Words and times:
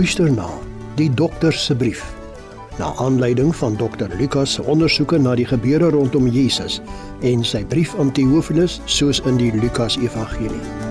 Luister 0.00 0.30
na 0.32 0.48
die 0.96 1.10
dokter 1.14 1.52
se 1.52 1.74
brief. 1.76 2.00
Na 2.78 2.94
aanleiding 2.96 3.56
van 3.56 3.76
dokter 3.76 4.08
Lukas 4.18 4.52
se 4.52 4.62
ondersoeke 4.62 5.18
na 5.18 5.34
die 5.36 5.44
gebeure 5.44 5.90
rondom 5.92 6.28
Jesus 6.32 6.80
en 7.20 7.44
sy 7.44 7.60
brief 7.68 7.92
aan 8.00 8.12
Theophilus 8.16 8.80
soos 8.88 9.20
in 9.28 9.36
die 9.36 9.52
Lukas 9.52 10.00
Evangelie. 10.00 10.89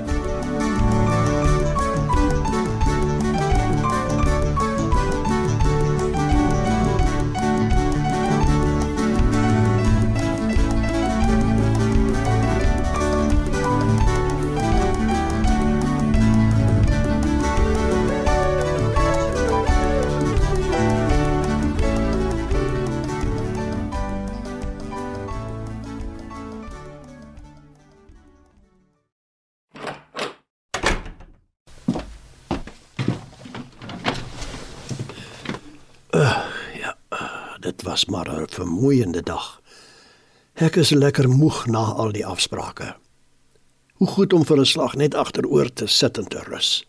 'n 38.30 38.48
vermoeiende 38.48 39.22
dag. 39.22 39.62
Ek 40.54 40.76
is 40.76 40.90
lekker 40.90 41.30
moeg 41.30 41.66
na 41.66 41.84
al 41.96 42.12
die 42.12 42.26
afsprake. 42.26 42.96
Hoe 43.94 44.08
goed 44.08 44.34
om 44.34 44.46
vir 44.46 44.60
'n 44.60 44.66
slag 44.66 44.96
net 44.96 45.16
agteroor 45.16 45.74
te 45.74 45.88
sit 45.88 46.18
en 46.18 46.28
te 46.28 46.40
rus. 46.40 46.86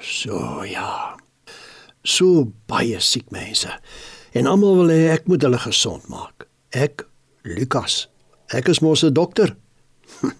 So 0.00 0.64
ja. 0.64 1.16
So 2.02 2.52
baie 2.66 3.00
siek 3.00 3.30
mense. 3.30 3.70
En 4.32 4.46
almal 4.46 4.76
wil 4.76 4.88
hê 4.88 5.10
ek 5.12 5.26
moet 5.26 5.42
hulle 5.42 5.58
gesond 5.58 6.08
maak. 6.08 6.46
Ek, 6.70 7.06
Lukas. 7.42 8.08
Ek 8.48 8.68
is 8.68 8.80
mos 8.80 9.02
'n 9.04 9.12
dokter. 9.12 9.56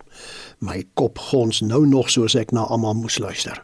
My 0.66 0.84
kop 0.94 1.19
gons 1.19 1.60
nou 1.60 1.86
nog 1.86 2.10
soos 2.10 2.34
ek 2.34 2.53
na 2.53 2.60
almal 2.60 2.94
moes 2.94 3.19
luister. 3.19 3.62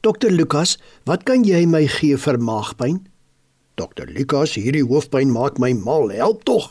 Dokter 0.00 0.30
Lukas, 0.30 0.78
wat 1.04 1.22
kan 1.22 1.44
jy 1.44 1.66
my 1.66 1.86
gee 1.86 2.16
vir 2.16 2.38
maagpyn? 2.40 3.06
Dokter 3.76 4.08
Lukas, 4.08 4.54
hierdie 4.56 4.84
hoofpyn 4.88 5.28
maak 5.28 5.58
my 5.60 5.74
mal. 5.76 6.08
Help 6.08 6.44
tog. 6.48 6.70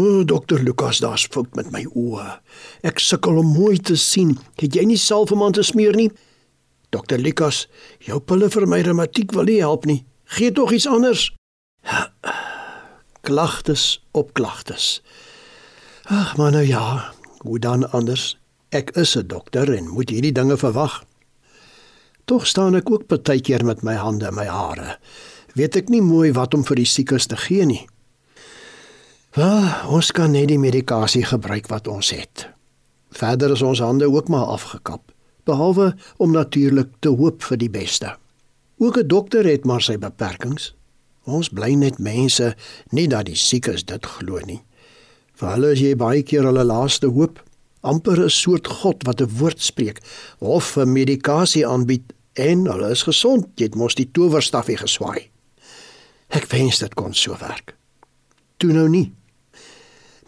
O, 0.00 0.04
oh, 0.04 0.20
dokter 0.24 0.62
Lukas, 0.64 1.02
daar's 1.04 1.26
fout 1.28 1.52
met 1.58 1.68
my 1.74 1.82
oë. 1.92 2.24
Ek 2.88 3.00
sukkel 3.04 3.36
om 3.42 3.50
mooi 3.52 3.76
te 3.76 3.98
sien. 4.00 4.38
Het 4.56 4.78
jy 4.78 4.86
nie 4.88 4.96
salf 4.96 5.34
om 5.36 5.42
aan 5.44 5.52
te 5.52 5.64
smeer 5.66 5.92
nie? 5.98 6.08
Dokter 6.92 7.20
Lukas, 7.20 7.66
jou 8.00 8.16
pille 8.24 8.48
vir 8.48 8.64
my 8.68 8.80
reumatiek 8.80 9.34
wil 9.36 9.44
nie 9.50 9.58
help 9.60 9.84
nie. 9.88 9.98
Gee 10.32 10.52
tog 10.56 10.72
iets 10.72 10.88
anders. 10.88 11.26
Klagtes 13.28 14.00
op 14.16 14.32
klagtes. 14.32 15.02
Ag, 16.08 16.32
maar 16.40 16.56
nou 16.56 16.64
ja, 16.64 17.12
hoe 17.44 17.60
dan 17.60 17.84
anders? 17.92 18.38
Ek 18.72 18.96
is 18.96 19.16
'n 19.16 19.28
dokter 19.28 19.68
en 19.76 19.92
moet 19.92 20.08
hierdie 20.08 20.32
dinge 20.32 20.56
verwag. 20.56 21.04
Tog 22.24 22.46
staan 22.46 22.74
ek 22.74 22.90
ook 22.90 23.06
partykeer 23.06 23.64
met 23.64 23.82
my 23.82 23.94
hande 23.94 24.26
in 24.26 24.34
my 24.34 24.46
hare. 24.46 24.96
Weet 25.54 25.76
ek 25.76 25.90
nie 25.92 26.00
mooi 26.00 26.32
wat 26.32 26.54
om 26.54 26.64
vir 26.64 26.80
die 26.80 26.88
siekes 26.88 27.26
te 27.28 27.36
gee 27.36 27.66
nie. 27.68 27.82
Wel, 29.36 29.68
ons 29.88 30.10
kan 30.12 30.32
net 30.32 30.48
die 30.48 30.60
medikasie 30.60 31.24
gebruik 31.24 31.68
wat 31.72 31.88
ons 31.88 32.12
het. 32.12 32.48
Verder 33.12 33.52
is 33.52 33.62
ons 33.62 33.80
hande 33.80 34.08
ook 34.08 34.28
maar 34.32 34.52
afgekap, 34.52 35.12
behalwe 35.44 35.92
om 36.16 36.32
natuurlik 36.32 36.88
te 37.00 37.12
hoop 37.12 37.44
vir 37.44 37.60
die 37.60 37.70
beste. 37.70 38.16
Ook 38.78 38.96
'n 38.98 39.08
dokter 39.08 39.44
het 39.44 39.64
maar 39.64 39.82
sy 39.82 39.96
beperkings. 39.98 40.74
Ons 41.24 41.48
bly 41.48 41.74
net 41.74 41.98
mense, 41.98 42.56
nie 42.90 43.08
dat 43.08 43.26
die 43.26 43.36
siekes 43.36 43.84
dit 43.84 44.06
glo 44.06 44.40
nie. 44.46 44.62
Vir 45.34 45.48
hulle 45.48 45.72
is 45.72 45.80
jy 45.80 45.96
baie 45.96 46.22
keer 46.22 46.42
hulle 46.42 46.64
laaste 46.64 47.06
hoop 47.06 47.42
amper 47.80 48.24
'n 48.24 48.30
soort 48.30 48.66
god 48.66 49.02
wat 49.06 49.20
'n 49.20 49.38
woord 49.38 49.60
spreek 49.60 50.00
of 50.38 50.76
'n 50.76 50.92
medikasie 50.92 51.66
aanbied 51.66 52.12
en 52.32 52.66
hulle 52.66 52.90
is 52.90 53.02
gesond. 53.02 53.46
Jy 53.56 53.64
het 53.64 53.74
mos 53.74 53.94
die 53.94 54.10
towerstafie 54.12 54.76
geswaai. 54.76 55.31
Ek 56.32 56.48
wens 56.48 56.78
dit 56.80 56.94
kon 56.96 57.12
so 57.14 57.36
werk. 57.40 57.74
Toe 58.56 58.72
nou 58.72 58.88
nie. 58.88 59.12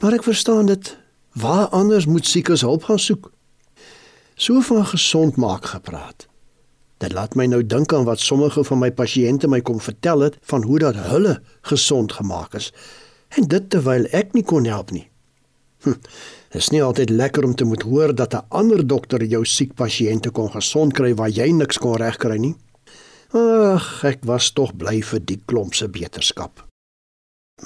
Maar 0.03 0.19
ek 0.19 0.27
verstaan 0.27 0.69
dit. 0.69 0.91
Waar 1.33 1.71
anders 1.73 2.07
moet 2.07 2.27
siekes 2.29 2.61
hulp 2.61 2.85
gaan 2.85 3.01
soek? 3.01 3.31
So 4.37 4.61
van 4.61 4.85
gesond 4.87 5.37
maak 5.41 5.65
gepraat. 5.73 6.27
Dit 7.01 7.13
laat 7.13 7.35
my 7.35 7.47
nou 7.49 7.63
dink 7.67 7.93
aan 7.93 8.05
wat 8.05 8.21
sommige 8.21 8.65
van 8.69 8.79
my 8.83 8.91
pasiënte 8.93 9.49
my 9.49 9.61
kom 9.65 9.81
vertel 9.81 10.27
het 10.29 10.37
van 10.51 10.63
hoe 10.63 10.79
dat 10.79 11.01
hulle 11.09 11.39
gesond 11.71 12.13
gemaak 12.13 12.55
is. 12.55 12.71
En 13.35 13.49
dit 13.49 13.71
terwyl 13.71 14.07
ek 14.13 14.37
nie 14.37 14.45
kon 14.45 14.69
help 14.69 14.93
nie. 14.95 15.09
Hm, 15.85 15.99
is 16.57 16.71
nie 16.73 16.83
altyd 16.83 17.11
lekker 17.11 17.45
om 17.45 17.55
te 17.55 17.65
moet 17.65 17.83
hoor 17.83 18.15
dat 18.15 18.35
'n 18.35 18.47
ander 18.49 18.87
dokter 18.87 19.25
jou 19.25 19.45
siek 19.45 19.75
pasiënte 19.75 20.31
kon 20.31 20.51
gesond 20.51 20.93
kry 20.93 21.15
waar 21.15 21.29
jy 21.29 21.51
niks 21.51 21.79
kon 21.79 21.97
regkry 21.97 22.37
nie. 22.37 22.55
Ag, 23.35 24.05
ek 24.07 24.21
was 24.31 24.53
tog 24.55 24.77
bly 24.79 25.01
vir 25.03 25.19
die 25.27 25.41
klomp 25.51 25.75
se 25.75 25.89
beterskap. 25.91 26.61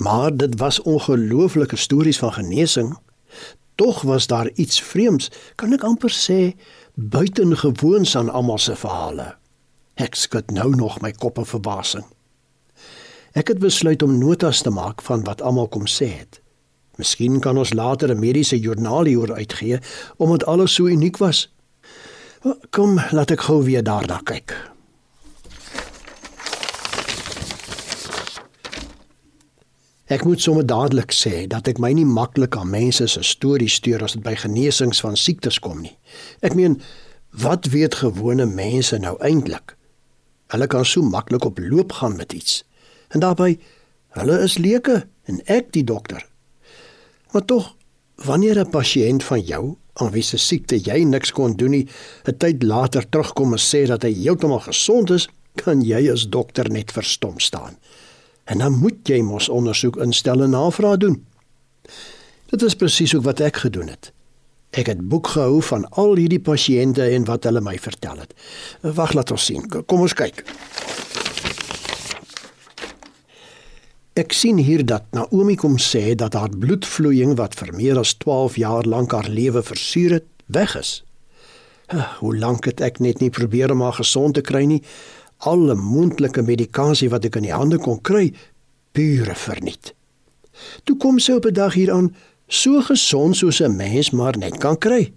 Maar 0.01 0.33
dit 0.33 0.55
was 0.61 0.79
ongelooflike 0.81 1.77
stories 1.77 2.19
van 2.23 2.33
genesing. 2.33 2.95
Tog 3.77 4.01
was 4.09 4.27
daar 4.27 4.49
iets 4.55 4.81
vreemds, 4.81 5.29
kan 5.61 5.77
ek 5.77 5.85
amper 5.85 6.15
sê, 6.15 6.55
buitengewoons 6.95 8.17
aan 8.17 8.31
almal 8.33 8.59
se 8.65 8.79
verhale. 8.81 9.35
Ek 10.01 10.17
skud 10.17 10.55
nou 10.57 10.71
nog 10.73 11.03
my 11.05 11.13
kop 11.13 11.37
in 11.37 11.51
verbasing. 11.51 12.07
Ek 13.37 13.53
het 13.53 13.61
besluit 13.61 14.03
om 14.03 14.17
notas 14.17 14.65
te 14.65 14.73
maak 14.73 15.05
van 15.05 15.27
wat 15.29 15.45
almal 15.45 15.69
kom 15.69 15.85
sê 15.85 16.09
het. 16.15 16.41
Miskien 16.97 17.43
kan 17.45 17.61
ons 17.61 17.77
later 17.77 18.09
'n 18.09 18.19
mediese 18.19 18.59
joernaal 18.59 19.05
hieroor 19.05 19.37
uitgee 19.37 19.79
omdat 20.17 20.47
alles 20.47 20.75
so 20.75 20.89
uniek 20.89 21.17
was. 21.21 21.53
Kom, 22.71 23.01
laat 23.11 23.31
ek 23.31 23.41
gou 23.41 23.63
weer 23.65 23.83
daarna 23.83 24.21
kyk. 24.25 24.78
Ek 30.09 30.25
moet 30.25 30.41
sommer 30.41 30.65
dadelik 30.65 31.13
sê 31.13 31.43
dat 31.53 31.67
ek 31.69 31.81
my 31.85 31.91
nie 31.93 32.07
maklik 32.09 32.57
aan 32.57 32.71
mense 32.73 33.05
se 33.13 33.23
stories 33.29 33.75
stuur 33.77 34.07
as 34.07 34.15
dit 34.17 34.23
by 34.25 34.33
genesings 34.41 35.03
van 35.05 35.19
siektes 35.21 35.59
kom 35.61 35.83
nie. 35.85 35.93
Ek 36.41 36.57
meen, 36.57 36.79
wat 37.37 37.69
weet 37.75 37.99
gewone 38.01 38.47
mense 38.49 38.97
nou 39.05 39.19
eintlik? 39.21 39.75
Hulle 40.49 40.69
kan 40.73 40.87
so 40.89 41.05
maklik 41.05 41.45
op 41.45 41.61
loop 41.61 41.93
gaan 41.99 42.17
met 42.17 42.33
iets. 42.33 42.63
En 43.13 43.21
daarbey, 43.21 43.59
hulle 44.17 44.39
is 44.47 44.57
leuke 44.57 45.03
en 45.29 45.43
ek 45.45 45.75
die 45.77 45.85
dokter. 45.85 46.25
Maar 47.35 47.45
tog, 47.45 47.75
wanneer 48.25 48.65
'n 48.65 48.71
pasiënt 48.73 49.23
van 49.25 49.41
jou 49.41 49.77
aan 50.01 50.11
wie 50.11 50.23
se 50.23 50.39
siekte 50.39 50.81
jy 50.81 51.05
niks 51.05 51.33
kon 51.33 51.53
doen 51.57 51.71
nie, 51.71 51.89
'n 52.25 52.37
tyd 52.37 52.63
later 52.63 53.09
terugkom 53.09 53.53
en 53.53 53.61
sê 53.61 53.87
dat 53.87 54.03
hy 54.03 54.13
heeltemal 54.13 54.61
gesond 54.61 55.11
is, 55.11 55.29
kan 55.55 55.83
jy 55.83 56.11
as 56.13 56.29
dokter 56.29 56.71
net 56.71 56.93
verstom 56.93 57.39
staan. 57.39 57.77
En 58.49 58.59
dan 58.65 58.79
moet 58.81 59.05
jy 59.05 59.21
mos 59.23 59.49
ondersoek 59.53 59.99
instel 60.01 60.43
en 60.43 60.55
navraag 60.57 60.97
doen. 61.05 61.19
Dit 62.49 62.63
is 62.65 62.77
presies 62.81 63.13
wat 63.13 63.43
ek 63.45 63.61
gedoen 63.65 63.91
het. 63.93 64.13
Ek 64.71 64.89
het 64.89 65.01
boek 65.09 65.35
gehou 65.35 65.61
van 65.65 65.85
al 66.01 66.17
hierdie 66.17 66.41
pasiënte 66.41 67.05
en 67.13 67.27
wat 67.29 67.45
hulle 67.49 67.61
my 67.65 67.77
vertel 67.81 68.21
het. 68.25 68.33
Wag, 68.81 69.13
laat 69.17 69.33
ons 69.33 69.45
sien. 69.51 69.65
Kom 69.69 70.05
ons 70.05 70.17
kyk. 70.17 70.45
Ek 74.19 74.33
sien 74.35 74.59
hier 74.59 74.83
dat 74.83 75.05
Naomi 75.15 75.55
kom 75.55 75.77
sê 75.79 76.17
dat 76.19 76.35
haar 76.35 76.51
bloedvloeiing 76.51 77.37
wat 77.39 77.55
vir 77.55 77.71
meer 77.77 78.01
as 78.01 78.17
12 78.19 78.57
jaar 78.59 78.89
lank 78.89 79.13
haar 79.15 79.29
lewe 79.31 79.63
versuur 79.63 80.19
het, 80.19 80.27
weg 80.47 80.75
is. 80.81 81.03
Hoe 82.21 82.35
lank 82.37 82.67
het 82.69 82.81
ek 82.85 82.99
net 83.05 83.23
nie 83.23 83.31
probeer 83.31 83.73
om 83.73 83.85
haar 83.85 84.01
gesond 84.01 84.35
te 84.35 84.45
kry 84.45 84.65
nie. 84.69 84.83
Alle 85.39 85.75
moontlike 85.75 86.43
medikasie 86.43 87.11
wat 87.11 87.25
ek 87.25 87.37
in 87.37 87.47
die 87.47 87.55
hande 87.55 87.79
kon 87.79 88.01
kry, 88.03 88.33
pure 88.93 89.35
verniet. 89.35 89.95
Toe 90.85 90.97
kom 90.99 91.19
sy 91.19 91.39
op 91.39 91.47
'n 91.47 91.55
dag 91.55 91.75
hier 91.75 91.93
aan, 91.93 92.15
so 92.49 92.81
gesond 92.83 93.37
soos 93.37 93.61
'n 93.61 93.77
mens 93.77 94.11
maar 94.11 94.37
net 94.37 94.59
kan 94.59 94.79
kry. 94.79 95.13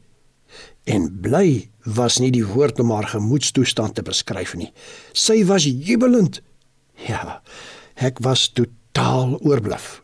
En 0.85 1.19
bly 1.21 1.69
was 1.85 2.19
nie 2.19 2.31
die 2.31 2.45
woord 2.45 2.79
om 2.79 2.91
haar 2.91 3.07
gemoedstoestand 3.07 3.95
te 3.95 4.01
beskryf 4.01 4.55
nie. 4.55 4.71
Sy 5.13 5.45
was 5.45 5.63
jubelend. 5.63 6.41
Ja, 7.07 7.41
ek 7.95 8.19
was 8.19 8.47
toe 8.47 8.67
taal 8.91 9.39
oorblif. 9.41 10.01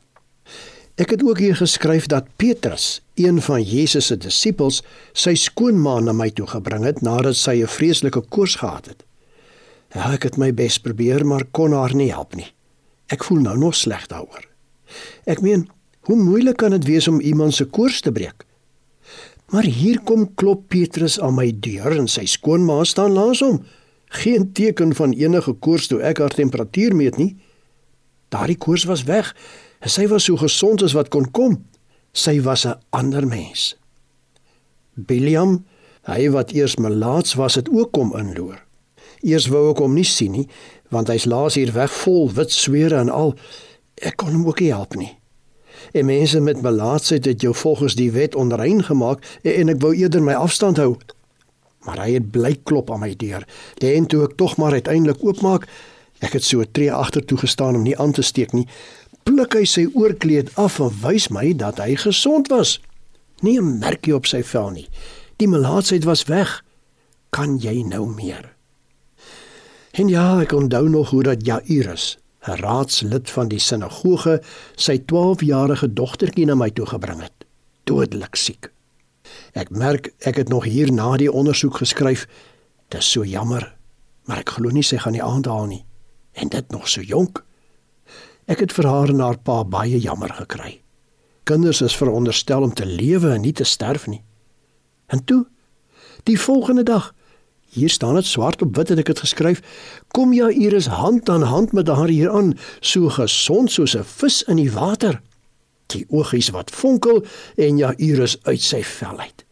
Ek 0.97 1.09
het 1.13 1.23
ook 1.23 1.37
hier 1.37 1.55
geskryf 1.55 2.07
dat 2.09 2.25
Petrus, 2.35 3.01
een 3.15 3.41
van 3.41 3.61
Jesus 3.61 4.05
se 4.05 4.17
disippels, 4.17 4.81
sy 5.13 5.35
skoonma 5.35 5.99
na 5.99 6.13
my 6.13 6.29
toe 6.29 6.47
gebring 6.47 6.83
het 6.89 7.01
nadat 7.01 7.35
sy 7.35 7.61
'n 7.61 7.67
vreeslike 7.67 8.21
koors 8.29 8.55
gehad 8.55 8.85
het. 8.85 9.06
Ja, 9.95 10.11
ek 10.13 10.23
het 10.27 10.37
my 10.37 10.51
bes 10.53 10.79
probeer, 10.83 11.25
maar 11.25 11.45
kon 11.51 11.73
haar 11.73 11.95
nie 11.95 12.11
help 12.11 12.35
nie. 12.35 12.49
Ek 13.07 13.23
voel 13.23 13.39
nou 13.45 13.55
nog 13.57 13.75
sleg 13.75 14.07
daaroor. 14.11 14.43
Ek 15.25 15.41
meen, 15.41 15.67
hoe 16.07 16.17
moeilik 16.19 16.57
kan 16.59 16.75
dit 16.75 16.85
wees 16.87 17.07
om 17.07 17.21
iemand 17.23 17.55
se 17.55 17.65
koors 17.65 18.01
te 18.01 18.11
breek? 18.11 18.43
Maar 19.51 19.63
hier 19.63 19.99
kom 20.03 20.25
klop 20.35 20.65
Petrus 20.67 21.19
aan 21.23 21.37
my 21.37 21.51
deur 21.63 21.95
en 21.95 22.09
sy 22.11 22.25
skoonma 22.27 22.81
staan 22.83 23.15
langs 23.15 23.39
hom. 23.43 23.61
Geen 24.19 24.51
teken 24.55 24.91
van 24.95 25.15
enige 25.15 25.53
koors 25.63 25.87
toe 25.87 26.01
ek 26.03 26.19
haar 26.19 26.35
temperatuur 26.35 26.95
meet 26.95 27.19
nie. 27.19 27.35
Daardie 28.31 28.59
koors 28.59 28.83
was 28.87 29.05
weg. 29.07 29.31
En 29.79 29.91
sy 29.91 30.07
was 30.11 30.27
so 30.27 30.39
gesond 30.39 30.83
as 30.83 30.95
wat 30.97 31.11
kon 31.13 31.29
kom. 31.31 31.61
Sy 32.11 32.41
was 32.41 32.65
'n 32.65 32.75
ander 32.89 33.27
mens. 33.27 33.77
William, 35.07 35.65
hy 36.03 36.29
wat 36.29 36.51
eers 36.51 36.75
melaats 36.75 37.35
was, 37.35 37.55
het 37.55 37.69
ook 37.69 37.91
kom 37.91 38.15
inloer. 38.17 38.66
Eers 39.27 39.49
wou 39.51 39.65
ek 39.73 39.81
hom 39.83 39.95
nie 39.97 40.07
sien 40.07 40.31
nie, 40.31 40.47
want 40.93 41.11
hy's 41.11 41.27
laas 41.27 41.57
hier 41.59 41.73
weg 41.75 41.91
vol 42.03 42.29
wit 42.31 42.53
swere 42.55 42.99
en 43.01 43.11
al. 43.11 43.33
Ek 43.99 44.15
kon 44.21 44.31
hom 44.31 44.45
ook 44.47 44.61
nie 44.63 44.71
help 44.71 44.95
nie. 44.95 45.11
En 45.91 46.07
mense 46.07 46.39
met 46.41 46.61
melaatsheid 46.63 47.25
het 47.25 47.43
jou 47.43 47.53
volgens 47.55 47.97
die 47.99 48.11
wet 48.11 48.35
onrein 48.35 48.83
gemaak 48.87 49.23
en 49.43 49.73
ek 49.73 49.81
wou 49.83 49.93
eerder 49.95 50.23
my 50.23 50.37
afstand 50.37 50.79
hou. 50.81 50.95
Maar 51.85 52.05
hy 52.05 52.17
het 52.17 52.31
bly 52.31 52.55
klop 52.63 52.91
aan 52.91 53.03
my 53.03 53.13
deur. 53.19 53.43
En 53.83 54.07
toe 54.07 54.23
ek 54.27 54.37
tog 54.39 54.57
maar 54.57 54.75
uiteindelik 54.79 55.23
oopmaak, 55.23 55.67
ek 56.23 56.39
het 56.39 56.43
so 56.43 56.61
'n 56.61 56.71
tree 56.71 56.91
agtertoe 56.91 57.37
gestaan 57.37 57.75
om 57.75 57.83
nie 57.83 57.97
aan 57.97 58.11
te 58.11 58.21
steek 58.21 58.53
nie, 58.53 58.67
pluk 59.23 59.53
hy 59.53 59.65
sy 59.65 59.87
oorkleed 59.93 60.55
af 60.55 60.79
en 60.79 60.91
wys 61.03 61.29
my 61.29 61.53
dat 61.53 61.77
hy 61.77 61.95
gesond 61.95 62.47
was. 62.47 62.79
Nie 63.41 63.59
'n 63.59 63.79
merkie 63.79 64.15
op 64.15 64.25
sy 64.25 64.43
vel 64.43 64.69
nie. 64.69 64.87
Die 65.37 65.47
melaatsheid 65.47 66.03
was 66.03 66.25
weg. 66.25 66.63
Kan 67.29 67.57
jy 67.57 67.83
nou 67.83 68.07
meer? 68.07 68.56
En 69.97 70.07
ja, 70.07 70.41
ek 70.43 70.51
onthou 70.53 70.89
nog 70.89 71.09
hoe 71.09 71.23
dat 71.25 71.45
Jairus 71.45 72.17
'n 72.45 72.61
raadslid 72.61 73.29
van 73.29 73.47
die 73.47 73.59
sinagoge, 73.59 74.41
sy 74.75 74.97
12-jarige 74.97 75.93
dogtertjie 75.93 76.45
na 76.45 76.55
my 76.55 76.69
toe 76.69 76.85
gebring 76.85 77.21
het, 77.21 77.45
dodelik 77.83 78.35
siek. 78.35 78.69
Ek 79.53 79.69
merk 79.69 80.13
ek 80.19 80.35
het 80.35 80.49
nog 80.49 80.63
hier 80.63 80.93
na 80.93 81.17
die 81.17 81.31
ondersoek 81.31 81.77
geskryf. 81.77 82.27
Dit 82.89 82.99
is 83.01 83.11
so 83.11 83.25
jammer, 83.25 83.75
maar 84.25 84.37
ek 84.37 84.49
glo 84.49 84.69
nie 84.69 84.83
sy 84.83 84.97
gaan 84.97 85.17
die 85.17 85.23
aandhaal 85.23 85.65
nie. 85.65 85.85
En 86.33 86.49
dit 86.49 86.71
nog 86.71 86.87
so 86.87 87.01
jonk. 87.01 87.43
Ek 88.45 88.59
het 88.59 88.73
vir 88.73 88.85
haar 88.85 89.09
en 89.09 89.19
haar 89.19 89.37
pa 89.37 89.63
baie 89.63 89.99
jammer 89.99 90.29
gekry. 90.29 90.81
Kinders 91.43 91.81
is 91.81 91.97
veronderstel 91.97 92.61
om 92.61 92.73
te 92.73 92.85
lewe 92.85 93.33
en 93.33 93.41
nie 93.41 93.53
te 93.53 93.63
sterf 93.63 94.07
nie. 94.07 94.23
En 95.07 95.23
toe, 95.23 95.47
die 96.23 96.39
volgende 96.39 96.83
dag, 96.83 97.13
Hier 97.69 97.89
staan 97.89 98.15
dit 98.15 98.25
swart 98.25 98.61
op 98.61 98.75
wit 98.75 98.89
en 98.91 98.97
ek 98.97 99.07
het 99.07 99.19
geskryf: 99.19 99.61
"Kom 100.07 100.33
ja, 100.33 100.49
Iris 100.49 100.87
hand 100.87 101.29
aan 101.29 101.41
hand 101.41 101.71
met 101.71 101.87
haar 101.87 102.07
hier 102.07 102.31
aan, 102.31 102.57
so 102.79 103.09
gesond 103.09 103.71
soos 103.71 103.95
'n 103.95 104.03
vis 104.03 104.43
in 104.43 104.55
die 104.55 104.71
water." 104.71 105.21
Die 105.85 106.05
oogies 106.09 106.49
wat 106.49 106.71
fonkel 106.71 107.25
en 107.55 107.77
ja, 107.77 107.93
Iris 107.97 108.37
uit 108.43 108.61
sy 108.61 108.83
vel 108.83 109.19
uit. 109.19 109.45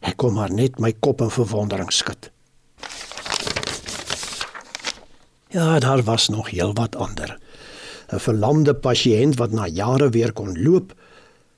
Ek 0.00 0.16
kom 0.16 0.34
maar 0.34 0.52
net 0.52 0.78
my 0.78 0.92
kop 1.00 1.20
in 1.20 1.30
verwondering 1.30 1.92
skud. 1.92 2.30
Ja, 5.48 5.78
daar 5.78 6.02
was 6.02 6.28
nog 6.28 6.50
heelwat 6.50 6.96
ander. 6.96 7.38
'n 8.12 8.18
Verlamde 8.18 8.74
pasiënt 8.74 9.36
wat 9.36 9.50
na 9.50 9.66
jare 9.66 10.08
weer 10.10 10.32
kon 10.32 10.62
loop, 10.62 10.94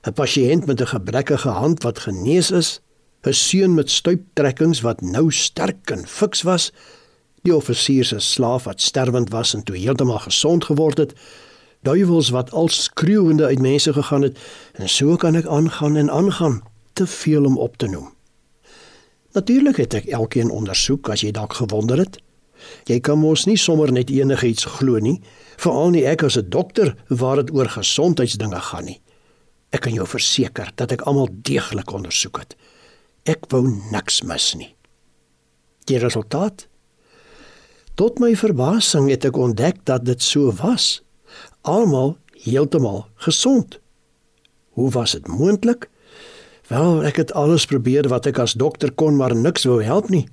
'n 0.06 0.12
pasiënt 0.12 0.66
met 0.66 0.80
'n 0.80 0.86
gebrekkige 0.86 1.48
hand 1.48 1.82
wat 1.82 1.98
genees 1.98 2.50
is, 2.50 2.80
'n 3.26 3.32
seun 3.32 3.74
met 3.74 3.90
stuiptrekkings 3.90 4.80
wat 4.80 5.00
nou 5.00 5.30
sterk 5.32 5.90
en 5.90 6.06
fiks 6.06 6.42
was, 6.42 6.72
die 7.42 7.54
offisier 7.54 8.04
se 8.04 8.18
slaaf 8.18 8.64
wat 8.64 8.80
sterwend 8.80 9.30
was 9.30 9.54
en 9.54 9.62
toe 9.62 9.76
heeltemal 9.76 10.18
gesond 10.18 10.64
geword 10.64 10.98
het, 10.98 11.14
duiwels 11.82 12.30
wat 12.30 12.50
al 12.50 12.68
skreeuende 12.68 13.44
uit 13.44 13.58
mense 13.58 13.92
gegaan 13.92 14.22
het, 14.22 14.38
en 14.72 14.88
so 14.88 15.16
kan 15.16 15.34
ek 15.34 15.46
aangaan 15.46 15.96
en 15.96 16.10
aangaan, 16.10 16.62
te 16.92 17.06
veel 17.06 17.44
om 17.44 17.58
op 17.58 17.76
te 17.76 17.86
noem. 17.86 18.12
Natuurlik 19.32 19.76
het 19.76 19.94
ek 19.94 20.06
elkeen 20.06 20.50
ondersoek 20.50 21.10
as 21.12 21.22
jy 21.22 21.30
dalk 21.30 21.52
gewonder 21.60 21.98
het. 21.98 22.18
Jy 22.90 22.98
kan 23.00 23.20
mos 23.22 23.44
nie 23.46 23.58
sommer 23.60 23.92
net 23.92 24.10
enigiets 24.10 24.64
glo 24.78 24.98
nie, 24.98 25.20
veral 25.56 25.92
nie 25.94 26.06
ek 26.06 26.24
as 26.26 26.38
'n 26.38 26.50
dokter 26.50 26.96
waar 27.08 27.36
dit 27.36 27.54
oor 27.54 27.68
gesondheidsdinge 27.68 28.60
gaan 28.60 28.84
nie. 28.84 29.00
Ek 29.70 29.80
kan 29.80 29.92
jou 29.92 30.06
verseker 30.06 30.72
dat 30.74 30.92
ek 30.92 31.02
almal 31.02 31.28
deeglik 31.30 31.92
ondersoek 31.92 32.38
het. 32.38 32.56
Ek 33.28 33.44
wou 33.52 33.66
niks 33.92 34.22
mis 34.24 34.54
nie. 34.56 34.70
Die 35.84 35.98
resultaat? 36.00 36.64
Tot 37.98 38.22
my 38.22 38.32
verbasing 38.38 39.10
het 39.12 39.26
ek 39.28 39.36
ontdek 39.36 39.82
dat 39.90 40.06
dit 40.08 40.22
so 40.24 40.52
was. 40.62 41.02
Almal 41.68 42.16
heeltemal 42.46 43.04
gesond. 43.26 43.76
Hoe 44.78 44.88
was 44.94 45.12
dit 45.18 45.28
moontlik? 45.28 45.90
Wel, 46.72 47.04
ek 47.08 47.20
het 47.20 47.36
alles 47.36 47.66
probeer 47.68 48.08
wat 48.08 48.28
ek 48.30 48.40
as 48.44 48.56
dokter 48.56 48.92
kon, 48.92 49.16
maar 49.20 49.36
niks 49.36 49.66
wou 49.68 49.82
help 49.84 50.08
nie. 50.12 50.24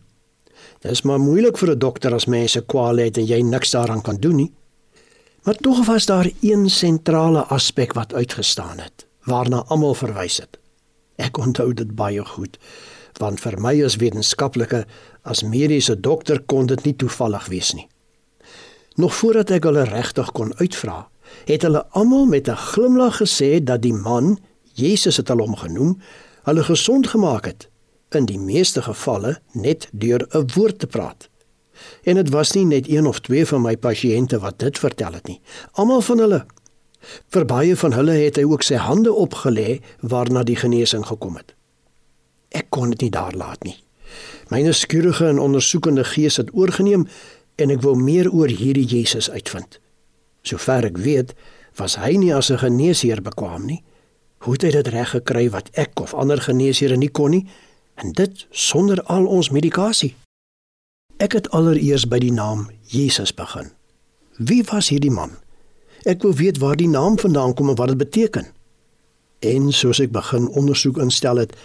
Dit 0.84 0.92
is 0.92 1.04
maar 1.04 1.20
moeilik 1.20 1.58
vir 1.58 1.76
'n 1.76 1.80
dokter 1.80 2.14
as 2.14 2.28
mense 2.32 2.62
kwale 2.62 3.08
het 3.10 3.18
en 3.18 3.26
jy 3.26 3.42
niks 3.42 3.72
daaraan 3.72 4.02
kan 4.02 4.18
doen 4.20 4.36
nie. 4.36 4.52
Maar 5.44 5.56
tog 5.56 5.86
was 5.86 6.06
daar 6.06 6.30
een 6.42 6.70
sentrale 6.70 7.44
aspek 7.44 7.94
wat 7.94 8.14
uitgestaan 8.14 8.80
het, 8.80 9.06
waarna 9.26 9.64
almal 9.68 9.94
verwys 9.94 10.38
het. 10.38 10.60
Ek 11.16 11.38
onthou 11.38 11.74
dit 11.74 11.96
baie 11.96 12.26
goed, 12.26 12.58
want 13.20 13.40
vir 13.40 13.60
my 13.62 13.74
as 13.86 13.96
wetenskaplike 13.96 14.86
as 15.24 15.44
mediese 15.44 15.96
dokter 16.00 16.42
kon 16.46 16.66
dit 16.68 16.84
nie 16.86 16.96
toevallig 16.96 17.48
wees 17.48 17.74
nie. 17.74 17.88
Nog 18.96 19.16
voordat 19.16 19.52
ek 19.52 19.64
hulle 19.64 19.84
regtig 19.84 20.32
kon 20.32 20.54
uitvra, 20.60 21.08
het 21.46 21.64
hulle 21.68 21.86
almal 21.92 22.26
met 22.26 22.50
'n 22.50 22.56
glimlag 22.56 23.22
gesê 23.22 23.64
dat 23.64 23.82
die 23.82 23.94
man, 23.94 24.40
Jesus 24.74 25.18
het 25.18 25.28
hulle 25.28 25.44
hom 25.44 25.56
genoem, 25.56 26.02
hulle 26.44 26.64
gesond 26.64 27.08
gemaak 27.08 27.46
het 27.46 27.70
in 28.16 28.26
die 28.26 28.40
meeste 28.40 28.82
gevalle 28.82 29.40
net 29.52 29.88
deur 29.92 30.28
'n 30.32 30.48
woord 30.56 30.80
te 30.80 30.88
praat. 30.88 31.30
En 32.04 32.16
dit 32.16 32.30
was 32.30 32.52
nie 32.52 32.66
net 32.66 32.90
een 32.90 33.06
of 33.06 33.20
twee 33.20 33.46
van 33.46 33.62
my 33.62 33.78
pasiënte 33.78 34.40
wat 34.40 34.60
dit 34.60 34.80
vertel 34.80 35.14
het 35.14 35.28
nie. 35.28 35.42
Almal 35.72 36.02
van 36.02 36.18
hulle 36.18 36.46
Vir 37.30 37.46
baie 37.46 37.76
van 37.76 37.94
hulle 37.94 38.12
het 38.12 38.36
hy 38.40 38.44
ook 38.44 38.64
sy 38.64 38.80
hande 38.82 39.14
opgelê 39.14 39.82
waarna 40.02 40.44
die 40.44 40.58
genesing 40.60 41.06
gekom 41.06 41.36
het. 41.36 41.56
Ek 42.56 42.70
kon 42.70 42.90
dit 42.90 43.02
nie 43.02 43.14
daar 43.14 43.36
laat 43.36 43.64
nie. 43.64 43.78
Myne 44.50 44.74
skierige 44.74 45.28
en 45.28 45.40
ondersoekende 45.40 46.04
gees 46.04 46.38
het 46.38 46.54
oorgeneem 46.54 47.08
en 47.56 47.72
ek 47.74 47.82
wou 47.82 47.96
meer 47.98 48.30
oor 48.32 48.52
hierdie 48.52 48.86
Jesus 48.88 49.30
uitvind. 49.30 49.80
Sover 50.46 50.86
ek 50.86 50.98
weet, 51.02 51.34
was 51.76 51.98
hy 52.00 52.16
nie 52.18 52.34
as 52.34 52.52
'n 52.52 52.58
geneesheer 52.58 53.22
bekwam 53.22 53.66
nie. 53.66 53.84
Hoe 54.38 54.54
het 54.54 54.62
hy 54.62 54.72
dit 54.72 54.88
reg 54.88 55.10
gekry 55.10 55.50
wat 55.50 55.70
ek 55.74 56.00
of 56.00 56.14
ander 56.14 56.42
geneesheere 56.42 56.98
nie 56.98 57.10
kon 57.10 57.32
nie? 57.32 57.48
En 57.96 58.12
dit 58.12 58.48
sonder 58.52 59.04
al 59.04 59.26
ons 59.26 59.50
medikasie. 59.50 60.16
Ek 61.18 61.32
het 61.32 61.50
allereers 61.50 62.08
by 62.08 62.20
die 62.20 62.32
naam 62.32 62.70
Jesus 62.84 63.34
begin. 63.34 63.72
Wie 64.38 64.64
was 64.64 64.90
hierdie 64.90 65.12
man? 65.12 65.32
Ek 66.06 66.22
wou 66.22 66.34
weet 66.38 66.60
waar 66.62 66.78
die 66.78 66.90
naam 66.90 67.18
vandaan 67.20 67.54
kom 67.58 67.70
en 67.70 67.76
wat 67.76 67.88
dit 67.88 67.98
beteken. 67.98 68.46
En 69.40 69.72
soos 69.74 70.00
ek 70.04 70.12
begin 70.14 70.48
ondersoek 70.54 71.00
instel 71.02 71.42
het, 71.42 71.56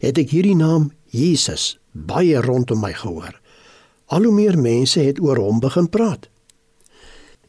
het 0.00 0.18
ek 0.18 0.32
hierdie 0.32 0.56
naam 0.56 0.88
Jesus 1.12 1.74
baie 1.92 2.40
rondom 2.40 2.80
my 2.80 2.94
gehoor. 2.96 3.36
Al 4.08 4.24
hoe 4.24 4.32
meer 4.32 4.56
mense 4.58 5.00
het 5.04 5.20
oor 5.20 5.36
hom 5.36 5.60
begin 5.60 5.88
praat. 5.92 6.30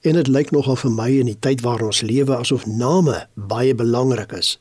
En 0.02 0.18
dit 0.20 0.28
lyk 0.28 0.52
nogal 0.52 0.76
vir 0.82 0.92
my 0.92 1.10
in 1.22 1.32
die 1.32 1.40
tyd 1.40 1.64
waarin 1.64 1.94
ons 1.94 2.04
lewe 2.04 2.36
asof 2.36 2.68
name 2.68 3.16
baie 3.36 3.76
belangrik 3.78 4.36
is. 4.36 4.58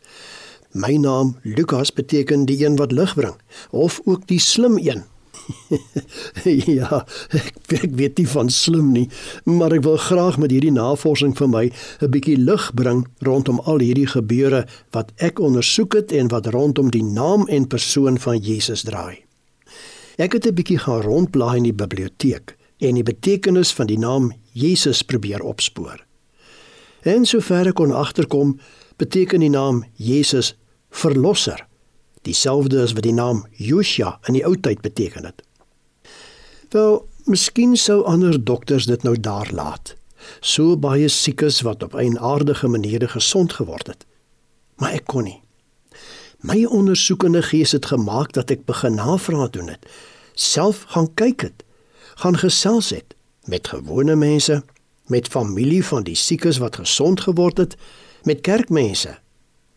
My 0.71 0.95
naam 0.95 1.35
Lukas 1.43 1.91
beteken 1.91 2.47
die 2.47 2.61
een 2.63 2.79
wat 2.79 2.93
lig 2.95 3.17
bring 3.19 3.35
of 3.71 3.99
ook 4.05 4.29
die 4.31 4.39
slim 4.39 4.79
een. 4.79 5.03
ja, 6.81 7.05
ek, 7.37 7.57
ek 7.73 7.93
weet 7.99 8.19
nie 8.19 8.29
van 8.29 8.51
slim 8.51 8.93
nie, 8.93 9.07
maar 9.45 9.73
ek 9.77 9.85
wil 9.87 9.99
graag 10.01 10.39
met 10.43 10.51
hierdie 10.51 10.75
navorsing 10.75 11.37
vir 11.39 11.49
my 11.49 11.65
'n 11.71 12.11
bietjie 12.11 12.37
lig 12.39 12.71
bring 12.75 13.07
rondom 13.21 13.61
al 13.65 13.81
hierdie 13.81 14.09
gebeure 14.11 14.67
wat 14.93 15.13
ek 15.19 15.41
ondersoek 15.41 15.95
het 15.95 16.13
en 16.13 16.29
wat 16.29 16.47
rondom 16.47 16.91
die 16.91 17.05
naam 17.05 17.47
en 17.49 17.67
persoon 17.67 18.19
van 18.19 18.39
Jesus 18.39 18.83
draai. 18.83 19.25
Ek 20.19 20.33
het 20.33 20.47
'n 20.47 20.55
bietjie 20.55 20.79
gaan 20.79 21.03
rondblaai 21.03 21.57
in 21.57 21.69
die 21.71 21.77
biblioteek 21.85 22.57
en 22.79 22.95
die 22.95 23.07
betekenis 23.07 23.73
van 23.73 23.87
die 23.87 23.99
naam 23.99 24.33
Jesus 24.53 25.03
probeer 25.03 25.41
opspoor. 25.43 26.05
En 27.03 27.25
sover 27.25 27.67
ek 27.67 27.75
kon 27.75 27.93
agterkom, 27.93 28.59
beteken 28.97 29.41
die 29.41 29.51
naam 29.51 29.85
Jesus 29.97 30.57
verlosser 30.91 31.70
dieselfde 32.23 32.83
as 32.83 32.93
wat 32.93 33.07
die 33.07 33.15
naam 33.17 33.47
Josia 33.57 34.19
in 34.29 34.37
die 34.37 34.45
ou 34.47 34.57
tyd 34.61 34.81
beteken 34.81 35.25
het. 35.25 35.43
Wel, 36.71 37.01
miskien 37.25 37.77
sou 37.77 38.03
ander 38.05 38.37
dokters 38.45 38.87
dit 38.87 39.03
nou 39.03 39.17
daar 39.21 39.51
laat. 39.53 39.95
So 40.41 40.77
baie 40.77 41.09
siekes 41.09 41.61
wat 41.67 41.83
op 41.83 41.95
'n 41.95 42.19
aardige 42.19 42.69
manier 42.69 43.09
gesond 43.09 43.53
geword 43.53 43.87
het. 43.87 44.05
Maar 44.77 44.93
ek 44.93 45.07
kon 45.07 45.25
nie. 45.25 45.43
My 46.41 46.65
ondersoekende 46.65 47.43
gees 47.43 47.73
het 47.73 47.87
gemaak 47.87 48.33
dat 48.33 48.51
ek 48.51 48.65
begin 48.65 48.95
navraag 48.95 49.51
doen 49.51 49.69
het. 49.69 49.87
Self 50.35 50.85
gaan 50.89 51.15
kyk 51.15 51.41
het. 51.41 51.65
Gaan 52.15 52.39
gesels 52.39 52.91
het 52.91 53.15
met 53.45 53.69
gewone 53.69 54.17
mense, 54.17 54.63
met 55.07 55.29
familie 55.29 55.85
van 55.85 56.03
die 56.03 56.15
siekes 56.15 56.59
wat 56.59 56.77
gesond 56.77 57.21
geword 57.21 57.57
het, 57.57 57.77
met 58.25 58.41
kerkmense 58.41 59.19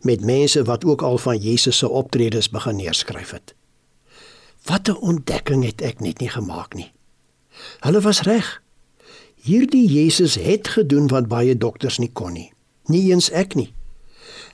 met 0.04 0.24
mense 0.24 0.64
wat 0.64 0.84
ook 0.84 1.02
al 1.02 1.18
van 1.18 1.36
Jesus 1.36 1.78
se 1.78 1.88
optredes 1.88 2.50
begin 2.50 2.76
neerskryf 2.76 3.30
het. 3.30 3.54
Wat 4.64 4.88
'n 4.88 4.96
ontdekking 5.00 5.64
het 5.64 5.80
ek 5.80 6.00
net 6.00 6.18
nie 6.18 6.28
gemaak 6.28 6.74
nie. 6.74 6.92
Hulle 7.80 8.00
was 8.00 8.20
reg. 8.22 8.62
Hierdie 9.34 9.88
Jesus 9.88 10.34
het 10.34 10.68
gedoen 10.68 11.06
wat 11.06 11.28
baie 11.28 11.56
dokters 11.56 11.98
nie 11.98 12.12
kon 12.12 12.32
nie. 12.32 12.52
Nie 12.84 13.10
eens 13.12 13.30
ek 13.30 13.54
nie. 13.54 13.74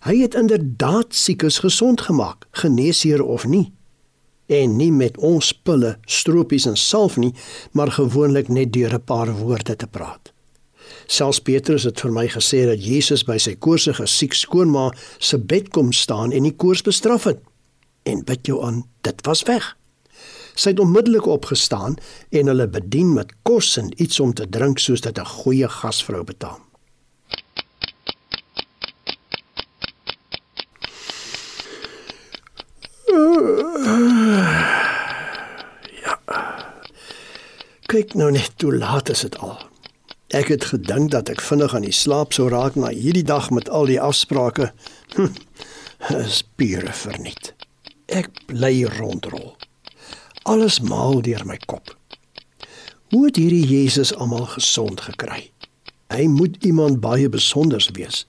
Hy 0.00 0.16
het 0.18 0.34
inderdaad 0.34 1.14
siekes 1.14 1.58
gesond 1.58 2.00
gemaak, 2.00 2.46
geneesheer 2.50 3.22
of 3.22 3.46
nie. 3.46 3.72
En 4.46 4.76
nie 4.76 4.92
met 4.92 5.18
ons 5.18 5.52
pille, 5.52 5.98
stropies 6.04 6.66
en 6.66 6.76
salf 6.76 7.16
nie, 7.16 7.34
maar 7.72 7.92
gewoonlik 7.92 8.48
net 8.48 8.72
deur 8.72 8.94
'n 8.94 9.04
paar 9.04 9.36
woorde 9.36 9.76
te 9.76 9.86
praat. 9.86 10.29
Selfs 11.10 11.40
Petrus 11.42 11.82
het 11.88 11.98
vir 12.04 12.12
my 12.14 12.28
gesê 12.30 12.60
dat 12.68 12.78
Jesus 12.86 13.24
by 13.26 13.34
sy 13.42 13.56
koorsige 13.58 14.04
siek 14.06 14.36
skoonma 14.38 14.92
se 15.18 15.40
bed 15.42 15.72
kom 15.74 15.90
staan 15.90 16.30
en 16.30 16.46
die 16.46 16.54
koors 16.54 16.84
bestraf 16.86 17.26
het. 17.26 17.40
En 18.06 18.22
bid 18.26 18.46
jou 18.46 18.60
aan, 18.62 18.84
dit 19.02 19.26
was 19.26 19.42
weg. 19.48 19.72
Sy 20.54 20.70
het 20.70 20.82
onmiddellik 20.82 21.26
opgestaan 21.26 21.96
en 22.30 22.50
hulle 22.52 22.68
bedien 22.70 23.10
met 23.16 23.32
kos 23.42 23.74
en 23.82 23.90
iets 23.98 24.20
om 24.22 24.34
te 24.34 24.46
drink 24.46 24.78
soos 24.78 25.02
dit 25.02 25.18
'n 25.18 25.26
goeie 25.26 25.68
gasvrou 25.68 26.22
betaam. 26.24 26.62
Ja. 36.04 36.18
Kyk 37.86 38.14
nou 38.14 38.30
net 38.30 38.62
hoe 38.62 38.76
laat 38.76 39.08
is 39.08 39.20
dit 39.20 39.38
al. 39.38 39.69
Ek 40.30 40.46
het 40.46 40.64
gedink 40.70 41.10
dat 41.10 41.28
ek 41.28 41.40
vinnig 41.42 41.72
aan 41.74 41.82
die 41.82 41.94
slaap 41.94 42.30
sou 42.32 42.46
raak 42.52 42.76
na 42.78 42.92
hierdie 42.94 43.26
dag 43.26 43.48
met 43.50 43.66
al 43.68 43.88
die 43.90 43.98
afsprake. 43.98 44.68
Hm, 45.16 45.32
is 46.22 46.44
pure 46.54 46.92
verniet. 46.94 47.50
Ek 48.06 48.30
bly 48.46 48.84
rondrol. 48.98 49.56
Alles 50.46 50.78
maal 50.86 51.18
deur 51.26 51.42
my 51.46 51.58
kop. 51.66 51.96
Hoe 53.10 53.24
het 53.26 53.40
hierdie 53.42 53.66
Jesus 53.66 54.14
almal 54.14 54.46
gesond 54.54 55.02
gekry? 55.02 55.50
Hy 56.14 56.28
moet 56.30 56.62
iemand 56.62 57.02
baie 57.02 57.26
besonders 57.28 57.90
wees. 57.98 58.22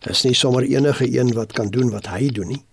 Dis 0.00 0.24
nie 0.24 0.34
sommer 0.34 0.64
enige 0.64 1.04
een 1.04 1.34
wat 1.36 1.52
kan 1.52 1.68
doen 1.68 1.92
wat 1.92 2.08
hy 2.08 2.30
doen 2.32 2.54
nie. 2.56 2.64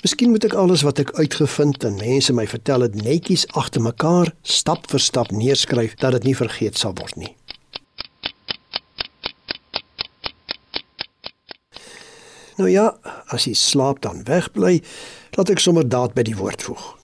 Miskien 0.00 0.30
moet 0.32 0.44
ek 0.48 0.54
alles 0.56 0.80
wat 0.80 1.00
ek 1.02 1.10
uitgevind 1.18 1.84
en 1.84 1.98
mense 2.00 2.32
my 2.32 2.46
vertel 2.48 2.86
het 2.86 2.94
netjies 2.96 3.44
agter 3.52 3.82
mekaar 3.84 4.30
stap 4.40 4.86
vir 4.88 5.02
stap 5.04 5.28
neerskryf 5.28 5.98
dat 6.00 6.16
dit 6.16 6.30
nie 6.30 6.36
vergeet 6.38 6.80
sal 6.80 6.94
word 6.96 7.18
nie. 7.20 7.34
Nou 12.56 12.70
ja, 12.72 12.86
as 13.28 13.44
jy 13.44 13.52
slaap 13.56 14.00
dan 14.04 14.24
wegbly, 14.28 14.80
laat 15.36 15.52
ek 15.52 15.60
sommer 15.60 15.84
daad 15.84 16.16
by 16.16 16.24
die 16.24 16.36
woord 16.36 16.64
voeg. 16.64 16.99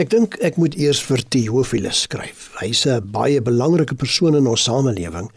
Ek 0.00 0.08
dink 0.08 0.38
ek 0.40 0.56
moet 0.56 0.72
eers 0.80 1.02
vir 1.04 1.20
Theophilus 1.28 2.06
skryf. 2.06 2.46
Hy's 2.56 2.86
'n 2.88 3.10
baie 3.12 3.40
belangrike 3.40 3.94
persoon 3.94 4.34
in 4.34 4.46
ons 4.46 4.62
samelewing 4.64 5.28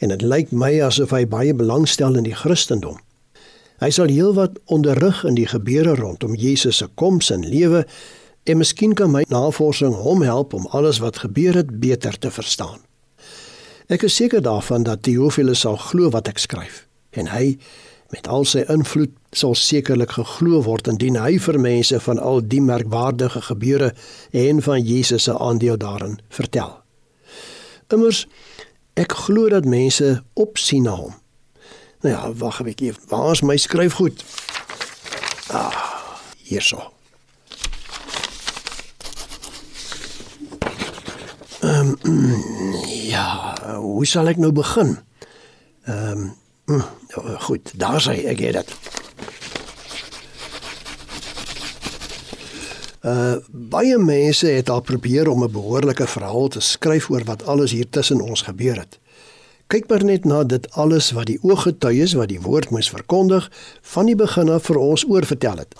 en 0.00 0.08
dit 0.08 0.22
lyk 0.22 0.52
my 0.52 0.80
asof 0.80 1.10
hy 1.10 1.26
baie 1.26 1.52
belangstel 1.52 2.16
in 2.16 2.24
die 2.24 2.34
Christendom. 2.34 2.96
Hy 3.80 3.90
sal 3.90 4.08
heelwat 4.08 4.56
onderrig 4.72 5.24
in 5.24 5.34
die 5.34 5.46
gebeure 5.46 5.94
rondom 6.00 6.34
Jesus 6.34 6.76
se 6.76 6.88
koms 6.94 7.30
en 7.30 7.44
lewe 7.44 7.84
en 8.44 8.58
miskien 8.58 8.94
kan 8.94 9.10
my 9.10 9.24
navorsing 9.28 9.92
hom 9.92 10.22
help 10.22 10.54
om 10.54 10.66
alles 10.72 10.98
wat 10.98 11.18
gebeur 11.18 11.54
het 11.54 11.80
beter 11.80 12.18
te 12.18 12.30
verstaan. 12.30 12.80
Ek 13.88 14.02
is 14.02 14.16
seker 14.16 14.40
daarvan 14.40 14.82
dat 14.82 15.02
Theophilus 15.02 15.60
sal 15.60 15.76
glo 15.76 16.10
wat 16.10 16.28
ek 16.28 16.38
skryf 16.38 16.86
en 17.12 17.26
hy 17.26 17.58
met 18.10 18.26
al 18.28 18.44
sy 18.44 18.64
invloed 18.68 19.12
sal 19.36 19.54
sekerlik 19.54 20.16
geglo 20.16 20.62
word 20.64 20.88
indien 20.88 21.18
hy 21.20 21.36
vir 21.42 21.58
mense 21.60 22.00
van 22.00 22.18
al 22.18 22.40
die 22.40 22.62
merkwaardige 22.64 23.42
gebeure 23.50 23.92
en 24.32 24.62
van 24.64 24.80
Jesus 24.80 25.28
se 25.28 25.36
aandeel 25.38 25.76
daarin 25.76 26.18
vertel. 26.28 26.72
Immers 27.92 28.24
ek 28.96 29.12
glo 29.26 29.48
dat 29.52 29.68
mense 29.68 30.22
opsien 30.34 30.88
na 30.88 30.96
hom. 30.96 31.14
Nou 32.00 32.14
ja, 32.14 32.32
wag 32.32 32.60
'n 32.60 32.64
bietjie. 32.64 32.92
Waar 33.08 33.32
is 33.32 33.42
my 33.42 33.56
skryfgoed? 33.56 34.24
Ah, 35.52 35.76
hierso. 36.36 36.92
Ehm 41.60 41.96
um, 42.02 42.74
ja, 42.84 43.54
hoe 43.76 44.06
sal 44.06 44.28
ek 44.28 44.36
nou 44.36 44.52
begin? 44.52 44.98
Ehm 45.84 46.30
um, 46.66 46.82
goed, 47.38 47.72
daar 47.74 48.00
sê 48.00 48.24
ek 48.24 48.38
dit. 48.38 48.95
Uh 53.06 53.36
baie 53.70 53.98
mense 54.02 54.48
het 54.50 54.70
al 54.70 54.80
probeer 54.80 55.28
om 55.28 55.44
'n 55.44 55.52
behoorlike 55.52 56.06
verhaal 56.06 56.48
te 56.48 56.60
skryf 56.60 57.10
oor 57.10 57.24
wat 57.24 57.46
alles 57.46 57.70
hier 57.70 57.88
tussen 57.88 58.20
ons 58.20 58.42
gebeur 58.42 58.76
het. 58.76 58.98
Kyk 59.66 59.88
maar 59.88 60.04
net 60.04 60.24
na 60.24 60.44
dit 60.44 60.70
alles 60.70 61.10
wat 61.10 61.26
die 61.26 61.38
ooggetuies 61.42 62.12
wat 62.12 62.28
die 62.28 62.40
woord 62.40 62.70
moes 62.70 62.90
verkondig 62.90 63.50
van 63.82 64.06
die 64.06 64.16
begin 64.16 64.48
af 64.48 64.66
vir 64.66 64.76
ons 64.76 65.06
oorvertel 65.08 65.56
het. 65.56 65.74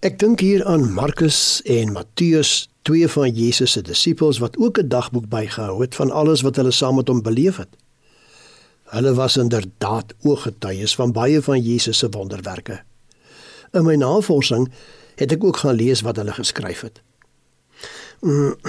Ek 0.00 0.18
dink 0.18 0.40
hier 0.40 0.64
aan 0.64 0.92
Markus 0.92 1.62
en 1.64 1.92
Matteus, 1.92 2.68
twee 2.82 3.08
van 3.08 3.30
Jesus 3.34 3.72
se 3.72 3.82
disippels 3.82 4.38
wat 4.38 4.56
ook 4.56 4.78
'n 4.78 4.88
dagboek 4.88 5.28
bygehou 5.28 5.80
het 5.82 5.94
van 5.94 6.10
alles 6.10 6.40
wat 6.46 6.56
hulle 6.56 6.70
saam 6.70 6.94
met 6.94 7.08
hom 7.08 7.22
beleef 7.22 7.56
het. 7.56 7.74
Hulle 8.84 9.14
was 9.14 9.36
inderdaad 9.36 10.14
ooggetuies 10.22 10.94
van 10.94 11.12
baie 11.12 11.42
van 11.42 11.60
Jesus 11.60 11.98
se 11.98 12.08
wonderwerke. 12.10 12.85
In 13.76 13.84
my 13.84 13.94
navorsing 14.00 14.70
het 15.20 15.32
ek 15.32 15.44
ook 15.44 15.56
gaan 15.56 15.76
lees 15.76 16.00
wat 16.00 16.16
hulle 16.16 16.32
geskryf 16.32 16.80
het. 16.80 17.02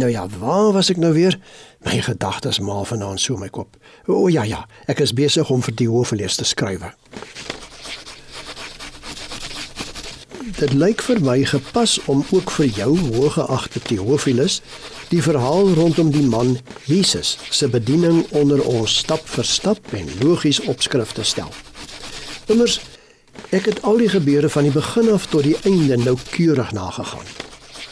Nou 0.00 0.10
ja, 0.10 0.26
waar 0.38 0.72
was 0.72 0.90
ek 0.90 0.96
nou 0.96 1.12
weer? 1.12 1.38
My 1.84 2.00
gedagtes 2.04 2.58
maal 2.60 2.84
vanaand 2.84 3.20
so 3.20 3.36
my 3.36 3.48
kop. 3.48 3.76
O 4.06 4.28
ja 4.28 4.42
ja, 4.44 4.66
ek 4.86 5.00
is 5.00 5.14
besig 5.16 5.50
om 5.50 5.62
vir 5.64 5.74
die 5.74 5.88
hooflees 5.88 6.36
te 6.36 6.44
skryf. 6.44 6.84
Dit 10.58 10.76
lyk 10.76 11.00
vir 11.02 11.20
my 11.24 11.38
gepas 11.48 11.96
om 12.12 12.20
ook 12.30 12.50
vir 12.58 12.68
jou 12.76 12.92
hoëgeagte 12.98 13.80
Theophilus 13.88 14.60
die 15.08 15.22
verhaal 15.22 15.72
rondom 15.76 16.12
die 16.12 16.24
man 16.28 16.58
Jesus 16.84 17.38
se 17.50 17.68
bediening 17.68 18.24
onder 18.36 18.60
ons 18.64 18.98
stap 19.02 19.24
vir 19.34 19.48
stap 19.48 19.92
en 19.96 20.08
logies 20.20 20.60
opskrif 20.68 21.16
te 21.16 21.24
stel. 21.24 21.50
Immers 22.52 22.80
Ek 23.52 23.64
het 23.68 23.82
al 23.82 23.96
die 24.00 24.08
gebeure 24.08 24.48
van 24.48 24.62
die 24.68 24.72
begin 24.72 25.10
af 25.12 25.26
tot 25.26 25.42
die 25.44 25.56
einde 25.68 25.96
noukeurig 25.96 26.72
nagegaan. 26.72 27.26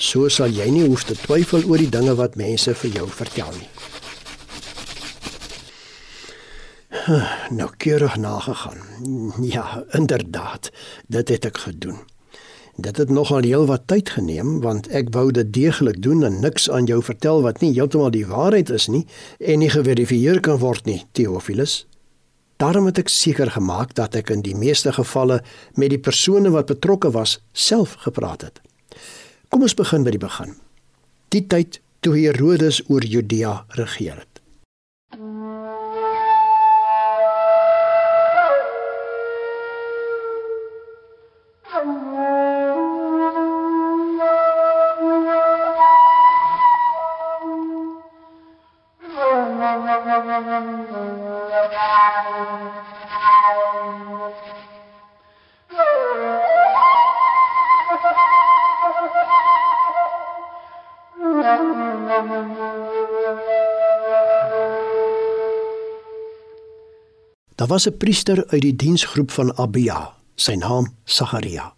So 0.01 0.29
sal 0.29 0.49
jy 0.49 0.71
nie 0.73 0.87
hoef 0.87 1.05
te 1.05 1.15
twyfel 1.15 1.67
oor 1.69 1.79
die 1.83 1.91
dinge 1.93 2.15
wat 2.17 2.39
mense 2.41 2.75
vir 2.75 2.91
jou 3.01 3.09
vertel 3.13 3.53
nie. 3.59 3.69
Noukeurig 7.51 8.17
nagegaan. 8.17 8.81
Ja, 9.43 9.85
inderdaad, 9.91 10.71
dit 11.07 11.29
het 11.29 11.45
ek 11.45 11.59
gedoen. 11.59 11.99
Dit 12.81 12.97
het 12.97 13.11
nogal 13.11 13.43
heel 13.43 13.67
wat 13.67 13.87
tyd 13.87 14.11
geneem 14.17 14.61
want 14.61 14.89
ek 14.89 15.13
wou 15.13 15.29
dit 15.31 15.53
deeglik 15.53 16.03
doen 16.03 16.25
en 16.25 16.41
niks 16.41 16.71
aan 16.71 16.89
jou 16.89 17.03
vertel 17.05 17.43
wat 17.45 17.61
nie 17.61 17.73
heeltemal 17.77 18.11
die 18.15 18.27
waarheid 18.27 18.71
is 18.71 18.89
nie 18.89 19.05
en 19.39 19.61
nie 19.61 19.71
geverifieer 19.71 20.41
kan 20.41 20.59
word 20.65 20.89
nie, 20.89 21.03
Theophilus. 21.13 21.90
Daarom 22.61 22.91
het 22.91 22.99
ek 23.01 23.09
seker 23.09 23.49
gemaak 23.51 23.95
dat 23.97 24.19
ek 24.19 24.31
in 24.35 24.43
die 24.45 24.57
meeste 24.57 24.93
gevalle 24.93 25.39
met 25.81 25.95
die 25.95 26.01
persone 26.01 26.51
wat 26.53 26.69
betrokke 26.69 27.09
was 27.15 27.39
self 27.57 27.95
gepraat 28.05 28.45
het. 28.45 28.61
Kom 29.49 29.65
ons 29.65 29.75
begin 29.75 30.05
by 30.05 30.13
die 30.13 30.21
begin. 30.21 30.53
Die 31.33 31.47
tyd 31.49 31.81
toe 32.05 32.13
Herodes 32.19 32.83
oor 32.93 33.07
Judea 33.07 33.65
regeer 33.81 34.21
het. 34.21 34.45
Was 67.71 67.87
'n 67.87 67.97
priester 67.97 68.45
uit 68.47 68.63
die 68.63 68.77
diensgroep 68.77 69.31
van 69.31 69.57
Abia, 69.57 70.15
sy 70.35 70.55
naam 70.55 70.95
Sagaria. 71.05 71.73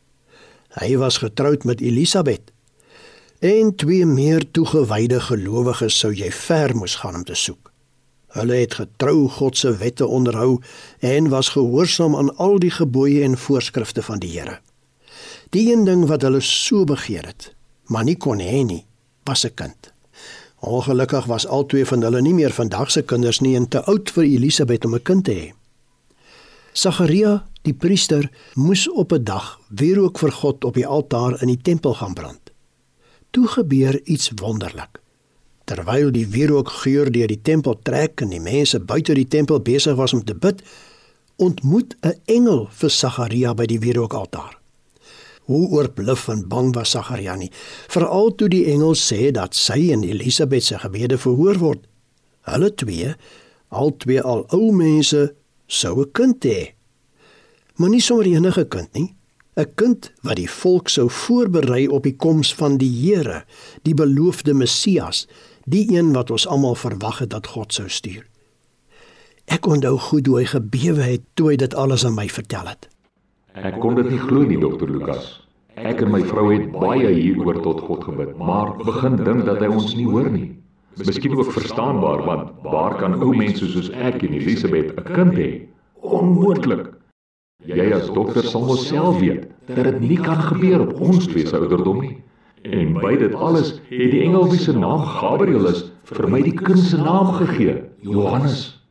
Hy 0.69 0.97
was 0.97 1.19
getroud 1.19 1.65
met 1.65 1.81
Elisabet. 1.81 2.53
En 3.39 3.75
twee 3.75 4.07
meer 4.07 4.51
toegewyde 4.51 5.21
gelowiges 5.21 5.99
sou 5.99 6.13
jy 6.15 6.31
ver 6.31 6.77
moes 6.77 6.95
gaan 6.95 7.15
om 7.15 7.25
te 7.25 7.35
soek. 7.35 7.73
Hulle 8.27 8.55
het 8.55 8.75
getrou 8.75 9.29
God 9.29 9.57
se 9.57 9.77
wette 9.77 10.07
onderhou 10.07 10.61
en 10.99 11.29
was 11.29 11.49
gehoorsaam 11.49 12.17
aan 12.17 12.37
al 12.37 12.59
die 12.59 12.71
gebooie 12.71 13.23
en 13.23 13.39
voorskrifte 13.39 14.03
van 14.03 14.19
die 14.19 14.39
Here. 14.39 14.61
Die 15.51 15.73
een 15.73 15.85
ding 15.85 16.07
wat 16.07 16.23
hulle 16.23 16.41
so 16.41 16.85
begeer 16.85 17.27
het, 17.27 17.55
maar 17.85 18.05
nie 18.05 18.17
kon 18.17 18.39
hê 18.41 18.65
nie, 18.65 18.87
was 19.25 19.45
'n 19.45 19.55
kind. 19.55 19.93
Ongelukkig 20.61 21.25
was 21.25 21.47
albei 21.47 21.85
van 21.85 22.03
hulle 22.03 22.23
nie 22.23 22.35
meer 22.35 22.53
vandag 22.53 22.91
se 22.91 23.03
kinders 23.03 23.41
nie 23.41 23.57
en 23.57 23.69
te 23.69 23.85
oud 23.85 24.11
vir 24.11 24.25
Elisabet 24.25 24.85
om 24.85 24.95
'n 24.95 25.03
kind 25.03 25.25
te 25.25 25.33
hê. 25.33 25.62
Sagaria, 26.73 27.43
die 27.69 27.75
priester, 27.77 28.31
moes 28.57 28.89
op 28.89 29.13
'n 29.13 29.25
dag 29.25 29.61
weer 29.69 29.99
ook 30.01 30.19
vir 30.19 30.33
God 30.33 30.65
op 30.65 30.75
die 30.75 30.87
altaar 30.87 31.43
in 31.43 31.49
die 31.49 31.61
tempel 31.63 31.95
gaan 31.95 32.15
brand. 32.15 32.41
Toe 33.31 33.47
gebeur 33.47 34.01
iets 34.05 34.31
wonderlik. 34.35 35.01
Terwyl 35.65 36.11
die 36.11 36.27
wierook 36.27 36.69
geur 36.69 37.13
deur 37.13 37.27
die 37.27 37.43
tempel 37.43 37.79
trek 37.83 38.21
en 38.21 38.29
die 38.29 38.41
mense 38.41 38.81
buite 38.81 39.15
die 39.15 39.29
tempel 39.29 39.61
besig 39.61 39.95
was 39.95 40.13
om 40.13 40.25
te 40.25 40.35
bid, 40.35 40.63
ontmoet 41.37 41.97
'n 42.01 42.21
engel 42.25 42.69
vir 42.71 42.91
Sagaria 42.91 43.55
by 43.55 43.67
die 43.67 43.79
wierookaltaar. 43.79 44.59
Hoe 45.43 45.69
oorbluf 45.69 46.29
en 46.29 46.49
bang 46.49 46.75
was 46.75 46.91
Sagaria 46.91 47.37
nie, 47.37 47.51
veral 47.89 48.35
toe 48.35 48.49
die 48.49 48.65
engel 48.67 48.95
sê 48.95 49.31
dat 49.31 49.55
sy 49.55 49.91
en 49.93 50.05
Elisabet 50.05 50.65
se 50.65 50.79
gebede 50.79 51.19
verhoor 51.19 51.59
word. 51.59 51.87
Hulle 52.41 52.75
twee, 52.75 53.15
al 53.69 53.97
twee 53.97 54.23
al 54.23 54.47
ou 54.49 54.73
mense, 54.73 55.35
sou 55.73 56.01
'n 56.01 56.13
kind 56.13 56.45
hê. 56.45 56.75
Maar 57.77 57.89
nie 57.89 58.01
sommer 58.01 58.27
enige 58.27 58.65
kind 58.69 58.93
nie, 58.93 59.15
'n 59.57 59.75
kind 59.75 60.13
wat 60.23 60.37
die 60.37 60.51
volk 60.51 60.89
sou 60.89 61.09
voorberei 61.11 61.89
op 61.89 62.03
die 62.03 62.17
koms 62.17 62.55
van 62.55 62.77
die 62.77 62.93
Here, 62.93 63.45
die 63.83 63.95
beloofde 63.95 64.55
Messias, 64.55 65.27
die 65.65 65.97
een 65.97 66.13
wat 66.13 66.31
ons 66.31 66.47
almal 66.47 66.75
verwag 66.75 67.19
het 67.19 67.31
dat 67.31 67.47
God 67.47 67.73
sou 67.73 67.89
stuur. 67.89 68.27
Ek 69.45 69.67
onthou 69.67 69.99
goed 69.99 70.27
hoe 70.27 70.39
hy 70.39 70.45
gebewe 70.45 71.03
het 71.03 71.23
toe 71.35 71.49
hy 71.51 71.57
dit 71.57 71.75
alles 71.75 72.05
aan 72.05 72.15
my 72.15 72.29
vertel 72.29 72.67
het. 72.67 72.89
Ek 73.55 73.81
kon 73.81 73.95
dit 73.95 74.11
nie 74.11 74.19
glo 74.19 74.47
nie, 74.47 74.59
dokter 74.59 74.91
Lukas. 74.91 75.43
Ek 75.75 76.01
en 76.01 76.11
my 76.11 76.23
vrou 76.23 76.53
het 76.53 76.71
baie 76.73 77.09
hieroor 77.09 77.63
tot 77.63 77.81
God 77.81 78.05
gebid, 78.05 78.37
maar 78.37 78.77
begin 78.77 79.17
dink 79.17 79.45
dat 79.45 79.61
hy 79.61 79.67
ons 79.67 79.95
nie 79.95 80.07
hoor 80.07 80.31
nie. 80.31 80.62
Miskien 80.97 81.37
ook 81.37 81.53
verstaanbaar 81.53 82.25
want 82.25 82.51
waar 82.63 82.97
kan 82.97 83.15
ou 83.23 83.37
mense 83.37 83.67
soos 83.67 83.89
ek 83.91 84.23
en 84.27 84.35
Elisabeth 84.37 84.93
'n 84.99 85.07
kind 85.15 85.35
hê? 85.35 85.51
Onmoontlik. 86.01 86.93
Jy 87.65 87.93
as 87.95 88.11
dokter 88.13 88.45
sal 88.45 88.65
mos 88.67 88.87
self 88.87 89.21
weet 89.21 89.49
dat 89.67 89.85
dit 89.85 90.01
nie 90.01 90.19
kan 90.21 90.37
gebeur 90.37 90.81
op 90.81 91.01
ons 91.01 91.27
twee 91.27 91.47
se 91.47 91.57
ouderdom 91.57 92.01
nie. 92.01 92.17
En 92.63 92.93
by 92.93 93.17
dit 93.17 93.35
alles 93.35 93.81
het 93.89 94.11
die 94.11 94.23
engel 94.23 94.51
wie 94.51 94.59
se 94.59 94.73
naam 94.73 95.01
Gabriël 95.01 95.67
is 95.67 95.93
vir 96.05 96.29
my 96.29 96.43
die 96.43 96.55
kind 96.55 96.79
se 96.79 96.97
naam 96.97 97.33
gegee, 97.41 97.83
Johannes. 98.01 98.83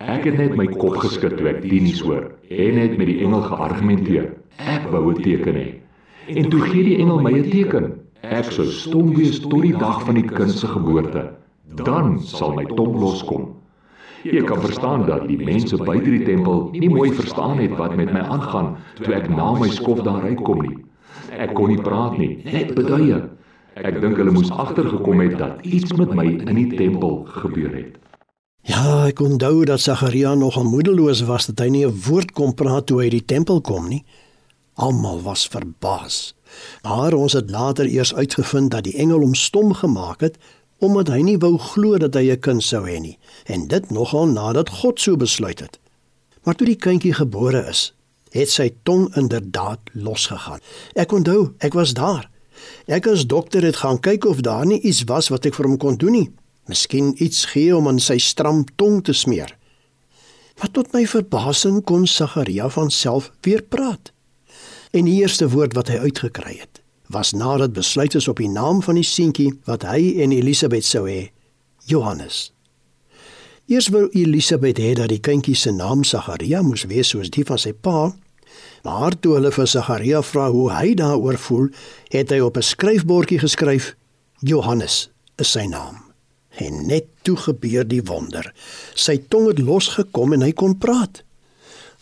Ek 0.00 0.24
het 0.24 0.38
net 0.38 0.56
my 0.56 0.66
kop 0.66 0.96
geskud 0.96 1.36
toe 1.38 1.48
ek 1.48 1.62
dit 1.62 1.80
nie 1.80 1.94
hoor 2.02 2.32
en 2.50 2.76
het 2.82 2.98
met 2.98 3.06
die 3.06 3.20
engel 3.22 3.46
geargumenteer. 3.46 4.32
Ek 4.58 4.90
wou 4.90 5.12
'n 5.12 5.22
teken 5.22 5.54
hê. 5.54 5.68
En 6.26 6.50
toe 6.50 6.60
gee 6.60 6.82
die 6.82 6.98
engel 6.98 7.20
my 7.20 7.32
'n 7.32 7.50
teken. 7.50 7.92
Ek 8.22 8.50
sou 8.50 8.66
stom 8.66 9.14
wees 9.14 9.38
tot 9.38 9.62
die 9.62 9.76
dag 9.76 10.02
van 10.02 10.14
die 10.14 10.26
kind 10.26 10.50
se 10.50 10.66
geboorte. 10.66 11.35
Dan 11.74 12.20
sal 12.22 12.54
my 12.54 12.64
tong 12.64 12.98
loskom. 13.00 13.54
Jy 14.22 14.42
kan 14.46 14.60
verstaan 14.60 15.06
dat 15.06 15.26
die 15.28 15.38
mense 15.38 15.76
buite 15.76 16.10
die 16.10 16.24
tempel 16.24 16.68
nie 16.72 16.90
mooi 16.90 17.12
verstaan 17.14 17.58
het 17.58 17.76
wat 17.78 17.96
met 17.96 18.12
my 18.12 18.20
aangaan 18.20 18.76
toe 19.02 19.14
ek 19.14 19.28
na 19.30 19.52
my 19.58 19.68
skof 19.70 20.02
daar 20.06 20.22
uitkom 20.26 20.62
nie. 20.62 20.76
Ek 21.30 21.54
kon 21.54 21.70
nie 21.70 21.82
praat 21.82 22.18
nie, 22.18 22.38
net 22.46 22.74
beduie. 22.74 23.20
Ek 23.76 24.00
dink 24.00 24.16
hulle 24.16 24.32
moes 24.32 24.50
agtergekom 24.50 25.20
het 25.20 25.38
dat 25.38 25.62
iets 25.66 25.92
met 25.98 26.14
my 26.16 26.26
in 26.26 26.56
die 26.56 26.78
tempel 26.78 27.24
gebeur 27.42 27.74
het. 27.74 27.98
Ja, 28.66 29.06
ek 29.06 29.20
onthou 29.22 29.64
dat 29.68 29.82
Sagaria 29.84 30.34
nog 30.34 30.56
moedeloos 30.64 31.22
was 31.28 31.46
dat 31.46 31.60
hy 31.62 31.68
nie 31.70 31.86
'n 31.86 31.94
woord 32.08 32.32
kon 32.32 32.54
praat 32.54 32.86
toe 32.86 33.02
hy 33.02 33.08
die 33.10 33.24
tempel 33.24 33.60
kom 33.60 33.88
nie. 33.88 34.04
Almal 34.74 35.22
was 35.22 35.46
verbaas. 35.46 36.34
Maar 36.82 37.12
ons 37.12 37.32
het 37.32 37.50
later 37.50 37.86
eers 37.86 38.14
uitgevind 38.14 38.70
dat 38.70 38.84
die 38.84 38.96
engel 38.96 39.20
hom 39.20 39.34
stom 39.34 39.72
gemaak 39.72 40.20
het 40.20 40.38
omdat 40.78 41.08
hy 41.08 41.20
nie 41.22 41.38
wou 41.38 41.56
glo 41.58 41.98
dat 41.98 42.14
hy 42.14 42.30
'n 42.32 42.40
kind 42.40 42.62
sou 42.62 42.84
hê 42.84 43.00
nie 43.00 43.18
en 43.46 43.68
dit 43.68 43.90
nogal 43.90 44.26
nadat 44.26 44.68
God 44.68 45.00
so 45.00 45.16
besluit 45.16 45.60
het. 45.60 45.78
Maar 46.42 46.54
toe 46.54 46.66
die 46.66 46.76
kindjie 46.76 47.14
gebore 47.14 47.66
is, 47.68 47.92
het 48.30 48.50
sy 48.50 48.70
tong 48.82 49.08
inderdaad 49.16 49.80
losgegaan. 49.92 50.60
Ek 50.94 51.12
onthou, 51.12 51.54
ek 51.58 51.74
was 51.74 51.94
daar. 51.94 52.30
Ek 52.86 53.06
as 53.06 53.26
dokter 53.26 53.62
het 53.62 53.76
gaan 53.76 54.00
kyk 54.00 54.24
of 54.24 54.40
daar 54.40 54.66
nie 54.66 54.80
iets 54.80 55.04
was 55.04 55.28
wat 55.28 55.46
ek 55.46 55.54
vir 55.54 55.66
hom 55.66 55.76
kon 55.76 55.96
doen 55.96 56.12
nie. 56.12 56.30
Miskien 56.66 57.14
iets 57.22 57.44
gee 57.52 57.76
om 57.76 57.88
aan 57.88 58.00
sy 58.02 58.18
stram 58.18 58.64
tong 58.76 59.02
te 59.04 59.12
smeer. 59.12 59.56
Maar 60.58 60.70
tot 60.72 60.92
my 60.96 61.04
verbasing 61.06 61.82
kon 61.84 62.06
Sagaria 62.06 62.68
van 62.72 62.90
self 62.90 63.30
weer 63.44 63.62
praat. 63.62 64.12
En 64.90 65.04
die 65.04 65.20
eerste 65.20 65.48
woord 65.52 65.76
wat 65.76 65.90
hy 65.92 65.98
uitgekry 66.08 66.56
het, 66.58 66.75
was 67.08 67.32
nadat 67.32 67.72
besluit 67.72 68.14
is 68.14 68.28
op 68.28 68.36
die 68.36 68.50
naam 68.50 68.82
van 68.82 68.94
die 68.94 69.06
seentjie 69.06 69.52
wat 69.64 69.82
hy 69.82 70.20
en 70.22 70.32
Elisabet 70.32 70.84
sou 70.84 71.06
hê, 71.08 71.30
Johannes. 71.84 72.52
Eers 73.66 73.88
wou 73.88 74.08
Elisabet 74.12 74.78
hê 74.78 74.94
dat 74.94 75.08
die 75.08 75.20
kindjie 75.20 75.56
se 75.56 75.72
naam 75.72 76.04
Sagaria 76.04 76.62
moes 76.62 76.84
wees 76.86 77.08
soos 77.08 77.30
die 77.30 77.44
van 77.44 77.58
sy 77.58 77.72
pa, 77.72 78.12
Maar 78.86 79.16
toe 79.18 79.34
hulle 79.34 79.50
vir 79.50 79.66
Sagaria 79.66 80.22
vra 80.22 80.46
hoe 80.54 80.68
hy 80.70 80.94
daaroor 80.98 81.38
voel, 81.48 81.68
het 82.14 82.30
hy 82.30 82.40
op 82.40 82.56
'n 82.56 82.62
skryfbordjie 82.62 83.38
geskryf: 83.42 83.94
Johannes 84.40 85.10
is 85.36 85.50
sy 85.50 85.66
naam. 85.66 85.96
En 86.56 86.86
net 86.86 87.04
toe 87.22 87.36
gebeur 87.36 87.84
die 87.88 88.02
wonder. 88.02 88.54
Sy 88.94 89.18
tong 89.28 89.46
het 89.46 89.58
losgekom 89.58 90.32
en 90.32 90.42
hy 90.42 90.52
kon 90.52 90.78
praat. 90.78 91.22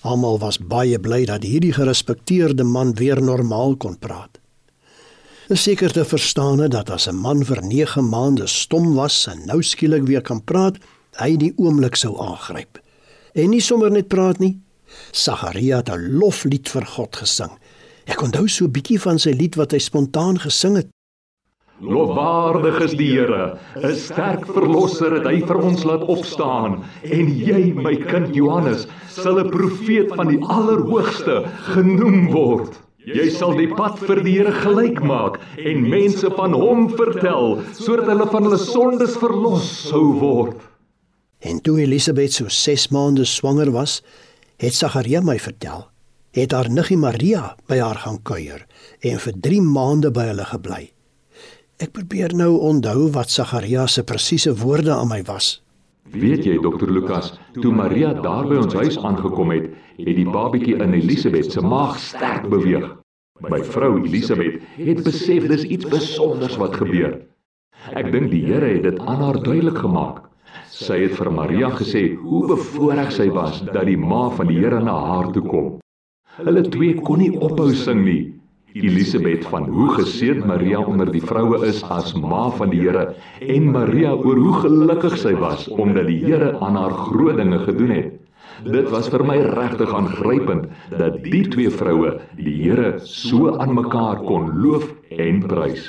Almal 0.00 0.38
was 0.38 0.58
baie 0.58 0.98
bly 0.98 1.24
dat 1.24 1.42
hierdie 1.42 1.72
gerespekteerde 1.72 2.64
man 2.64 2.94
weer 2.94 3.22
normaal 3.22 3.76
kon 3.76 3.98
praat. 3.98 4.33
Is 5.52 5.60
seker 5.60 5.92
te 5.92 6.06
verstaan 6.08 6.62
dat 6.72 6.88
as 6.90 7.06
'n 7.06 7.20
man 7.20 7.44
vir 7.44 7.60
9 7.62 8.08
maande 8.08 8.46
stom 8.46 8.94
was 8.94 9.26
en 9.26 9.44
nou 9.46 9.62
skielik 9.62 10.06
weer 10.06 10.22
kan 10.22 10.44
praat, 10.44 10.76
hy 11.20 11.36
die 11.36 11.52
oomblik 11.56 11.96
sou 11.96 12.16
aangryp. 12.18 12.78
En 13.34 13.50
nie 13.50 13.60
sommer 13.60 13.90
net 13.90 14.08
praat 14.08 14.38
nie, 14.38 14.58
Sagaria 15.12 15.76
het 15.76 15.90
'n 15.90 16.18
loflied 16.18 16.68
vir 16.68 16.86
God 16.86 17.16
gesing. 17.16 17.50
Ek 18.06 18.22
onthou 18.22 18.48
so 18.48 18.64
'n 18.64 18.72
bietjie 18.72 18.98
van 18.98 19.18
sy 19.18 19.30
lied 19.32 19.54
wat 19.56 19.72
hy 19.72 19.78
spontaan 19.78 20.38
gesing 20.38 20.76
het. 20.76 20.88
Lofwaardig 21.80 22.80
is 22.80 22.94
die 22.94 23.12
Here, 23.12 23.58
'n 23.76 23.96
sterk 23.96 24.46
verlosser 24.46 25.12
het 25.12 25.26
hy 25.26 25.40
vir 25.40 25.56
ons 25.56 25.84
laat 25.84 26.04
opstaan 26.08 26.84
en 27.02 27.38
jy, 27.38 27.74
my 27.74 27.96
kind 27.96 28.34
Johannes, 28.34 28.86
sal 29.10 29.38
'n 29.38 29.50
profeet 29.50 30.14
van 30.14 30.28
die 30.28 30.40
Allerhoogste 30.40 31.44
genoem 31.74 32.32
word. 32.32 32.83
Jy 33.04 33.26
sal 33.34 33.52
die 33.58 33.68
pad 33.68 33.98
vir 34.00 34.22
die 34.24 34.38
Here 34.38 34.52
gelyk 34.64 35.02
maak 35.04 35.34
en 35.60 35.82
mense 35.92 36.28
van 36.38 36.54
hom 36.56 36.86
vertel 36.96 37.58
sodat 37.76 38.08
hulle 38.08 38.26
van 38.32 38.46
hulle 38.48 38.60
sondes 38.60 39.18
verlos 39.20 39.66
sou 39.90 40.14
word. 40.22 40.56
En 41.44 41.60
toe 41.60 41.82
Elisabet 41.84 42.32
so 42.32 42.48
6 42.48 42.88
maande 42.96 43.26
swanger 43.28 43.68
was, 43.74 43.98
het 44.56 44.72
Sagaria 44.72 45.20
my 45.20 45.36
vertel, 45.36 45.84
het 46.32 46.56
haar 46.56 46.70
niggie 46.72 46.96
Maria 46.96 47.50
by 47.68 47.82
haar 47.82 48.00
gaan 48.06 48.22
kuier 48.24 48.64
en 49.04 49.20
vir 49.20 49.36
3 49.50 49.60
maande 49.68 50.08
by 50.14 50.30
hulle 50.30 50.48
gebly. 50.54 50.82
Ek 51.84 51.92
probeer 51.92 52.32
nou 52.32 52.54
onthou 52.64 53.10
wat 53.12 53.28
Sagaria 53.34 53.84
se 53.84 54.06
presiese 54.08 54.56
woorde 54.64 54.94
aan 54.96 55.12
my 55.12 55.20
was. 55.28 55.58
Weet 56.12 56.44
jy 56.44 56.58
dokter 56.60 56.90
Lukas, 56.92 57.30
toe 57.62 57.72
Maria 57.72 58.10
daar 58.12 58.44
by 58.44 58.58
ons 58.60 58.74
huis 58.76 58.98
aangekom 59.00 59.54
het, 59.54 59.70
het 59.96 60.16
die 60.18 60.26
babatjie 60.28 60.76
in 60.76 60.92
Elisabet 60.98 61.48
se 61.52 61.62
maag 61.64 61.96
sterk 61.98 62.44
beweeg. 62.52 62.90
My 63.40 63.62
vrou 63.64 63.96
Elisabet 64.02 64.60
het 64.76 65.00
besef 65.06 65.48
dis 65.48 65.64
iets 65.64 65.88
spesiaals 65.88 66.58
wat 66.60 66.76
gebeur. 66.76 67.16
Ek 67.96 68.12
dink 68.12 68.28
die 68.34 68.42
Here 68.44 68.68
het 68.76 68.84
dit 68.84 69.00
aan 69.00 69.24
haar 69.24 69.40
duidelik 69.40 69.80
gemaak. 69.80 70.20
Sy 70.68 71.00
het 71.06 71.16
vir 71.16 71.32
Maria 71.32 71.72
gesê 71.72 72.04
hoe 72.20 72.44
bevoorreg 72.52 73.10
sy 73.16 73.30
was 73.32 73.62
dat 73.72 73.88
die 73.88 73.96
ma 73.96 74.28
van 74.36 74.52
die 74.52 74.60
Here 74.60 74.84
na 74.84 74.94
haar 75.08 75.32
toe 75.32 75.42
kom. 75.48 75.72
Hulle 76.36 76.68
twee 76.68 77.00
kon 77.00 77.24
nie 77.24 77.32
ophou 77.32 77.72
sing 77.72 78.04
nie. 78.04 78.22
Elisabet 78.74 79.44
van 79.46 79.68
hoe 79.70 79.88
geseën 79.94 80.40
Maria 80.46 80.80
onder 80.82 81.06
die 81.14 81.22
vroue 81.22 81.60
is 81.66 81.82
as 81.94 82.10
ma 82.18 82.48
van 82.58 82.72
die 82.72 82.80
Here 82.82 83.04
en 83.38 83.68
Maria 83.70 84.16
oor 84.18 84.40
hoe 84.42 84.54
gelukkig 84.64 85.14
sy 85.22 85.30
was 85.38 85.68
omdat 85.70 86.08
die 86.10 86.18
Here 86.24 86.56
aan 86.58 86.74
haar 86.74 86.96
groot 87.06 87.38
dinge 87.38 87.60
gedoen 87.68 87.94
het. 87.94 88.10
Dit 88.66 88.90
was 88.90 89.06
vir 89.14 89.22
my 89.30 89.36
regtig 89.54 89.94
aangrypend 89.94 90.66
dat 90.98 91.22
die 91.22 91.44
twee 91.54 91.70
vroue 91.70 92.16
die 92.34 92.56
Here 92.64 92.96
so 93.06 93.54
aan 93.62 93.78
mekaar 93.78 94.24
kon 94.26 94.50
loof 94.58 94.90
en 95.22 95.44
prys. 95.46 95.86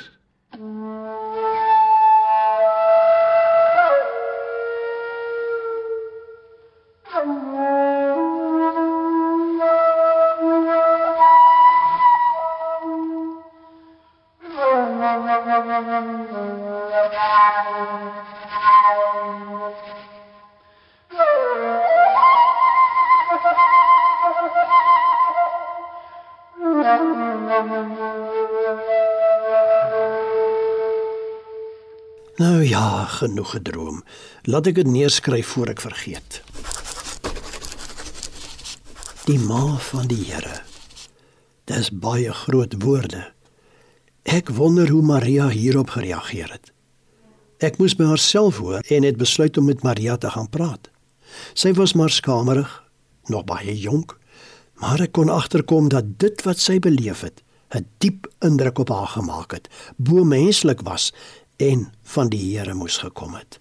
Nou 32.36 32.64
ja, 32.64 33.04
genoeg 33.04 33.50
gedroom. 33.50 34.02
Laat 34.42 34.66
ek 34.68 34.74
dit 34.76 34.88
neerskryf 34.92 35.54
voor 35.54 35.70
ek 35.72 35.80
vergeet. 35.80 36.42
Die 39.24 39.38
ma 39.40 39.78
van 39.88 40.04
die 40.10 40.20
Here. 40.28 40.58
Dis 41.64 41.88
baie 41.88 42.34
groot 42.44 42.76
woorde. 42.84 43.22
Ek 44.28 44.52
wonder 44.52 44.92
hoe 44.92 45.00
Maria 45.02 45.48
hierop 45.48 45.94
gereageer 45.96 46.52
het. 46.52 46.74
Ek 47.64 47.80
moes 47.80 47.96
by 47.96 48.10
haarself 48.10 48.60
hoor 48.60 48.84
en 48.84 49.08
het 49.08 49.16
besluit 49.16 49.56
om 49.56 49.70
met 49.70 49.80
Maria 49.86 50.18
te 50.20 50.28
gaan 50.30 50.50
praat. 50.52 50.90
Sy 51.56 51.72
was 51.80 51.96
maar 51.96 52.12
skamerig, 52.12 52.68
nog 53.32 53.46
baie 53.48 53.72
jonk, 53.72 54.12
maar 54.76 55.00
ek 55.00 55.16
kon 55.16 55.32
agterkom 55.32 55.88
dat 55.88 56.18
dit 56.20 56.44
wat 56.44 56.60
sy 56.60 56.76
beleef 56.84 57.24
het, 57.24 57.40
'n 57.72 57.88
diep 57.98 58.28
indruk 58.44 58.78
op 58.78 58.92
haar 58.92 59.08
gemaak 59.16 59.52
het, 59.52 59.68
bo 59.96 60.24
menslik 60.24 60.84
was 60.84 61.12
en 61.56 61.92
van 62.02 62.28
die 62.28 62.58
Here 62.58 62.74
moes 62.74 62.98
gekom 62.98 63.34
het. 63.34 63.60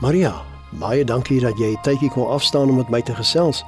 Maria, 0.00 0.42
baie 0.70 1.04
dankie 1.04 1.40
dat 1.40 1.58
jy 1.58 1.72
tydjie 1.82 2.10
kon 2.10 2.28
afstaan 2.30 2.70
om 2.70 2.76
met 2.76 2.90
my 2.90 3.00
te 3.02 3.14
gesels. 3.14 3.64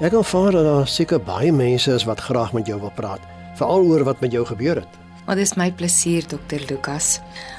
Ek 0.00 0.14
aanvaar 0.14 0.52
dat 0.52 0.64
daar 0.64 0.88
seker 0.88 1.20
baie 1.20 1.52
mense 1.52 1.92
is 1.92 2.04
wat 2.04 2.20
graag 2.20 2.52
met 2.52 2.66
jou 2.66 2.80
wil 2.80 2.92
praat, 2.94 3.20
veral 3.58 3.84
oor 3.84 4.04
wat 4.04 4.20
met 4.20 4.32
jou 4.32 4.46
gebeur 4.46 4.84
het. 4.84 5.07
Maar 5.28 5.36
dis 5.36 5.54
my 5.60 5.68
plesier, 5.76 6.24
dokter 6.24 6.62
Lukas. 6.70 7.18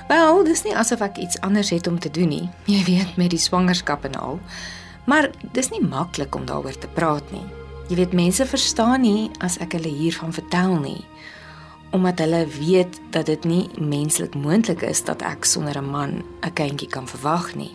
Wel, 0.10 0.43
dis 0.43 0.63
nie 0.65 0.73
asof 0.73 1.03
ek 1.05 1.19
iets 1.21 1.38
anders 1.45 1.69
het 1.69 1.88
om 1.88 1.99
te 2.01 2.10
doen 2.10 2.32
nie. 2.34 2.47
Jy 2.73 2.82
weet 2.88 3.17
met 3.21 3.29
die 3.29 3.41
swangerskap 3.41 4.08
en 4.10 4.17
al. 4.17 4.39
Maar 5.05 5.29
dis 5.53 5.69
nie 5.69 5.84
maklik 5.86 6.34
om 6.36 6.49
daaroor 6.49 6.73
te 6.73 6.89
praat 6.97 7.29
nie. 7.32 7.45
Jy 7.93 8.01
weet 8.01 8.17
mense 8.17 8.45
verstaan 8.45 9.05
nie 9.05 9.29
as 9.45 9.60
ek 9.62 9.77
hulle 9.77 9.93
hiervan 9.93 10.34
vertel 10.34 10.79
nie 10.82 11.03
omdat 11.89 12.19
hulle 12.21 12.43
weet 12.60 12.99
dat 13.10 13.25
dit 13.25 13.45
nie 13.49 13.69
menslik 13.82 14.36
moontlik 14.38 14.84
is 14.86 15.01
dat 15.03 15.23
ek 15.25 15.45
sonder 15.45 15.77
'n 15.77 15.89
man 15.89 16.23
'n 16.45 16.53
kindjie 16.53 16.89
kan 16.89 17.08
verwag 17.08 17.55
nie. 17.55 17.71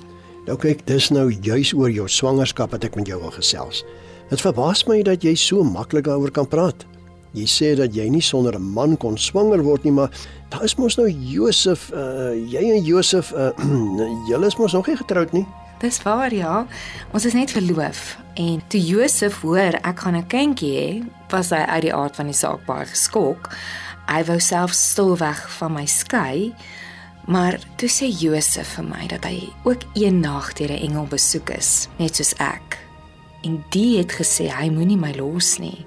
Nou 0.47 0.57
kyk, 0.57 0.87
dis 0.87 1.11
nou 1.11 1.33
juis 1.33 1.73
oor 1.75 1.91
jou 1.91 2.09
swangerskap 2.09 2.71
wat 2.71 2.85
ek 2.85 2.95
met 2.95 3.07
jou 3.07 3.21
wil 3.21 3.31
gesels. 3.31 3.85
Dit 4.31 4.41
verbaas 4.41 4.87
my 4.87 5.03
dat 5.03 5.23
jy 5.23 5.35
so 5.35 5.65
maklik 5.65 6.05
daaroor 6.05 6.31
kan 6.31 6.49
praat. 6.49 6.87
Jy 7.35 7.45
sê 7.51 7.73
dat 7.75 7.91
jy 7.91 8.07
nie 8.09 8.23
sonder 8.23 8.55
'n 8.55 8.63
man 8.63 8.97
kon 8.97 9.19
swanger 9.19 9.63
word 9.63 9.83
nie, 9.83 9.93
maar 9.93 10.11
daar 10.51 10.63
is 10.65 10.77
mos 10.77 10.97
nou 10.97 11.09
Josef, 11.11 11.91
uh, 11.91 12.31
jy 12.31 12.63
en 12.63 12.85
Josef, 12.85 13.33
uh, 13.33 13.51
julle 14.31 14.47
is 14.47 14.57
mos 14.57 14.73
nog 14.73 14.87
nie 14.87 14.97
getroud 14.97 15.33
nie. 15.33 15.47
Dis 15.81 16.03
waar 16.03 16.33
ja. 16.35 16.67
Ons 17.13 17.27
is 17.27 17.35
net 17.35 17.51
verloof 17.51 18.17
en 18.39 18.63
toe 18.69 18.81
Josef 18.81 19.41
hoor 19.43 19.75
ek 19.83 19.99
gaan 19.99 20.17
'n 20.17 20.27
kindjie 20.27 20.79
hê, 20.79 21.03
was 21.31 21.51
hy 21.51 21.67
uit 21.67 21.83
die 21.83 21.95
aard 21.95 22.17
van 22.17 22.27
die 22.27 22.39
saak 22.39 22.65
baie 22.67 22.87
geskok. 22.87 23.51
Hy 24.07 24.23
wou 24.25 24.39
self 24.39 24.73
stilweg 24.73 25.51
van 25.59 25.73
my 25.73 25.87
skei. 25.87 26.55
Maar 27.27 27.59
toe 27.77 27.89
sê 27.89 28.07
Josef 28.07 28.77
vir 28.77 28.85
my 28.85 29.07
dat 29.09 29.25
hy 29.25 29.49
ook 29.65 29.83
eendag 29.95 30.53
deur 30.53 30.71
'n 30.71 30.87
engel 30.87 31.07
besoek 31.07 31.51
is, 31.51 31.89
net 31.99 32.17
soos 32.17 32.35
ek. 32.39 32.79
En 33.43 33.65
die 33.71 33.99
het 33.99 34.13
gesê 34.13 34.49
hy 34.49 34.71
moenie 34.71 34.97
my 34.97 35.13
los 35.17 35.59
nie 35.59 35.87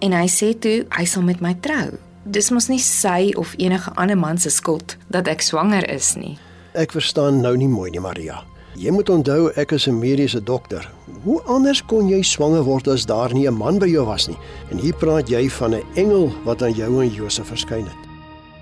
en 0.00 0.12
hy 0.12 0.26
sê 0.26 0.54
toe 0.58 0.84
hy 0.96 1.04
sal 1.04 1.22
met 1.22 1.40
my 1.40 1.54
trou. 1.60 1.98
Dis 2.24 2.50
mos 2.50 2.68
nie 2.68 2.80
sy 2.80 3.32
of 3.36 3.54
enige 3.58 3.92
ander 4.00 4.16
man 4.16 4.38
se 4.38 4.50
skuld 4.50 4.96
dat 5.12 5.28
ek 5.28 5.42
swanger 5.42 5.84
is 5.90 6.14
nie. 6.16 6.38
Ek 6.74 6.92
verstaan 6.92 7.40
nou 7.40 7.56
nie 7.56 7.68
mooi 7.68 7.90
nie, 7.90 8.00
Maria. 8.00 8.40
Jy 8.74 8.90
moet 8.90 9.10
onthou 9.12 9.52
ek 9.54 9.72
is 9.72 9.86
'n 9.86 9.98
mediese 9.98 10.42
dokter. 10.42 10.90
Hoe 11.22 11.40
anders 11.42 11.82
kon 11.82 12.08
jy 12.08 12.22
swanger 12.22 12.64
word 12.64 12.88
as 12.88 13.06
daar 13.06 13.32
nie 13.32 13.46
'n 13.46 13.54
man 13.54 13.78
by 13.78 13.86
jou 13.86 14.04
was 14.06 14.26
nie? 14.28 14.38
En 14.70 14.78
hier 14.78 14.94
praat 14.94 15.28
jy 15.28 15.48
van 15.48 15.74
'n 15.74 15.84
engel 15.94 16.32
wat 16.44 16.62
aan 16.62 16.72
jou 16.72 17.02
en 17.02 17.10
Josef 17.10 17.46
verskyn 17.46 17.84
het. 17.84 18.00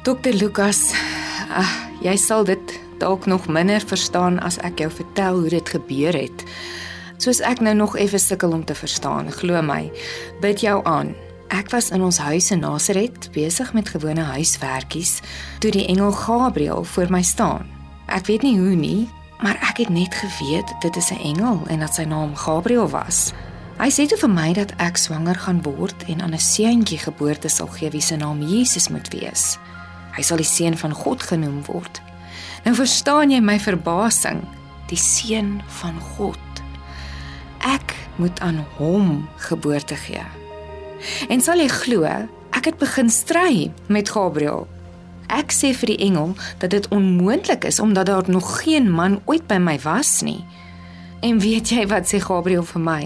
Dokter 0.03 0.35
Lukas, 0.35 0.93
ag, 1.49 1.89
jy 2.03 2.17
sal 2.17 2.45
dit 2.45 2.81
dalk 2.99 3.27
nog 3.27 3.49
minder 3.49 3.81
verstaan 3.81 4.41
as 4.41 4.59
ek 4.59 4.79
jou 4.79 4.91
vertel 4.91 5.41
hoe 5.41 5.49
dit 5.49 5.69
gebeur 5.69 6.13
het. 6.13 6.45
Soos 7.23 7.39
ek 7.39 7.61
nou 7.63 7.75
nog 7.79 7.93
effe 8.03 8.19
sukkel 8.19 8.51
om 8.51 8.65
te 8.67 8.75
verstaan, 8.75 9.29
glo 9.31 9.61
my. 9.63 9.85
Bid 10.43 10.65
jou 10.65 10.81
aan. 10.91 11.13
Ek 11.55 11.69
was 11.71 11.93
in 11.95 12.03
ons 12.03 12.19
huis 12.19 12.49
in 12.51 12.65
Nasaret 12.65 13.29
besig 13.31 13.69
met 13.77 13.93
gewone 13.95 14.25
huiswerkies 14.27 15.21
toe 15.63 15.71
die 15.71 15.85
engel 15.87 16.11
Gabriël 16.19 16.83
voor 16.95 17.13
my 17.15 17.21
staan. 17.23 17.69
Ek 18.11 18.27
weet 18.27 18.43
nie 18.43 18.57
hoe 18.59 18.75
nie, 18.75 19.07
maar 19.39 19.61
ek 19.69 19.85
het 19.85 19.93
net 19.95 20.19
geweet 20.19 20.75
dit 20.83 20.97
is 20.97 21.13
'n 21.13 21.23
engel 21.23 21.63
en 21.71 21.79
dat 21.79 21.95
sy 21.95 22.03
naam 22.03 22.35
Gabriël 22.37 22.89
was. 22.91 23.33
Hy 23.79 23.91
sê 23.91 24.09
toe 24.09 24.19
vir 24.19 24.31
my 24.31 24.53
dat 24.53 24.75
ek 24.79 24.97
swanger 24.97 25.39
gaan 25.39 25.63
word 25.63 26.05
en 26.09 26.23
aan 26.23 26.35
'n 26.35 26.39
seentjie 26.39 26.99
geboorte 26.99 27.49
sal 27.49 27.67
gee 27.67 27.91
wie 27.91 28.01
se 28.01 28.17
naam 28.17 28.43
Jesus 28.43 28.89
moet 28.89 29.09
wees. 29.09 29.59
Hy 30.17 30.23
sal 30.23 30.37
die 30.37 30.47
seun 30.47 30.77
van 30.77 30.93
God 30.93 31.23
genoem 31.23 31.65
word. 31.67 32.03
Nou 32.65 32.75
verstaan 32.75 33.31
jy 33.31 33.41
my 33.41 33.61
verbasing, 33.61 34.43
die 34.89 34.99
seun 34.99 35.63
van 35.67 36.01
God. 36.01 36.52
Ek 37.63 37.95
moet 38.17 38.41
aan 38.41 38.65
hom 38.77 39.29
geboorte 39.37 39.95
gee. 39.95 40.25
En 41.29 41.41
sal 41.41 41.63
jy 41.63 41.69
glo, 41.71 42.07
ek 42.53 42.69
het 42.71 42.79
begin 42.79 43.11
stry 43.11 43.71
met 43.87 44.11
Gabriël. 44.11 44.67
Ek 45.33 45.55
sê 45.55 45.73
vir 45.75 45.95
die 45.95 46.03
engel 46.09 46.35
dat 46.61 46.75
dit 46.75 46.89
onmoontlik 46.93 47.65
is 47.65 47.81
omdat 47.81 48.07
daar 48.07 48.29
nog 48.31 48.63
geen 48.63 48.91
man 48.91 49.21
ooit 49.25 49.47
by 49.47 49.57
my 49.63 49.79
was 49.85 50.21
nie. 50.21 50.43
En 51.23 51.39
weet 51.39 51.71
jy 51.71 51.87
wat 51.87 52.11
sê 52.11 52.21
Gabriël 52.21 52.67
vir 52.67 52.83
my? 52.83 53.03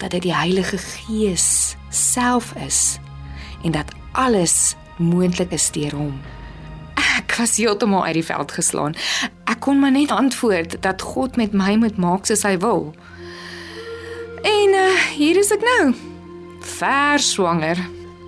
Dat 0.00 0.10
dit 0.16 0.24
die 0.26 0.34
Heilige 0.34 0.78
Gees 0.80 1.76
self 1.90 2.54
is 2.66 2.98
en 3.62 3.76
dat 3.76 3.92
alles 4.12 4.74
moontlik 4.96 5.52
is 5.52 5.70
deur 5.70 5.94
hom. 5.94 6.16
Ek 7.18 7.36
was 7.38 7.56
heeltemal 7.56 8.04
uit 8.04 8.18
die 8.18 8.24
veld 8.24 8.52
geslaan. 8.52 8.96
Ek 9.44 9.60
kon 9.64 9.78
maar 9.78 9.92
net 9.94 10.10
antwoord 10.10 10.80
dat 10.82 11.02
God 11.02 11.36
met 11.36 11.52
my 11.52 11.76
moet 11.76 11.96
maak 12.00 12.26
soos 12.26 12.42
hy 12.48 12.56
wil. 12.58 12.90
En 14.42 14.74
uh, 14.74 14.94
hier 15.14 15.38
is 15.38 15.52
ek 15.54 15.62
nou 15.62 15.92
verswanger. 16.62 17.78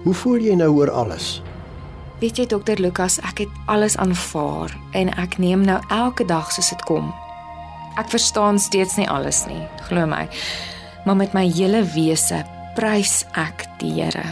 Hoe 0.05 0.15
voel 0.15 0.45
jy 0.47 0.55
nou 0.59 0.71
oor 0.77 0.91
alles? 0.95 1.41
Weet 2.23 2.39
jy 2.39 2.47
dokter 2.51 2.79
Lukas, 2.79 3.19
ek 3.27 3.45
het 3.45 3.57
alles 3.71 3.97
aanvaar 3.99 4.75
en 4.95 5.11
ek 5.19 5.39
neem 5.43 5.65
nou 5.67 5.81
elke 5.91 6.27
dag 6.29 6.53
soos 6.55 6.71
dit 6.71 6.87
kom. 6.87 7.11
Ek 7.99 8.11
verstaan 8.11 8.59
steeds 8.63 8.95
nie 8.99 9.09
alles 9.11 9.45
nie, 9.51 9.61
glo 9.89 10.07
my. 10.11 10.27
Maar 11.05 11.19
met 11.19 11.35
my 11.35 11.45
hele 11.51 11.83
wese 11.95 12.45
prys 12.79 13.23
ek 13.39 13.67
die 13.83 13.93
Here. 13.99 14.25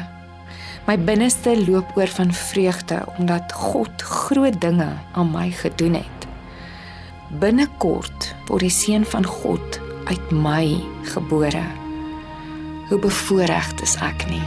My 0.87 0.97
binneste 0.99 1.55
loop 1.67 1.95
oor 1.99 2.11
van 2.11 2.33
vreugde 2.35 3.03
omdat 3.19 3.55
God 3.55 4.03
groot 4.03 4.59
dinge 4.63 4.89
aan 5.15 5.31
my 5.35 5.51
gedoen 5.63 5.99
het. 5.99 6.29
Binnekort 7.43 8.33
word 8.49 8.67
die 8.67 8.75
seun 8.75 9.07
van 9.07 9.27
God 9.27 9.83
uit 10.05 10.31
my 10.31 10.81
gebore 11.03 11.65
hoe 12.89 12.99
bevoorreg 12.99 13.73
is 13.81 13.95
ek 14.05 14.27
nie. 14.29 14.43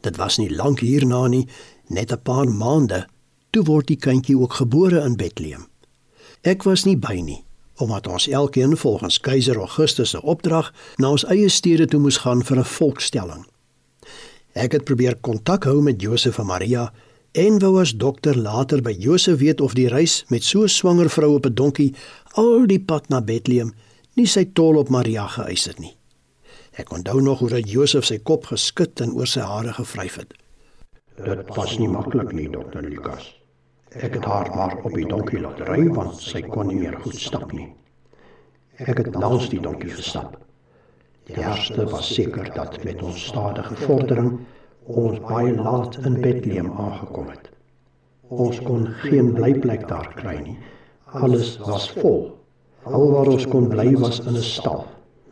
Dit 0.00 0.16
was 0.16 0.40
nie 0.40 0.50
lank 0.50 0.80
hierna 0.80 1.26
nie, 1.26 1.46
net 1.86 2.12
'n 2.12 2.22
paar 2.22 2.48
maande, 2.48 3.06
toe 3.50 3.62
word 3.62 3.86
die 3.86 3.96
kindjie 3.96 4.38
ook 4.38 4.52
gebore 4.52 5.04
in 5.04 5.16
Bethlehem. 5.16 5.66
Ek 6.42 6.62
was 6.62 6.84
nie 6.84 6.96
by 6.96 7.20
nie, 7.20 7.44
omdat 7.76 8.06
ons 8.06 8.28
elkeen 8.28 8.76
volgens 8.76 9.20
keiser 9.20 9.56
Augustus 9.56 10.10
se 10.10 10.22
opdrag 10.22 10.72
na 10.96 11.10
ons 11.10 11.24
eie 11.24 11.48
stede 11.48 11.86
toe 11.86 12.00
moes 12.00 12.16
gaan 12.16 12.42
vir 12.42 12.58
'n 12.58 12.64
volkstelling. 12.64 13.49
Ek 14.58 14.72
het 14.74 14.84
probeer 14.84 15.14
kontak 15.22 15.64
hou 15.68 15.78
met 15.82 16.02
Josef 16.02 16.40
en 16.42 16.48
Maria 16.48 16.88
en 17.38 17.60
wou 17.62 17.76
as 17.78 17.92
dokter 17.94 18.34
later 18.34 18.82
by 18.82 18.90
Josef 18.98 19.38
weet 19.38 19.60
of 19.60 19.76
die 19.78 19.86
reis 19.88 20.24
met 20.28 20.42
so 20.42 20.62
'n 20.62 20.68
swanger 20.68 21.10
vrou 21.10 21.34
op 21.34 21.46
'n 21.46 21.54
donkie 21.54 21.94
al 22.34 22.66
die 22.66 22.80
pad 22.80 23.08
na 23.08 23.20
Bethlehem 23.20 23.72
nie 24.16 24.26
sy 24.26 24.44
tol 24.52 24.76
op 24.76 24.88
Maria 24.88 25.26
geëis 25.26 25.64
het 25.64 25.78
nie. 25.78 25.96
Ek 26.72 26.90
onthou 26.92 27.20
nog 27.20 27.38
hoe 27.38 27.48
dat 27.48 27.70
Josef 27.70 28.04
sy 28.04 28.18
kop 28.18 28.46
geskud 28.46 29.00
en 29.00 29.12
oor 29.12 29.26
sy 29.26 29.40
hare 29.40 29.72
gevryf 29.72 30.16
het. 30.16 30.34
Dit 31.24 31.56
was 31.56 31.78
nie 31.78 31.88
maklik 31.88 32.32
nie, 32.32 32.48
dokter 32.48 32.82
Lukas. 32.82 33.36
Ek 33.90 34.14
het 34.14 34.24
haar 34.24 34.50
maar 34.56 34.76
op 34.84 34.94
die 34.94 35.06
donkie 35.06 35.40
laat 35.40 35.60
ry 35.60 35.88
want 35.88 36.20
sy 36.20 36.42
kon 36.42 36.66
nie 36.66 36.76
meer 36.76 36.98
goed 37.00 37.14
stap 37.14 37.52
nie. 37.52 37.72
Ek 38.78 38.98
het 38.98 39.14
langs 39.14 39.48
die 39.48 39.60
donkie 39.60 39.90
gestap. 39.90 40.49
Die 41.30 41.44
eerste 41.44 41.84
was 41.86 42.14
seker 42.14 42.48
dat 42.54 42.84
met 42.84 43.02
ons 43.02 43.26
stadige 43.30 43.74
vordering 43.84 44.38
ons 44.90 45.20
baie 45.28 45.52
laat 45.54 45.98
in 46.02 46.16
Bethlehem 46.20 46.72
aangekom 46.72 47.28
het. 47.30 47.50
Ons 48.28 48.58
kon 48.66 48.86
geen 49.04 49.32
blyplek 49.36 49.86
daar 49.88 50.08
kry 50.16 50.34
nie. 50.42 50.56
Alles 51.20 51.52
was 51.66 51.86
vol. 52.00 52.24
Al 52.82 53.06
wat 53.12 53.30
ons 53.36 53.46
kon 53.52 53.68
bly 53.70 53.92
was 54.02 54.18
in 54.24 54.34
'n 54.40 54.48
stal. 54.48 54.84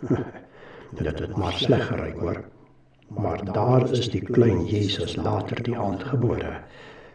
Dit 1.03 1.19
het 1.19 1.37
maar 1.37 1.59
sleg 1.59 1.87
gery, 1.91 2.13
hoor. 2.21 2.45
Maar 3.09 3.45
daar 3.53 3.91
is 3.91 4.11
die 4.15 4.23
klein 4.23 4.67
Jesus 4.67 5.17
later 5.17 5.63
die 5.63 5.79
aand 5.79 6.03
gebore. 6.05 6.61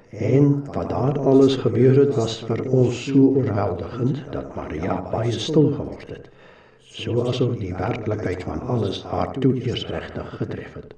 En 0.10 0.64
wat 0.74 0.90
daar 0.90 1.20
alles 1.20 1.56
gebeur 1.56 2.00
het 2.06 2.16
was 2.16 2.40
vir 2.48 2.68
ons 2.70 3.06
so 3.06 3.32
oorweldigend 3.40 4.24
dat 4.32 4.56
Maria 4.56 5.02
baie 5.12 5.32
stil 5.32 5.72
geword 5.72 6.10
het. 6.10 6.30
So 6.94 7.24
asof 7.26 7.56
die 7.58 7.74
werklikheid 7.74 8.44
van 8.46 8.62
alles 8.70 9.02
haar 9.10 9.32
toe 9.42 9.56
eers 9.58 9.86
regtig 9.90 10.36
getref 10.38 10.74
het. 10.78 10.94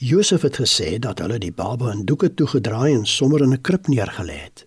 Josef 0.00 0.46
het 0.46 0.56
gesê 0.56 0.94
dat 0.98 1.18
hulle 1.20 1.36
die 1.42 1.52
baba 1.52 1.90
in 1.92 2.06
doeke 2.08 2.30
toegedraai 2.34 2.94
en 2.94 3.04
sommer 3.06 3.42
in 3.44 3.52
'n 3.52 3.60
krib 3.60 3.86
neergelê 3.86 4.38
het. 4.46 4.66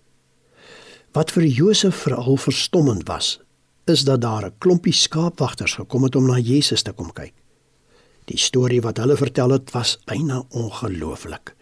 Wat 1.12 1.30
vir 1.30 1.42
Josef 1.42 1.94
veral 1.94 2.36
verstommend 2.36 3.08
was, 3.08 3.40
is 3.84 4.04
dat 4.04 4.20
daar 4.20 4.46
'n 4.46 4.54
klompie 4.58 4.92
skaapwagters 4.92 5.74
gekom 5.74 6.02
het 6.02 6.16
om 6.16 6.26
na 6.26 6.38
Jesus 6.38 6.82
te 6.82 6.92
kom 6.92 7.12
kyk. 7.12 7.34
Die 8.24 8.38
storie 8.38 8.80
wat 8.80 8.96
hulle 8.96 9.16
vertel 9.16 9.50
het, 9.50 9.70
was 9.70 9.98
byna 10.04 10.44
ongelooflik. 10.48 11.54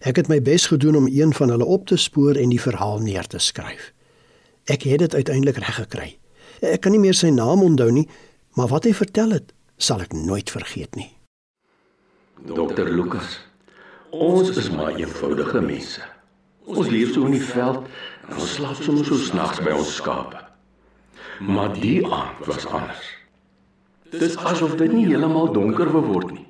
Ek 0.00 0.16
het 0.16 0.28
my 0.28 0.42
bes 0.42 0.66
gedoen 0.66 0.96
om 0.96 1.06
een 1.06 1.34
van 1.34 1.48
hulle 1.48 1.64
op 1.64 1.86
te 1.86 1.96
spoor 1.96 2.34
en 2.34 2.48
die 2.48 2.60
verhaal 2.60 2.98
neer 2.98 3.26
te 3.26 3.38
skryf. 3.38 3.92
Ek 4.64 4.82
het 4.82 4.98
dit 4.98 5.14
uiteindelik 5.14 5.56
reg 5.56 5.74
gekry. 5.74 6.18
Ek 6.62 6.84
kan 6.84 6.94
nie 6.94 7.02
meer 7.02 7.16
sy 7.18 7.32
naam 7.34 7.64
onthou 7.66 7.90
nie, 7.90 8.06
maar 8.54 8.70
wat 8.70 8.86
hy 8.86 8.92
vertel 8.94 9.34
het, 9.34 9.50
sal 9.82 10.04
ek 10.04 10.12
nooit 10.14 10.50
vergeet 10.52 10.94
nie. 10.94 11.08
Dokter 12.46 12.86
Lukas, 12.86 13.40
ons 14.14 14.52
is 14.54 14.68
maar 14.70 14.94
eenvoudige 14.94 15.62
mense. 15.62 16.04
Ons 16.70 16.90
leef 16.94 17.14
so 17.14 17.26
in 17.26 17.34
die 17.34 17.42
veld 17.42 17.88
en 18.28 18.38
ons 18.38 18.54
slaap 18.54 18.78
soms 18.86 19.08
so 19.10 19.18
snags 19.18 19.58
by 19.66 19.74
ons 19.74 19.90
skape. 19.96 20.38
Maar 21.42 21.74
die 21.74 21.98
aand 22.06 22.46
was 22.46 22.68
anders. 22.70 23.08
Dis 24.14 24.36
asof 24.38 24.76
dit 24.78 24.92
nie 24.94 25.08
heeltemal 25.08 25.50
donker 25.56 25.90
geword 25.90 26.30
nie. 26.30 26.46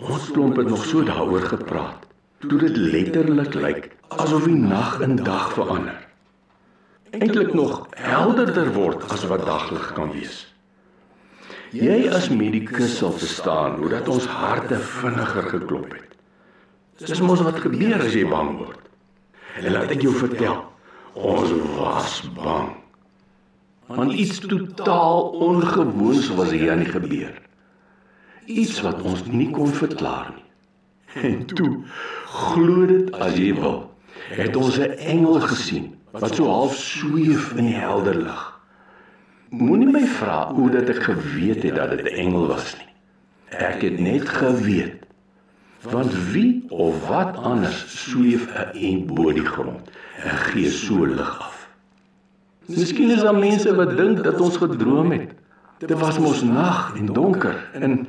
Ons 0.00 0.30
klomp 0.32 0.56
het 0.56 0.72
nog 0.72 0.86
so 0.88 1.04
daaroor 1.04 1.44
gepraat 1.52 2.08
toe 2.48 2.58
dit 2.58 2.76
letterlik 2.76 3.54
lyk 3.54 3.84
asof 4.16 4.48
die 4.48 4.56
nag 4.56 4.96
in 5.04 5.20
dag 5.20 5.52
verander. 5.54 6.01
Eintlik 7.12 7.52
nog 7.52 7.86
helderder 8.00 8.70
word 8.72 9.02
as 9.12 9.26
wat 9.28 9.44
daglig 9.44 9.92
kan 9.92 10.12
wees. 10.14 10.46
Jy 11.76 12.08
as 12.08 12.30
medikus 12.32 12.94
sal 13.00 13.12
verstaan 13.12 13.76
hoe 13.80 13.90
dat 13.92 14.08
ons 14.08 14.24
harte 14.28 14.78
vinniger 14.80 15.50
geklop 15.50 15.92
het. 15.92 16.16
Dis 17.04 17.20
mos 17.20 17.44
wat 17.44 17.60
gebeur 17.60 18.00
as 18.00 18.16
jy 18.16 18.24
bang 18.28 18.54
word. 18.56 18.88
En 19.60 19.76
laat 19.76 19.92
ek 19.92 20.06
jou 20.06 20.14
vertel, 20.16 20.56
ons 21.12 21.52
was 21.76 22.18
bang. 22.36 22.72
Want 23.92 24.16
iets 24.16 24.40
totaal 24.48 25.28
ongewoons 25.36 26.32
was 26.38 26.52
hier 26.56 26.72
aan 26.72 26.86
die 26.86 26.92
gebeur. 26.92 27.32
Iets 28.48 28.80
wat 28.80 29.04
ons 29.04 29.26
nie 29.28 29.50
kon 29.52 29.68
verklaar 29.68 30.32
nie. 30.32 30.48
En 31.28 31.42
toe, 31.44 31.74
glo 32.32 32.86
dit 32.88 33.10
as 33.20 33.36
jy 33.36 33.52
wil, 33.58 33.82
het 34.32 34.56
ons 34.56 34.78
'n 34.80 34.96
engel 34.96 35.44
gesien 35.44 35.92
wat 36.12 36.34
so 36.34 36.48
half 36.48 36.76
sweef 36.76 37.52
in 37.56 37.70
die 37.70 37.76
helder 37.76 38.16
lig. 38.16 38.42
Moenie 39.52 39.90
my 39.92 40.04
vra 40.16 40.52
hoe 40.52 40.70
dat 40.72 40.88
ek 40.92 41.02
geweet 41.08 41.64
het 41.66 41.76
dat 41.76 41.90
dit 41.96 42.04
'n 42.08 42.16
engel 42.24 42.46
was 42.46 42.76
nie. 42.78 42.92
Ek 43.48 43.82
het 43.82 43.98
net 44.00 44.28
geweet. 44.28 45.04
Want 45.82 46.12
wie 46.32 46.64
of 46.68 47.08
wat 47.08 47.36
anders 47.36 47.84
sweef 48.04 48.46
'n 48.46 48.76
en 48.76 49.06
bo 49.06 49.32
die 49.32 49.44
grond 49.44 49.90
en 50.22 50.36
gee 50.52 50.70
so 50.70 51.04
lig 51.04 51.38
af. 51.40 51.68
Miskien 52.66 53.10
is 53.10 53.20
daar 53.20 53.34
mense 53.34 53.74
wat 53.74 53.96
dink 53.96 54.24
dat 54.24 54.40
ons 54.40 54.56
gedroom 54.56 55.10
het. 55.10 55.30
Dit 55.78 55.98
was 55.98 56.18
mos 56.18 56.42
nag 56.42 56.94
en 56.96 57.06
donker 57.06 57.68
en 57.72 58.06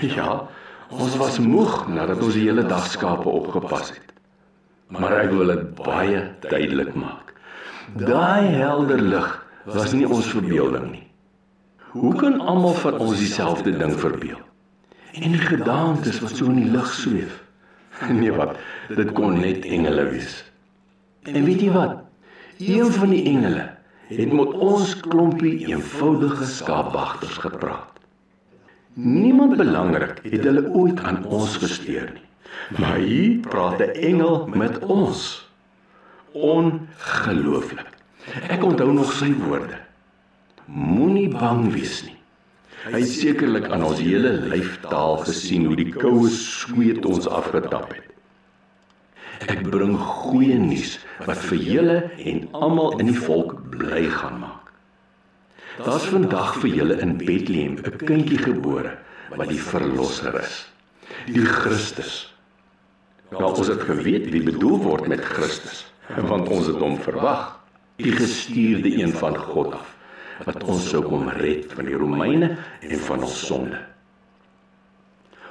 ja, 0.00 0.48
Ons 0.94 1.16
was 1.18 1.38
moeg 1.42 1.88
nadat 1.90 2.20
ons 2.22 2.36
die 2.36 2.44
hele 2.46 2.64
dag 2.68 2.84
skape 2.86 3.28
opgepas 3.28 3.90
het. 3.94 4.12
Maar 4.94 5.16
ek 5.24 5.30
wil 5.32 5.50
dit 5.50 5.64
baie 5.80 6.20
duidelik 6.44 6.92
maak. 6.94 7.33
Daai 7.92 8.46
helder 8.56 9.00
lig 9.00 9.46
was 9.64 9.92
nie 9.92 10.06
ons 10.08 10.26
verbeelding 10.32 10.90
nie. 10.90 11.06
Hoe 11.92 12.14
kan 12.16 12.40
almal 12.40 12.74
van 12.80 12.98
ons 12.98 13.18
dieselfde 13.18 13.76
ding 13.76 13.92
verbeel? 14.00 14.40
En 15.12 15.36
die 15.36 15.40
gedagtes 15.40 16.18
wat 16.24 16.32
so 16.36 16.48
in 16.50 16.62
die 16.62 16.70
lug 16.70 16.88
sweef. 16.92 17.42
Nee 18.10 18.32
wat, 18.34 18.56
dit 18.90 19.12
kon 19.14 19.36
net 19.38 19.64
engele 19.64 20.08
wees. 20.08 20.40
En 21.30 21.44
weet 21.44 21.60
jy 21.62 21.70
wat? 21.70 22.00
Een 22.58 22.90
van 22.92 23.12
die 23.14 23.22
engele 23.30 23.68
het 24.08 24.32
met 24.32 24.56
ons 24.58 24.96
klompie 25.00 25.66
eenvoudige 25.68 26.44
skaapwagters 26.44 27.38
gepraat. 27.44 27.94
Niemand 28.94 29.56
belangrik 29.56 30.20
het 30.22 30.44
hulle 30.44 30.66
ooit 30.70 31.00
aan 31.02 31.24
ons 31.24 31.56
gesteer 31.62 32.10
nie. 32.14 32.26
Maar 32.78 32.96
hier 32.96 33.38
praat 33.48 33.80
'n 33.80 33.94
engel 34.10 34.46
met 34.46 34.78
ons. 34.78 35.43
Ongelooflik. 36.34 37.90
Ek 38.50 38.64
onthou 38.66 38.90
nog 38.92 39.12
sy 39.14 39.30
woorde. 39.44 39.78
Moenie 40.66 41.28
bang 41.30 41.68
wees 41.74 42.00
nie. 42.06 42.16
Hy 42.84 43.00
sekerlik 43.08 43.68
aan 43.72 43.84
ons 43.86 44.00
hele 44.02 44.32
lyftaal 44.50 45.22
gesien 45.22 45.68
hoe 45.70 45.76
die 45.78 45.92
koue 45.94 46.28
sweet 46.32 47.06
ons 47.08 47.28
afgetap 47.30 47.94
het. 47.94 48.10
Ek 49.46 49.62
bring 49.70 49.94
goeie 49.98 50.58
nuus 50.58 50.98
wat 51.28 51.40
vir 51.48 51.62
julle 51.62 51.96
en 52.18 52.44
almal 52.52 52.98
in 53.02 53.12
die 53.12 53.22
volk 53.24 53.56
bly 53.72 54.04
gaan 54.12 54.42
maak. 54.42 54.72
Daar's 55.84 56.06
vandag 56.10 56.58
vir 56.62 56.76
julle 56.80 56.98
in 57.02 57.16
Bethlehem 57.18 57.78
'n 57.78 57.98
kindjie 58.04 58.38
gebore 58.38 58.98
wat 59.36 59.48
die 59.48 59.64
verlosser 59.70 60.36
is, 60.42 60.66
die 61.26 61.46
Christus. 61.46 62.34
Nou 63.30 63.54
ons 63.54 63.68
het 63.68 63.82
geweet 63.82 64.30
wie 64.30 64.42
bedoel 64.42 64.78
word 64.82 65.08
met 65.08 65.24
Christus, 65.24 65.86
want 66.08 66.48
ons 66.48 66.66
het 66.66 66.80
hom 66.82 66.98
verwag, 67.00 67.60
die 67.96 68.12
gestuurde 68.12 68.90
een 68.90 69.12
van 69.12 69.36
God 69.36 69.74
af 69.74 69.90
wat 70.44 70.64
ons 70.66 70.88
sou 70.90 71.02
kom 71.06 71.28
red 71.38 71.70
van 71.76 71.86
die 71.86 71.94
Romeine 71.94 72.56
en 72.82 73.02
van 73.06 73.22
ons 73.22 73.36
sonde. 73.46 73.78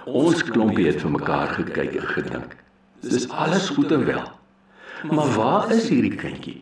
Ons 0.03 0.43
klompie 0.43 0.89
het 0.89 0.99
vir 0.99 1.13
mekaar 1.13 1.53
gekyk 1.55 1.95
en 2.01 2.09
gedink. 2.09 2.55
Dis 3.07 3.29
alles 3.31 3.69
goed 3.71 3.91
en 3.95 4.03
wel. 4.05 4.25
Maar 5.11 5.31
waar 5.37 5.71
is 5.71 5.87
hierdie 5.91 6.15
kindjie? 6.19 6.59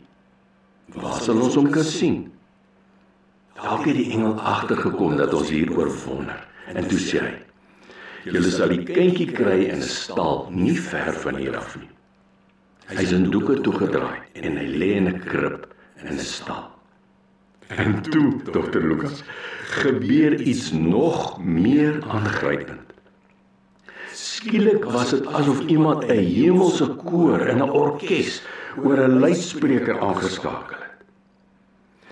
Waar 0.93 1.17
sal 1.21 1.41
ons 1.41 1.57
hom 1.57 1.69
kan 1.73 1.85
sien? 1.85 2.23
Dalk 3.57 3.85
het 3.89 3.97
die 3.97 4.11
engel 4.13 4.37
agtergekom 4.37 5.17
dat 5.17 5.33
ons 5.37 5.49
hieroor 5.53 5.89
wonder. 6.05 6.37
En 6.73 6.87
toe 6.87 6.99
sê 7.01 7.21
hy: 7.25 7.33
"Julle 8.25 8.51
sal 8.53 8.69
die 8.73 8.85
kindjie 8.85 9.31
kry 9.31 9.65
in 9.69 9.81
'n 9.81 9.89
stal 9.89 10.47
nie 10.49 10.77
ver 10.77 11.13
van 11.13 11.35
hier 11.35 11.57
af 11.57 11.77
nie. 11.77 11.89
Hy's 12.91 13.11
in 13.15 13.29
doeke 13.31 13.61
toegedraai 13.63 14.19
en 14.43 14.57
hy 14.59 14.67
lê 14.67 14.89
in 14.99 15.07
'n 15.07 15.19
krib 15.19 15.67
in 16.03 16.13
'n 16.13 16.19
stal." 16.19 16.69
En 17.67 18.01
toe, 18.01 18.41
dokter 18.51 18.83
Lukas, 18.83 19.23
gebeur 19.81 20.41
iets 20.41 20.71
nog 20.71 21.39
meer 21.43 22.03
aangrypend. 22.07 22.87
Skielik 24.11 24.83
was 24.83 25.09
dit 25.09 25.25
asof 25.27 25.59
iemand 25.67 26.03
'n 26.03 26.17
hemelse 26.35 26.87
koor 26.95 27.47
in 27.47 27.63
'n 27.63 27.69
orkes 27.69 28.41
oor 28.83 28.97
'n 28.99 29.19
luidspreker 29.19 29.99
aangeskakel 29.99 30.81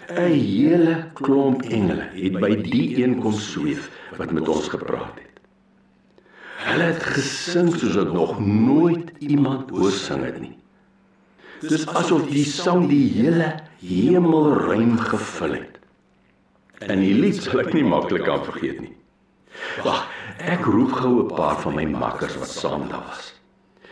'n 0.09 0.31
hele 0.33 0.95
klomp 1.13 1.61
engele 1.61 2.07
het 2.13 2.39
by 2.41 2.55
die 2.65 3.03
een 3.03 3.19
kom 3.21 3.33
sweef 3.33 3.89
wat 4.17 4.31
met 4.31 4.47
ons 4.49 4.67
gepraat 4.67 5.19
het. 5.21 5.35
Hulle 6.65 6.83
het 6.83 7.03
gesing 7.03 7.69
soos 7.77 7.95
ek 7.95 8.11
nog 8.13 8.39
nooit 8.41 9.11
iemand 9.19 9.69
hoor 9.69 9.91
sing 9.91 10.23
het 10.25 10.39
nie. 10.41 10.58
Dis 11.59 11.83
asof 11.87 12.29
die 12.31 12.45
sang 12.47 12.87
die 12.87 13.07
hele 13.17 13.49
hemelruim 13.83 14.95
gevul 14.99 15.57
het. 15.57 15.79
En 16.87 17.01
die 17.03 17.15
lied 17.17 17.41
sal 17.43 17.65
ek 17.65 17.73
nie 17.75 17.83
maklik 17.83 18.23
kan 18.27 18.45
vergeet 18.45 18.79
nie. 18.79 18.95
Wag, 19.83 20.05
ek 20.39 20.63
roep 20.63 20.93
gou 21.01 21.13
'n 21.23 21.35
paar 21.35 21.59
van 21.59 21.75
my 21.75 21.85
makkers 21.85 22.37
wat 22.39 22.47
saam 22.47 22.87
daar 22.87 23.03
was. 23.07 23.33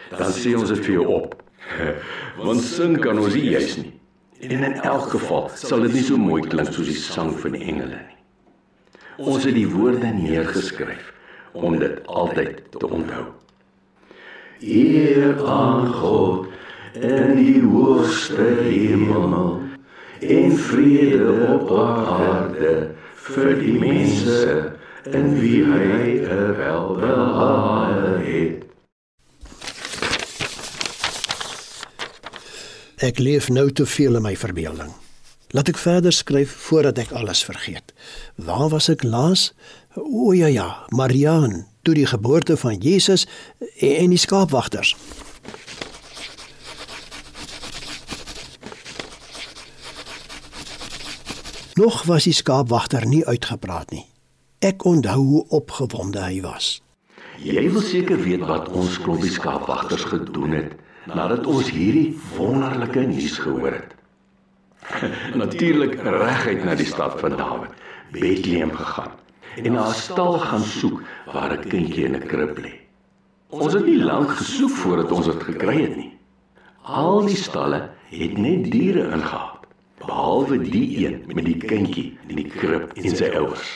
Dan 0.09 0.31
sê 0.31 0.55
ons 0.55 0.69
dit 0.69 0.85
vir 0.85 0.93
jou 0.93 1.07
op. 1.07 1.35
Want 2.45 2.61
sing 2.61 2.99
kan 3.01 3.19
ons 3.19 3.33
nie 3.33 3.49
juis 3.51 3.77
nie. 3.77 3.93
En 4.39 4.63
in 4.63 4.73
elk 4.73 5.09
geval 5.09 5.49
sal 5.55 5.81
dit 5.81 5.93
nie 5.93 6.03
so 6.03 6.17
mooi 6.17 6.41
klink 6.41 6.71
soos 6.71 6.87
die 6.87 6.95
sang 6.95 7.33
van 7.41 7.51
die 7.51 7.65
engele 7.67 7.99
nie. 7.99 8.17
Ons 9.17 9.43
het 9.43 9.55
die 9.57 9.67
woorde 9.67 10.13
neergeskryf 10.13 11.11
om 11.51 11.79
dit 11.79 12.05
altyd 12.05 12.61
te 12.71 12.87
onthou. 12.87 13.25
Eer 14.61 15.41
aan 15.45 15.91
God 15.93 16.47
in 16.93 17.35
die 17.35 17.61
hoogste 17.61 18.47
hemel 18.63 19.61
en 20.19 20.57
vrede 20.57 21.33
op 21.53 21.71
aarde 21.79 22.75
vir 23.27 23.51
die 23.59 23.75
mense 23.79 24.71
en 25.11 25.33
wie 25.39 25.63
hy 25.65 26.21
welbehae 26.57 28.13
het. 28.23 28.63
Ek 32.97 33.19
leef 33.21 33.51
nou 33.53 33.69
te 33.71 33.85
veel 33.85 34.17
in 34.17 34.25
my 34.25 34.33
verbeelding. 34.35 34.89
Laat 35.55 35.69
ek 35.71 35.77
verder 35.79 36.11
skryf 36.11 36.51
voordat 36.65 36.97
ek 36.99 37.13
alles 37.15 37.43
vergeet. 37.45 37.93
Waar 38.35 38.71
was 38.73 38.89
ek 38.91 39.05
laas? 39.05 39.51
O 39.95 40.33
ja 40.35 40.49
ja, 40.51 40.67
Mariaan, 40.89 41.67
toe 41.85 41.93
die 41.95 42.09
geboorte 42.09 42.57
van 42.57 42.81
Jesus 42.81 43.27
en 43.79 44.11
die 44.11 44.19
skaapwagters. 44.19 44.95
Nog 51.77 52.03
was 52.03 52.23
die 52.23 52.33
skaapwagter 52.33 53.05
nie 53.05 53.25
uitgepraat 53.25 53.91
nie. 53.93 54.05
Ek 54.65 54.81
onthou 54.89 55.19
hoe 55.21 55.41
opgewonde 55.53 56.23
hy 56.23 56.39
was. 56.41 56.69
Jy 57.37 57.67
wil 57.69 57.83
seker 57.85 58.17
weet 58.17 58.41
wat 58.49 58.71
ons 58.73 58.95
klompie 59.03 59.29
skaapwagters 59.29 60.07
gedoen 60.09 60.55
het 60.57 60.71
nadat 61.05 61.45
ons 61.45 61.69
hierdie 61.69 62.15
wonderlike 62.33 63.03
nuus 63.11 63.35
gehoor 63.43 63.75
het. 63.77 63.93
Natuurlik 65.43 65.93
reguit 66.01 66.65
na 66.65 66.73
die 66.79 66.87
stad 66.89 67.19
van 67.21 67.37
Dawid, 67.37 67.75
Bethlehem 68.15 68.73
gegaan 68.73 69.13
en 69.61 69.77
na 69.77 69.85
'n 69.91 69.99
stal 70.01 70.39
gaan 70.47 70.65
soek 70.65 71.03
waar 71.33 71.53
'n 71.53 71.69
kindjie 71.69 72.07
in 72.09 72.17
'n 72.17 72.25
krib 72.25 72.57
lê. 72.57 72.73
Ons 73.53 73.77
het 73.77 73.85
nie 73.85 74.01
lank 74.01 74.33
gesoek 74.41 74.73
voordat 74.81 75.11
ons 75.11 75.29
dit 75.29 75.43
gekry 75.43 75.77
het 75.81 75.95
nie. 75.95 76.17
Al 76.81 77.21
die 77.25 77.37
stalle 77.37 77.89
het 78.09 78.37
net 78.37 78.71
diere 78.71 79.13
ingehaal 79.13 79.56
behalwe 80.07 80.57
die 80.63 80.85
een 81.05 81.19
met 81.35 81.45
die 81.45 81.57
kindjie 81.59 82.09
in 82.27 82.39
die 82.41 82.47
krib 82.51 82.95
en 82.95 83.15
sy 83.19 83.29
ouers. 83.35 83.75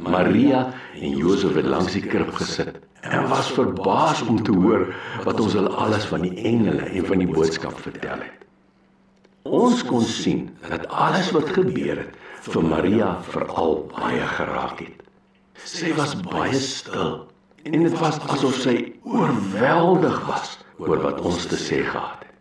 Maria 0.00 0.70
en 0.96 1.16
Josef 1.16 1.56
het 1.58 1.68
langs 1.68 1.96
die 1.96 2.04
krib 2.04 2.32
gesit 2.38 2.78
en 3.00 3.28
was 3.28 3.50
verbaas 3.56 4.22
om 4.28 4.42
te 4.44 4.52
hoor 4.52 4.86
wat 5.24 5.40
ons 5.40 5.56
hulle 5.56 5.72
alles 5.82 6.06
van 6.08 6.24
die 6.24 6.34
engele 6.48 6.88
en 6.88 7.06
van 7.08 7.22
die 7.22 7.28
boodskap 7.28 7.76
vertel 7.80 8.24
het. 8.24 8.46
Ons 9.48 9.84
kon 9.88 10.04
sien 10.04 10.48
dat 10.68 10.86
alles 10.88 11.30
wat 11.36 11.48
gebeur 11.56 12.02
het 12.04 12.16
vir 12.48 12.64
Maria 12.64 13.14
veral 13.28 13.80
baie 13.92 14.26
geraak 14.36 14.80
het. 14.84 15.04
Sy 15.64 15.92
was 15.96 16.16
baie 16.24 16.56
stil 16.60 17.24
en 17.68 17.84
dit 17.84 17.96
was 18.00 18.20
asof 18.32 18.56
sy 18.64 18.76
oorweldig 19.04 20.20
was 20.28 20.58
oor 20.80 21.00
wat 21.04 21.20
ons 21.28 21.48
te 21.48 21.60
sê 21.60 21.82
gehad 21.84 22.24
het. 22.24 22.36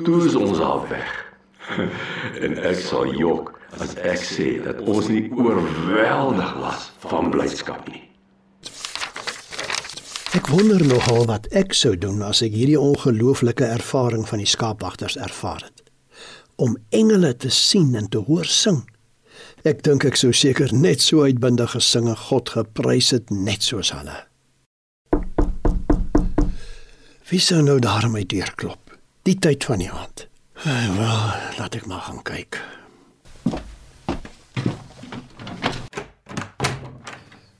Toe 0.00 0.24
is 0.28 0.36
ons 0.36 0.60
al 0.60 0.84
weg 0.92 1.31
en 2.44 2.56
ek 2.58 2.80
sal 2.82 3.12
jok 3.16 3.52
as 3.80 3.94
ek 4.04 4.22
sê 4.26 4.48
dat 4.64 4.80
ons 4.84 5.08
nie 5.08 5.28
oorweldig 5.32 6.56
was 6.60 6.90
van 7.06 7.30
blydskap 7.32 7.86
nie. 7.88 8.02
Ek 10.32 10.48
wonder 10.48 10.80
nogal 10.88 11.26
wat 11.28 11.46
ek 11.52 11.74
sou 11.76 11.92
doen 11.92 12.22
as 12.24 12.40
ek 12.44 12.54
hierdie 12.56 12.80
ongelooflike 12.80 13.66
ervaring 13.68 14.24
van 14.28 14.40
die 14.40 14.48
skaapwagters 14.48 15.18
ervaar 15.20 15.60
het. 15.66 15.84
Om 16.56 16.78
engele 16.88 17.34
te 17.36 17.50
sien 17.52 17.92
en 17.98 18.08
te 18.08 18.22
hoor 18.24 18.48
sing. 18.48 18.80
Ek 19.68 19.84
dink 19.84 20.06
ek 20.08 20.16
sou 20.16 20.32
seker 20.32 20.72
net 20.72 21.04
so 21.04 21.26
uitbundig 21.28 21.76
gesing 21.76 22.08
en 22.08 22.16
God 22.16 22.54
geprys 22.56 23.12
het 23.12 23.28
net 23.30 23.64
soos 23.66 23.92
hulle. 23.92 24.16
Wie 27.28 27.40
sou 27.40 27.60
nou 27.64 27.78
daar 27.80 28.08
my 28.12 28.24
deur 28.28 28.50
klop? 28.56 28.96
Die 29.28 29.36
tyd 29.36 29.64
van 29.68 29.84
die 29.84 29.92
aand. 29.92 30.31
Eh, 30.62 30.96
wel, 30.96 31.22
laat 31.58 31.74
ek 31.74 31.86
maar 31.90 32.00
gaan 32.06 32.22
kyk. 32.22 32.60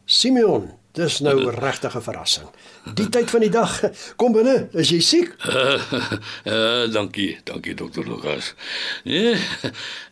Simeon, 0.05 0.69
dis 0.95 1.19
nou 1.19 1.35
'n 1.43 1.59
regte 1.59 1.91
verrassing. 1.91 2.47
Die 2.95 3.09
tyd 3.09 3.31
van 3.31 3.41
die 3.41 3.51
dag. 3.51 3.91
Kom 4.17 4.33
binne, 4.33 4.69
is 4.73 4.89
jy 4.89 5.01
siek? 5.01 5.35
Uh, 5.47 5.83
uh, 6.53 6.93
dankie, 6.93 7.41
dankie 7.45 7.75
dokter 7.75 8.07
Lukas. 8.09 8.55
Nee, 9.05 9.35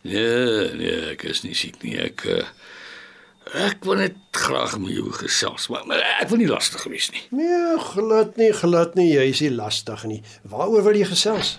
nee, 0.01 0.73
nee, 0.73 0.99
ek 1.15 1.23
is 1.23 1.41
nie 1.47 1.55
siek 1.55 1.79
nie. 1.83 1.95
Ek 1.95 2.25
uh, 2.27 2.43
ek 3.55 3.87
wil 3.87 4.03
net 4.03 4.19
graag 4.31 4.75
met 4.79 4.91
jou 4.91 5.07
gesels, 5.15 5.69
maar, 5.71 5.87
maar 5.87 6.03
ek 6.19 6.27
wil 6.27 6.43
nie 6.43 6.51
lastig 6.51 6.83
wees 6.91 7.07
nie. 7.15 7.23
Nee, 7.29 7.79
glad 7.79 8.35
nie, 8.35 8.51
glad 8.51 8.99
nie. 8.99 9.13
Jy 9.15 9.29
is 9.31 9.39
nie 9.47 9.55
lastig 9.55 10.03
nie. 10.03 10.21
Waaroor 10.43 10.83
wil 10.83 10.99
jy 10.99 11.07
gesels? 11.07 11.55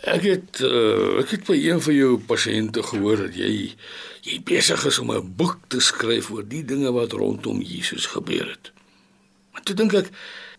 Ek 0.00 0.22
het 0.24 0.60
uh, 0.64 1.20
ek 1.20 1.34
het 1.36 1.46
by 1.46 1.56
een 1.60 1.80
van 1.84 1.94
jou 1.94 2.12
pasiënte 2.18 2.82
gehoor 2.82 3.26
dat 3.26 3.34
jy 3.36 3.76
jy 4.24 4.36
besig 4.44 4.84
is 4.88 4.98
om 4.98 5.12
'n 5.12 5.32
boek 5.36 5.58
te 5.68 5.80
skryf 5.80 6.30
oor 6.30 6.44
die 6.44 6.64
dinge 6.64 6.92
wat 6.92 7.12
rondom 7.12 7.60
Jesus 7.60 8.06
gebeur 8.06 8.48
het. 8.48 8.72
Maar 9.52 9.62
toe 9.62 9.74
dink 9.74 9.92
ek 9.92 10.08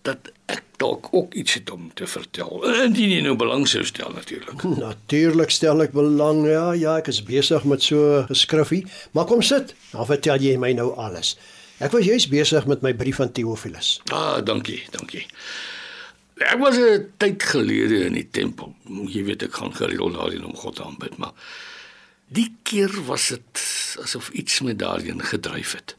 dat 0.02 0.32
ek 0.46 0.64
dalk 0.78 1.08
ook 1.12 1.34
iets 1.34 1.54
het 1.54 1.72
om 1.72 1.92
te 1.94 2.08
vertel. 2.08 2.64
Indien 2.84 3.10
jy 3.10 3.22
nou 3.22 3.36
belang 3.38 3.68
sou 3.70 3.84
stel 3.86 4.12
natuurlik. 4.14 4.64
Natuurlik 4.88 5.50
stel 5.50 5.82
ek 5.82 5.94
belang. 5.94 6.46
Ja, 6.50 6.72
ja, 6.74 6.98
ek 6.98 7.08
is 7.08 7.24
besig 7.24 7.64
met 7.64 7.84
so 7.86 8.26
'n 8.30 8.36
skriffie. 8.36 8.86
Maar 9.12 9.26
kom 9.26 9.42
sit. 9.42 9.76
Dan 9.92 10.06
vertel 10.06 10.42
jy 10.42 10.58
my 10.58 10.72
nou 10.74 10.94
alles. 10.96 11.38
Ek 11.78 11.92
was 11.92 12.06
juis 12.06 12.28
besig 12.28 12.66
met 12.66 12.82
my 12.82 12.94
brief 12.94 13.20
aan 13.20 13.32
Theophilus. 13.32 14.02
Ah, 14.14 14.38
dankie, 14.46 14.84
dankie. 14.90 15.26
Ek 16.42 16.60
was 16.60 16.78
'n 16.78 17.12
tyd 17.18 17.44
gelede 17.44 18.06
in 18.06 18.14
die 18.14 18.30
tempel. 18.30 18.76
Jy 18.86 19.24
weet 19.24 19.44
ek 19.44 19.54
gaan 19.54 19.76
gereeld 19.76 20.14
daarin 20.14 20.46
om 20.46 20.56
God 20.56 20.82
aanbid, 20.82 21.18
maar 21.18 21.34
die 22.28 22.56
keer 22.64 23.06
was 23.06 23.28
dit 23.28 23.62
asof 24.02 24.30
iets 24.30 24.62
my 24.62 24.76
daarin 24.76 25.22
gedryf 25.22 25.74
het. 25.74 25.96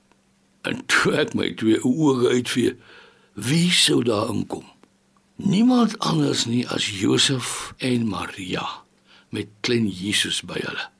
En 0.62 0.86
toe 0.86 1.12
ek 1.14 1.34
my 1.34 1.54
twee 1.54 1.78
oë 1.82 2.28
uitvee, 2.28 2.76
wie 3.34 3.70
sou 3.70 4.02
daar 4.02 4.28
inkom? 4.28 4.64
Niemand 5.36 5.98
anders 5.98 6.44
nie 6.46 6.68
as 6.68 7.00
Josef 7.00 7.74
en 7.78 8.08
Maria 8.08 8.66
met 9.28 9.48
klein 9.60 9.88
Jesus 9.88 10.42
by 10.42 10.60
hulle. 10.60 10.90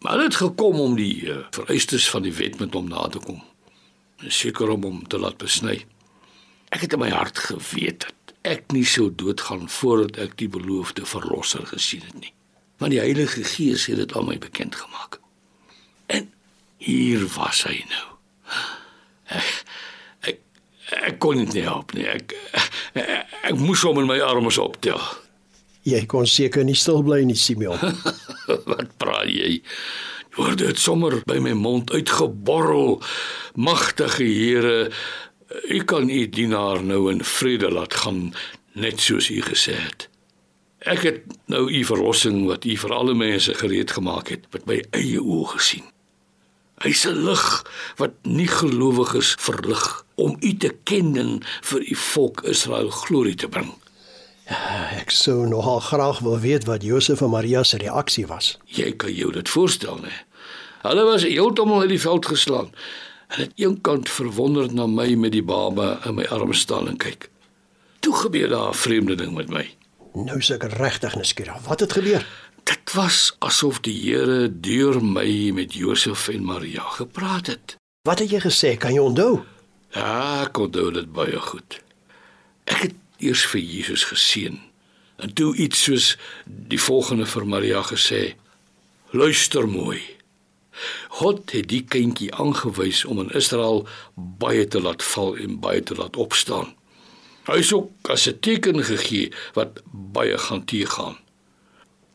Maar 0.00 0.18
dit 0.18 0.34
gekom 0.34 0.80
om 0.80 0.96
die 0.96 1.28
uh, 1.28 1.36
vereistes 1.50 2.08
van 2.10 2.24
die 2.24 2.32
wet 2.32 2.58
met 2.58 2.74
hom 2.74 2.88
na 2.88 3.06
te 3.12 3.20
kom. 3.20 3.42
Seker 4.26 4.68
om 4.68 4.82
hom 4.82 5.02
te 5.06 5.18
laat 5.20 5.36
besny. 5.36 5.84
Ek 6.70 6.84
het 6.86 6.94
in 6.94 7.02
my 7.02 7.10
hart 7.10 7.38
geweet 7.38 8.06
dat 8.06 8.34
ek 8.46 8.70
nie 8.72 8.86
sou 8.88 9.10
doodgaan 9.14 9.68
voordat 9.68 10.20
ek 10.22 10.36
die 10.40 10.48
beloofde 10.48 11.04
verlosser 11.06 11.66
gesien 11.68 12.04
het 12.06 12.20
nie. 12.20 12.32
Want 12.80 12.94
die 12.94 13.02
Heilige 13.02 13.44
Gees 13.44 13.86
het 13.90 14.00
dit 14.00 14.14
aan 14.16 14.28
my 14.30 14.38
bekend 14.40 14.78
gemaak. 14.78 15.18
En 16.06 16.30
hier 16.80 17.26
was 17.36 17.64
hy 17.68 17.82
nou. 17.90 18.06
Ek 19.30 19.50
ek, 20.30 20.38
ek 21.10 21.18
kon 21.22 21.42
nie 21.42 21.66
help 21.66 21.92
nie. 21.94 22.06
Ek, 22.08 22.32
ek 22.94 23.26
ek 23.50 23.58
moes 23.58 23.82
hom 23.86 24.00
in 24.02 24.08
my 24.08 24.20
arms 24.24 24.58
optel. 24.62 25.00
Jy 25.88 26.04
kon 26.10 26.26
seker 26.28 26.64
nie 26.66 26.76
stil 26.76 27.02
bly 27.04 27.22
nie, 27.24 27.38
Simeon. 27.38 27.78
Wat 28.70 28.90
praat 29.00 29.30
jy? 29.32 29.60
Hoor 30.36 30.54
dit 30.60 30.78
sommer 30.78 31.18
by 31.26 31.40
my 31.42 31.54
mond 31.58 31.90
uitgeborrel. 31.90 33.00
Magtige 33.58 34.26
Here, 34.28 34.90
U 35.50 35.84
kan 35.84 36.08
u 36.08 36.28
dienaar 36.28 36.84
nou 36.84 37.10
in 37.10 37.24
vrede 37.24 37.70
laat 37.70 37.94
gaan 37.94 38.34
net 38.72 39.00
soos 39.00 39.30
u 39.30 39.40
gesê 39.42 39.74
het. 39.74 40.08
Ek 40.78 41.02
het 41.04 41.24
nou 41.50 41.66
u 41.68 41.84
verlossing 41.84 42.46
wat 42.46 42.64
u 42.64 42.76
vir 42.76 42.92
alle 42.94 43.14
mense 43.14 43.54
gereed 43.54 43.90
gemaak 43.90 44.30
het, 44.32 44.46
met 44.54 44.66
my 44.66 44.78
eie 44.96 45.20
oë 45.20 45.50
gesien. 45.56 45.84
Hy's 46.80 47.04
'n 47.04 47.24
lig 47.28 47.64
wat 47.96 48.14
nie 48.22 48.48
gelowiges 48.48 49.34
verlig 49.38 50.04
om 50.14 50.36
u 50.40 50.56
te 50.56 50.72
ken 50.84 51.16
en 51.16 51.42
vir 51.62 51.80
u 51.80 51.94
volk 51.94 52.42
Israel 52.42 52.90
glorie 52.90 53.34
te 53.34 53.48
bring. 53.48 53.74
Ek 54.98 55.10
sou 55.10 55.46
nogal 55.46 55.80
graag 55.80 56.18
wil 56.18 56.38
weet 56.38 56.64
wat 56.64 56.82
Josef 56.82 57.20
en 57.20 57.30
Maria 57.30 57.62
se 57.62 57.76
reaksie 57.76 58.26
was. 58.26 58.58
Jy 58.64 58.96
kan 58.96 59.12
jou 59.12 59.32
dit 59.32 59.48
voorstel, 59.48 59.98
né? 59.98 60.12
Hulle 60.82 61.04
was 61.04 61.22
heeltemal 61.22 61.80
uit 61.80 61.88
die 61.88 62.00
veld 62.00 62.26
geslaan. 62.26 62.72
En 63.30 63.40
het 63.40 63.52
een 63.54 63.80
kant 63.80 64.08
verwonderd 64.10 64.72
na 64.74 64.86
my 64.90 65.14
met 65.14 65.32
die 65.32 65.44
baba 65.46 66.00
in 66.04 66.16
my 66.18 66.24
arms 66.34 66.64
staan 66.66 66.88
en 66.90 66.96
kyk. 66.98 67.28
Toe 68.02 68.14
gebeur 68.16 68.48
daar 68.48 68.70
'n 68.70 68.74
vreemde 68.74 69.14
ding 69.14 69.34
met 69.34 69.48
my. 69.48 69.66
Nou 70.12 70.42
seker 70.42 70.70
regtig 70.70 71.14
nuuskierig. 71.14 71.60
Wat 71.66 71.80
het 71.80 71.92
gebeur? 71.92 72.26
Dit 72.64 72.92
was 72.92 73.36
asof 73.38 73.80
die 73.80 73.94
Here 74.00 74.60
deur 74.60 75.04
my 75.04 75.50
met 75.54 75.74
Josef 75.74 76.28
en 76.28 76.44
Maria 76.44 76.82
gepraat 76.82 77.46
het. 77.46 77.76
Wat 78.02 78.18
het 78.18 78.30
jy 78.30 78.40
gesê? 78.40 78.76
Kan 78.76 78.92
jy 78.92 79.00
onthou? 79.00 79.40
Ja, 79.94 80.42
ek 80.42 80.58
onthou 80.58 80.92
dit 80.92 81.12
baie 81.12 81.40
goed. 81.40 81.80
Ek 82.64 82.82
het 82.82 82.94
eers 83.18 83.46
vir 83.46 83.60
Jesus 83.60 84.04
geseën 84.04 84.58
en 85.20 85.32
toe 85.32 85.54
iets 85.56 85.82
soos 85.82 86.16
die 86.44 86.80
volgende 86.80 87.26
vir 87.26 87.46
Maria 87.46 87.82
gesê: 87.82 88.34
Luister 89.10 89.68
mooi. 89.68 90.00
God 91.08 91.52
het 91.52 91.68
die 91.68 91.84
kindjie 91.84 92.34
aangewys 92.34 93.04
om 93.04 93.20
in 93.20 93.30
Israel 93.30 93.86
baie 94.14 94.66
te 94.68 94.80
laat 94.80 95.02
val 95.02 95.36
en 95.36 95.60
baie 95.60 95.82
te 95.82 95.94
laat 95.94 96.16
opstaan. 96.16 96.74
Hy 97.48 97.58
is 97.64 97.72
ook 97.72 98.10
as 98.12 98.28
'n 98.28 98.38
teken 98.40 98.84
gegee 98.84 99.32
wat 99.54 99.80
baie 99.90 100.38
gaan 100.38 100.64
teëgaan. 100.64 101.16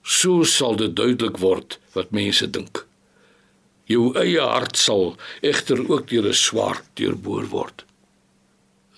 So 0.03 0.43
sal 0.43 0.75
dit 0.75 0.95
duidelik 0.95 1.37
word 1.37 1.79
wat 1.93 2.11
mense 2.11 2.49
dink. 2.49 2.85
Jou 3.85 4.13
eie 4.17 4.41
hart 4.41 4.77
sal 4.77 5.15
egter 5.41 5.89
ook 5.89 6.07
deur 6.07 6.27
'n 6.29 6.33
swaard 6.33 6.85
deurboor 6.93 7.45
word. 7.49 7.85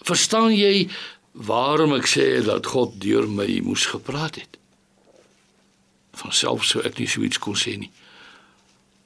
Verstaan 0.04 0.56
jy 0.56 0.90
waarom 1.32 1.94
ek 1.94 2.08
sê 2.08 2.44
dat 2.46 2.66
God 2.66 3.02
deur 3.02 3.28
my 3.30 3.60
moes 3.64 3.86
gepraat 3.86 4.36
het? 4.36 4.58
Van 6.12 6.32
self 6.32 6.64
sou 6.64 6.84
ek 6.84 7.00
nie 7.00 7.08
so 7.08 7.22
iets 7.22 7.40
kon 7.40 7.56
sê 7.56 7.78
nie. 7.78 7.92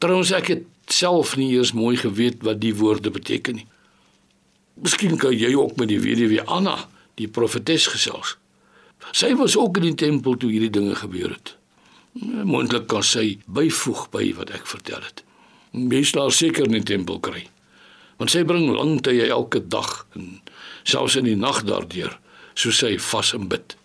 Trouwens 0.02 0.32
ek 0.34 0.47
het 0.49 0.66
self 0.89 1.36
nie 1.38 1.52
eers 1.54 1.76
mooi 1.78 1.93
geweet 1.99 2.41
wat 2.45 2.62
die 2.64 2.74
woorde 2.76 3.12
beteken 3.14 3.62
nie. 3.62 3.68
Miskien 4.82 5.18
kan 5.22 5.36
jy 5.38 5.54
ook 5.54 5.76
met 5.78 5.91
die 5.91 5.99
weduwee 6.02 6.41
Anna, 6.49 6.88
die 7.22 7.30
profetes 7.30 7.86
gesels. 7.91 8.38
Sy 9.14 9.34
was 9.38 9.58
ook 9.58 9.78
in 9.78 9.91
die 9.91 9.99
tempel 9.99 10.38
toe 10.41 10.49
hierdie 10.49 10.74
dinge 10.74 10.95
gebeur 10.97 11.36
het. 11.36 11.54
Moontlik 12.18 12.88
kan 12.91 13.06
sy 13.06 13.38
byvoeg 13.45 14.08
by 14.14 14.32
wat 14.39 14.54
ek 14.58 14.66
vertel 14.70 15.06
het. 15.06 15.22
Mens 15.72 16.16
sal 16.16 16.34
seker 16.34 16.66
in 16.66 16.80
die 16.80 16.88
tempel 16.95 17.22
kry. 17.24 17.45
Want 18.18 18.34
sy 18.34 18.43
bring 18.47 18.68
lang 18.74 18.99
tye 19.06 19.30
elke 19.30 19.62
dag 19.62 20.06
en 20.18 20.41
selfs 20.84 21.16
in 21.20 21.30
die 21.30 21.38
nag 21.38 21.62
daardeur, 21.70 22.18
so 22.58 22.74
sy 22.74 22.97
vas 23.12 23.34
en 23.38 23.47
bid. 23.52 23.78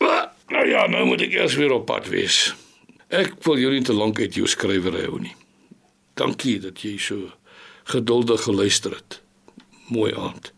Maar, 0.00 0.30
nou 0.52 0.66
ja, 0.68 0.88
nou 0.90 1.04
moet 1.12 1.28
ek 1.28 1.36
eers 1.36 1.56
weer 1.60 1.76
op 1.76 1.86
pad 1.88 2.08
wees. 2.12 2.54
Ek 3.14 3.36
wil 3.46 3.60
jou 3.62 3.70
nie 3.70 3.82
te 3.86 3.94
lank 3.94 4.18
uit 4.18 4.34
jou 4.34 4.46
skrywery 4.50 5.04
hou 5.06 5.20
nie. 5.22 5.36
Dankie 6.18 6.56
dat 6.58 6.80
jy 6.82 6.96
so 6.98 7.28
geduldig 7.86 8.42
geluister 8.42 8.96
het. 8.96 9.20
Mooi 9.86 10.10
aand. 10.18 10.50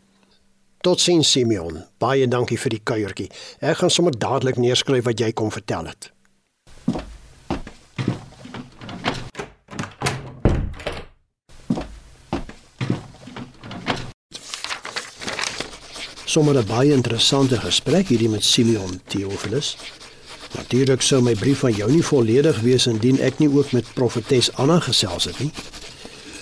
Totsiens 0.80 1.28
Simeon. 1.28 1.82
Baie 2.00 2.24
dankie 2.24 2.56
vir 2.56 2.72
die 2.72 2.80
kuiertjie. 2.80 3.28
Ek 3.60 3.82
gaan 3.82 3.92
sommer 3.92 4.16
dadelik 4.16 4.56
neerskryf 4.56 5.04
wat 5.04 5.20
jy 5.20 5.34
kom 5.36 5.52
vertel 5.52 5.90
het. 5.90 6.08
Sommer 16.24 16.56
'n 16.56 16.66
baie 16.66 16.92
interessante 16.92 17.60
gesprek 17.60 18.08
hierdie 18.08 18.28
met 18.28 18.44
Simeon 18.44 19.00
Theophilus. 19.08 19.76
Natuurlik 20.56 21.02
sou 21.04 21.20
my 21.22 21.34
brief 21.36 21.64
aan 21.64 21.74
jou 21.76 21.90
nie 21.92 22.04
volledig 22.04 22.60
wees 22.64 22.86
indien 22.88 23.18
ek 23.20 23.38
nie 23.42 23.48
ook 23.52 23.74
met 23.76 23.88
profetes 23.94 24.48
Anna 24.56 24.78
gesels 24.80 25.28
het 25.28 25.38
nie. 25.38 25.50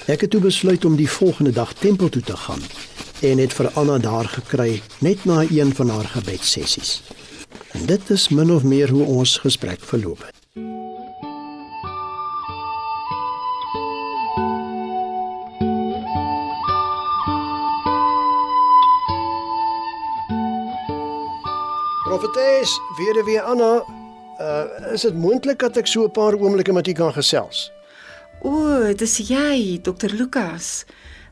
Ek 0.06 0.22
het 0.22 0.30
toe 0.30 0.40
besluit 0.40 0.84
om 0.84 0.96
die 0.96 1.10
volgende 1.10 1.50
dag 1.50 1.72
tempel 1.80 2.08
toe 2.08 2.22
te 2.22 2.36
gaan 2.36 2.62
en 3.24 3.38
het 3.38 3.52
vir 3.56 3.70
Anna 3.74 3.98
daar 3.98 4.28
gekry 4.28 4.82
net 5.00 5.24
na 5.24 5.42
een 5.50 5.74
van 5.74 5.88
haar 5.88 6.06
gebedssessies. 6.14 7.02
En 7.72 7.86
dit 7.86 8.10
is 8.10 8.28
min 8.28 8.52
of 8.52 8.62
meer 8.62 8.90
hoe 8.90 9.04
ons 9.04 9.38
gesprek 9.42 9.82
verloop 9.82 10.22
het. 10.22 10.32
Profetes, 22.04 22.80
weer 22.96 23.24
weer 23.24 23.42
Anna, 23.42 23.84
uh, 24.40 24.92
is 24.92 25.02
dit 25.06 25.14
moontlik 25.14 25.58
dat 25.58 25.76
ek 25.76 25.86
so 25.86 26.04
'n 26.04 26.10
paar 26.10 26.34
oomblikke 26.34 26.72
met 26.72 26.86
u 26.86 26.92
kan 26.92 27.12
gesels? 27.12 27.70
O, 28.42 28.82
dit 28.82 29.00
is 29.00 29.16
jy, 29.28 29.80
Dr. 29.82 30.12
Lukas. 30.12 30.84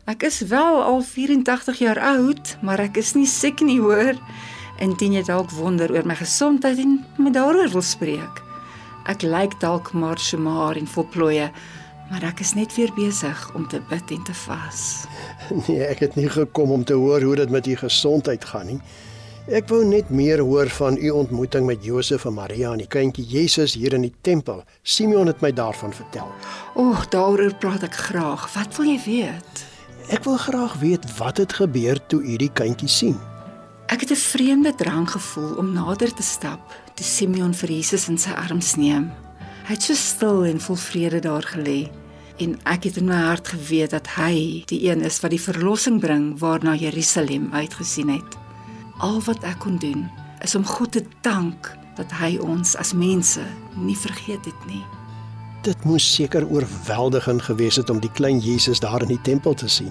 Ek 0.05 0.23
is 0.23 0.41
wel 0.41 0.83
al 0.83 1.03
84 1.03 1.79
jaar 1.79 2.01
oud, 2.01 2.57
maar 2.63 2.81
ek 2.81 2.97
is 2.97 3.13
nie 3.15 3.27
siek 3.27 3.61
nie, 3.61 3.81
hoor. 3.81 4.17
Indien 4.81 5.13
jy 5.13 5.23
dalk 5.23 5.51
wonder 5.51 5.93
oor 5.93 6.07
my 6.07 6.15
gesondheid 6.15 6.79
en 6.79 7.05
met 7.19 7.35
daaroor 7.35 7.69
wil 7.71 7.85
spreek. 7.85 8.43
Ek 9.07 9.23
lyk 9.23 9.61
dalk 9.61 9.93
maar 9.93 10.19
so 10.19 10.39
maar 10.39 10.77
en 10.77 10.87
vol 10.87 11.07
plooie, 11.11 11.51
maar 12.11 12.25
ek 12.25 12.41
is 12.41 12.55
net 12.55 12.75
weer 12.75 12.91
besig 12.97 13.55
om 13.55 13.69
te 13.69 13.81
bid 13.91 14.11
en 14.11 14.25
te 14.25 14.35
vas. 14.47 14.83
Nee, 15.69 15.85
ek 15.85 15.99
het 16.01 16.15
nie 16.17 16.29
gekom 16.31 16.71
om 16.71 16.85
te 16.85 16.95
hoor 16.95 17.23
hoe 17.23 17.37
dit 17.37 17.51
met 17.51 17.67
u 17.67 17.77
gesondheid 17.77 18.45
gaan 18.45 18.67
nie. 18.67 18.81
Ek 19.51 19.67
wou 19.67 19.81
net 19.83 20.07
meer 20.15 20.39
hoor 20.39 20.69
van 20.71 20.95
u 20.95 21.09
ontmoeting 21.11 21.67
met 21.67 21.83
Josef 21.83 22.25
en 22.25 22.37
Maria 22.37 22.71
en 22.71 22.79
die 22.79 22.87
kindjie 22.87 23.25
Jesus 23.27 23.73
hier 23.75 23.97
in 23.97 24.05
die 24.07 24.15
tempel. 24.23 24.61
Simeon 24.87 25.27
het 25.27 25.41
my 25.43 25.51
daarvan 25.51 25.91
vertel. 25.91 26.29
O, 26.79 26.95
daaroor 27.11 27.51
praat 27.59 27.83
ek 27.83 27.97
graag. 28.05 28.45
Wat 28.55 28.77
wil 28.79 28.87
jy 28.93 29.01
weet? 29.03 29.65
Ek 30.15 30.23
wil 30.29 30.39
graag 30.39 30.77
weet 30.79 31.09
wat 31.19 31.43
het 31.43 31.57
gebeur 31.59 31.99
toe 32.07 32.21
u 32.23 32.37
die 32.39 32.53
kindjie 32.55 32.89
sien. 32.89 33.19
Ek 33.91 34.07
het 34.07 34.15
'n 34.15 34.23
vreemde 34.31 34.75
drang 34.75 35.11
gevoel 35.11 35.59
om 35.59 35.73
nader 35.75 36.15
te 36.15 36.23
stap 36.23 36.61
toe 36.95 37.05
Simeon 37.05 37.55
vir 37.55 37.69
Jesus 37.69 38.09
in 38.09 38.19
sy 38.19 38.31
arms 38.31 38.77
neem. 38.77 39.11
Hy 39.67 39.75
het 39.75 39.83
so 39.83 39.95
stil 39.95 40.45
en 40.45 40.61
vol 40.61 40.77
vrede 40.77 41.21
daar 41.21 41.43
gelê 41.43 41.91
en 42.39 42.59
ek 42.65 42.85
het 42.85 42.97
in 42.97 43.07
my 43.07 43.21
hart 43.27 43.49
geweet 43.49 43.91
dat 43.91 44.07
hy 44.07 44.63
die 44.67 44.89
een 44.89 45.03
is 45.03 45.21
wat 45.21 45.31
die 45.31 45.41
verlossing 45.41 46.01
bring 46.01 46.39
waarna 46.39 46.75
Jerusalem 46.75 47.51
uitgesien 47.53 48.09
het. 48.09 48.42
Al 49.03 49.19
wat 49.27 49.43
ek 49.43 49.59
kon 49.65 49.81
doen 49.83 50.07
is 50.47 50.55
om 50.55 50.63
God 50.67 50.93
te 50.95 51.03
dank 51.27 51.73
dat 51.99 52.13
hy 52.21 52.37
ons 52.39 52.77
as 52.79 52.93
mense 52.95 53.43
nie 53.75 53.97
vergeet 53.99 54.47
het 54.47 54.67
nie. 54.69 54.83
Dit 55.67 55.83
moes 55.87 56.07
seker 56.15 56.47
oorweldigend 56.47 57.43
gewees 57.43 57.81
het 57.83 57.91
om 57.91 57.99
die 58.03 58.11
klein 58.15 58.39
Jesus 58.43 58.79
daar 58.83 59.03
in 59.03 59.11
die 59.11 59.21
tempel 59.27 59.55
te 59.59 59.67
sien. 59.69 59.91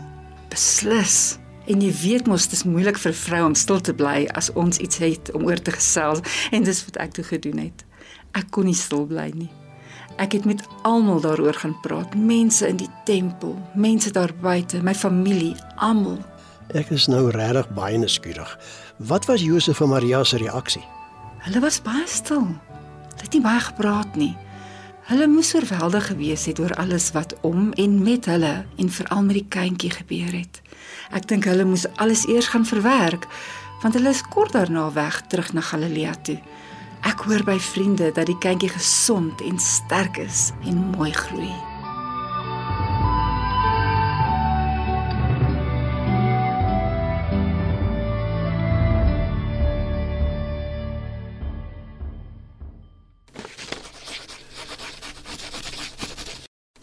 Beslis. 0.52 1.38
En 1.68 1.84
jy 1.84 1.92
weet 2.02 2.28
mos 2.28 2.48
dis 2.52 2.64
moeilik 2.64 2.98
vir 2.98 3.12
'n 3.12 3.24
vrou 3.28 3.46
om 3.46 3.56
stil 3.56 3.82
te 3.82 3.94
bly 3.94 4.28
as 4.34 4.52
ons 4.54 4.78
iets 4.78 4.98
het 4.98 5.32
om 5.36 5.44
oor 5.46 5.62
te 5.62 5.72
gesels 5.72 6.20
en 6.52 6.64
dis 6.64 6.86
wat 6.86 6.98
ek 6.98 7.12
toe 7.12 7.24
gedoen 7.24 7.58
het. 7.58 7.86
Ek 8.32 8.48
kon 8.52 8.66
nie 8.66 8.76
stil 8.76 9.06
bly 9.06 9.32
nie. 9.36 9.52
Ek 10.18 10.32
het 10.32 10.46
met 10.46 10.64
almal 10.84 11.20
daaroor 11.20 11.54
gaan 11.54 11.80
praat, 11.82 12.16
mense 12.16 12.68
in 12.68 12.78
die 12.78 12.90
tempel, 13.06 13.58
mense 13.76 14.12
daar 14.12 14.34
buite, 14.42 14.84
my 14.84 14.96
familie, 14.96 15.56
almal. 15.76 16.20
Ek 16.72 16.88
is 16.96 17.10
nou 17.12 17.26
regtig 17.36 17.68
baie 17.76 17.98
nuuskierig. 18.00 18.52
Wat 19.10 19.26
was 19.28 19.42
Josef 19.44 19.82
en 19.84 19.90
Maria 19.92 20.24
se 20.24 20.38
reaksie? 20.40 20.84
Hulle 21.44 21.60
was 21.60 21.82
baie 21.84 22.06
stil. 22.08 22.46
Hulle 22.48 23.26
het 23.26 23.34
nie 23.36 23.42
baie 23.44 23.60
gepraat 23.60 24.16
nie. 24.16 24.32
Hulle 25.10 25.28
moes 25.28 25.50
oorweldig 25.58 26.06
gewees 26.14 26.46
het 26.48 26.62
oor 26.64 26.72
alles 26.80 27.10
wat 27.12 27.36
om 27.44 27.74
en 27.76 27.98
met 28.04 28.30
hulle 28.32 28.54
en 28.80 28.90
veral 28.90 29.26
met 29.28 29.42
die 29.42 29.48
kindjie 29.52 29.92
gebeur 29.92 30.32
het. 30.32 30.62
Ek 31.12 31.28
dink 31.28 31.50
hulle 31.50 31.66
moes 31.68 31.84
alles 32.00 32.24
eers 32.30 32.54
gaan 32.54 32.66
verwerk 32.66 33.28
want 33.82 33.98
hulle 33.98 34.14
is 34.14 34.22
kort 34.32 34.56
daarna 34.56 34.86
weg 34.96 35.24
terug 35.28 35.52
na 35.58 35.66
Galilea 35.66 36.14
toe. 36.24 36.38
Ek 37.04 37.26
hoor 37.26 37.44
by 37.44 37.58
vriende 37.60 38.14
dat 38.16 38.30
die 38.30 38.38
kindjie 38.40 38.72
gesond 38.72 39.44
en 39.44 39.60
sterk 39.60 40.22
is 40.24 40.52
en 40.64 40.80
mooi 40.96 41.12
groei. 41.12 41.71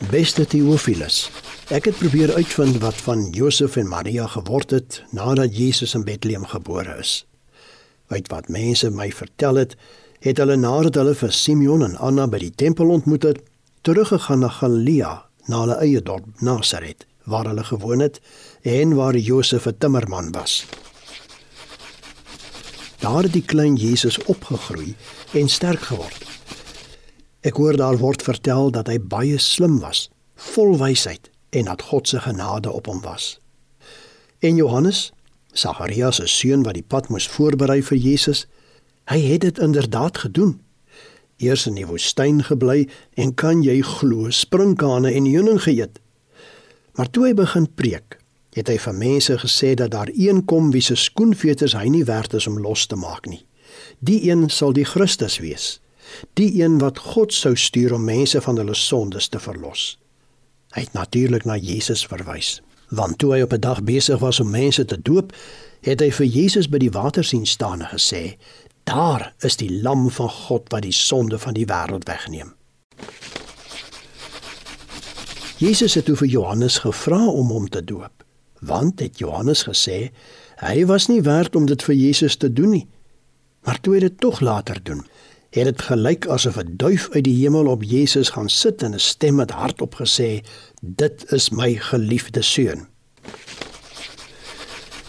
Beste 0.09 0.47
Theophilus, 0.49 1.27
ek 1.69 1.91
het 1.91 1.99
probeer 2.01 2.31
uitvind 2.33 2.79
wat 2.81 2.97
van 3.05 3.27
Josef 3.37 3.75
en 3.77 3.91
Maria 3.91 4.25
geword 4.33 4.71
het 4.73 5.03
nadat 5.13 5.53
Jesus 5.53 5.93
in 5.99 6.07
Bethlehem 6.07 6.47
gebore 6.49 6.95
is. 7.03 7.27
Uit 8.09 8.31
wat 8.33 8.49
mense 8.49 8.89
my 8.89 9.11
vertel 9.13 9.61
het, 9.61 9.75
het 10.25 10.41
hulle 10.41 10.57
nadat 10.57 10.97
hulle 10.97 11.13
vir 11.19 11.35
Simeon 11.37 11.85
en 11.85 11.99
Anna 12.01 12.25
by 12.25 12.41
die 12.41 12.55
tempel 12.65 12.89
ontmoet 12.95 13.27
het, 13.29 13.43
teruggegaan 13.85 14.47
na 14.47 14.49
Galilea, 14.49 15.13
na 15.45 15.61
hulle 15.67 15.77
eie 15.85 16.01
dorp 16.01 16.25
Nasaret, 16.41 17.05
waar 17.29 17.53
hulle 17.53 17.67
gewoon 17.69 18.01
het 18.01 18.17
en 18.65 18.97
waar 18.97 19.17
Josef 19.17 19.69
'n 19.69 19.77
timmerman 19.79 20.33
was. 20.33 20.65
Daar 23.05 23.23
het 23.29 23.33
die 23.33 23.45
klein 23.45 23.77
Jesus 23.77 24.19
opgegroei 24.25 24.97
en 25.33 25.49
sterk 25.49 25.81
geword. 25.81 26.38
Ek 27.49 27.57
hoor 27.57 27.79
daar 27.81 27.97
word 27.97 28.21
vertel 28.27 28.69
dat 28.75 28.91
hy 28.93 28.99
baie 29.01 29.39
slim 29.41 29.79
was, 29.81 30.09
vol 30.53 30.75
wysheid 30.77 31.31
en 31.57 31.65
dat 31.71 31.87
God 31.89 32.11
se 32.11 32.21
genade 32.21 32.69
op 32.69 32.91
hom 32.91 33.01
was. 33.01 33.39
En 34.45 34.59
Johannes, 34.61 35.13
Sagaria 35.57 36.11
se 36.13 36.27
seun 36.29 36.67
wat 36.67 36.77
die 36.77 36.85
pad 36.85 37.09
moes 37.09 37.29
voorberei 37.31 37.81
vir 37.83 37.97
Jesus, 37.97 38.45
hy 39.09 39.23
het 39.31 39.47
dit 39.47 39.63
inderdaad 39.65 40.21
gedoen. 40.27 40.59
Eers 41.41 41.65
in 41.71 41.79
die 41.79 41.87
woestyn 41.89 42.43
gebly 42.45 42.85
en 43.17 43.33
kan 43.33 43.65
jy 43.65 43.81
glo 43.97 44.29
sprinkane 44.35 45.15
en 45.15 45.31
heuning 45.31 45.63
geëet. 45.65 45.97
Maar 47.01 47.09
toe 47.09 47.31
hy 47.31 47.35
begin 47.39 47.73
preek, 47.81 48.21
het 48.59 48.69
hy 48.69 48.77
vir 48.83 49.01
mense 49.01 49.41
gesê 49.41 49.73
dat 49.79 49.95
daar 49.97 50.13
een 50.13 50.45
kom 50.45 50.73
wie 50.75 50.85
se 50.85 50.99
skoenveters 51.01 51.79
hy 51.79 51.89
nie 51.97 52.05
werd 52.05 52.35
is 52.37 52.51
om 52.51 52.61
los 52.61 52.85
te 52.91 52.99
maak 52.99 53.31
nie. 53.31 53.45
Die 54.05 54.27
een 54.29 54.51
sal 54.53 54.77
die 54.77 54.89
Christus 54.89 55.41
wees 55.41 55.79
die 56.35 56.63
een 56.63 56.79
wat 56.79 56.99
God 56.99 57.33
sou 57.33 57.57
stuur 57.57 57.95
om 57.95 58.05
mense 58.05 58.41
van 58.41 58.57
hulle 58.57 58.75
sondes 58.75 59.29
te 59.29 59.41
verlos. 59.41 59.99
Hy 60.77 60.81
het 60.81 60.93
natuurlik 60.93 61.45
na 61.45 61.57
Jesus 61.57 62.07
verwys, 62.07 62.59
want 62.89 63.19
toe 63.19 63.33
hy 63.35 63.41
op 63.43 63.53
'n 63.53 63.61
dag 63.61 63.83
besig 63.83 64.19
was 64.19 64.41
om 64.41 64.51
mense 64.51 64.85
te 64.85 65.03
doop, 65.03 65.33
het 65.81 66.01
hy 66.01 66.11
vir 66.11 66.27
Jesus 66.27 66.69
by 66.69 66.79
die 66.79 66.91
water 66.91 67.25
sien 67.25 67.47
staan 67.47 67.81
en 67.81 67.89
gesê: 67.89 68.37
"Daar 68.85 69.35
is 69.41 69.57
die 69.57 69.83
lam 69.83 70.11
van 70.11 70.29
God 70.29 70.69
wat 70.69 70.83
die 70.83 70.93
sonde 70.93 71.39
van 71.39 71.55
die 71.55 71.67
wêreld 71.67 72.05
wegneem." 72.05 72.55
Jesus 75.59 75.95
het 75.95 76.05
toe 76.05 76.17
vir 76.17 76.29
Johannes 76.29 76.79
gevra 76.79 77.27
om 77.27 77.49
hom 77.51 77.69
te 77.69 77.85
doop, 77.85 78.25
want 78.61 79.01
het 79.01 79.19
Johannes 79.19 79.65
gesê 79.67 80.11
hy 80.59 80.87
was 80.87 81.07
nie 81.07 81.23
werd 81.23 81.57
om 81.57 81.67
dit 81.67 81.83
vir 81.83 81.95
Jesus 81.95 82.37
te 82.37 82.53
doen 82.53 82.71
nie. 82.71 82.87
Maar 83.67 83.81
toe 83.81 83.95
hy 83.95 84.01
dit 84.01 84.21
tog 84.23 84.41
later 84.41 84.79
doen, 84.83 85.03
het 85.51 85.65
dit 85.65 85.83
gelyk 85.83 86.27
asof 86.27 86.57
'n 86.59 86.77
duif 86.77 87.09
uit 87.11 87.25
die 87.25 87.37
hemel 87.43 87.67
op 87.67 87.83
Jesus 87.83 88.31
gaan 88.31 88.49
sit 88.49 88.83
en 88.83 88.95
'n 88.95 88.99
stem 88.99 89.39
het 89.39 89.51
hardop 89.51 89.95
gesê: 89.95 90.45
"Dit 90.81 91.33
is 91.33 91.51
my 91.51 91.75
geliefde 91.75 92.43
seun." 92.43 92.87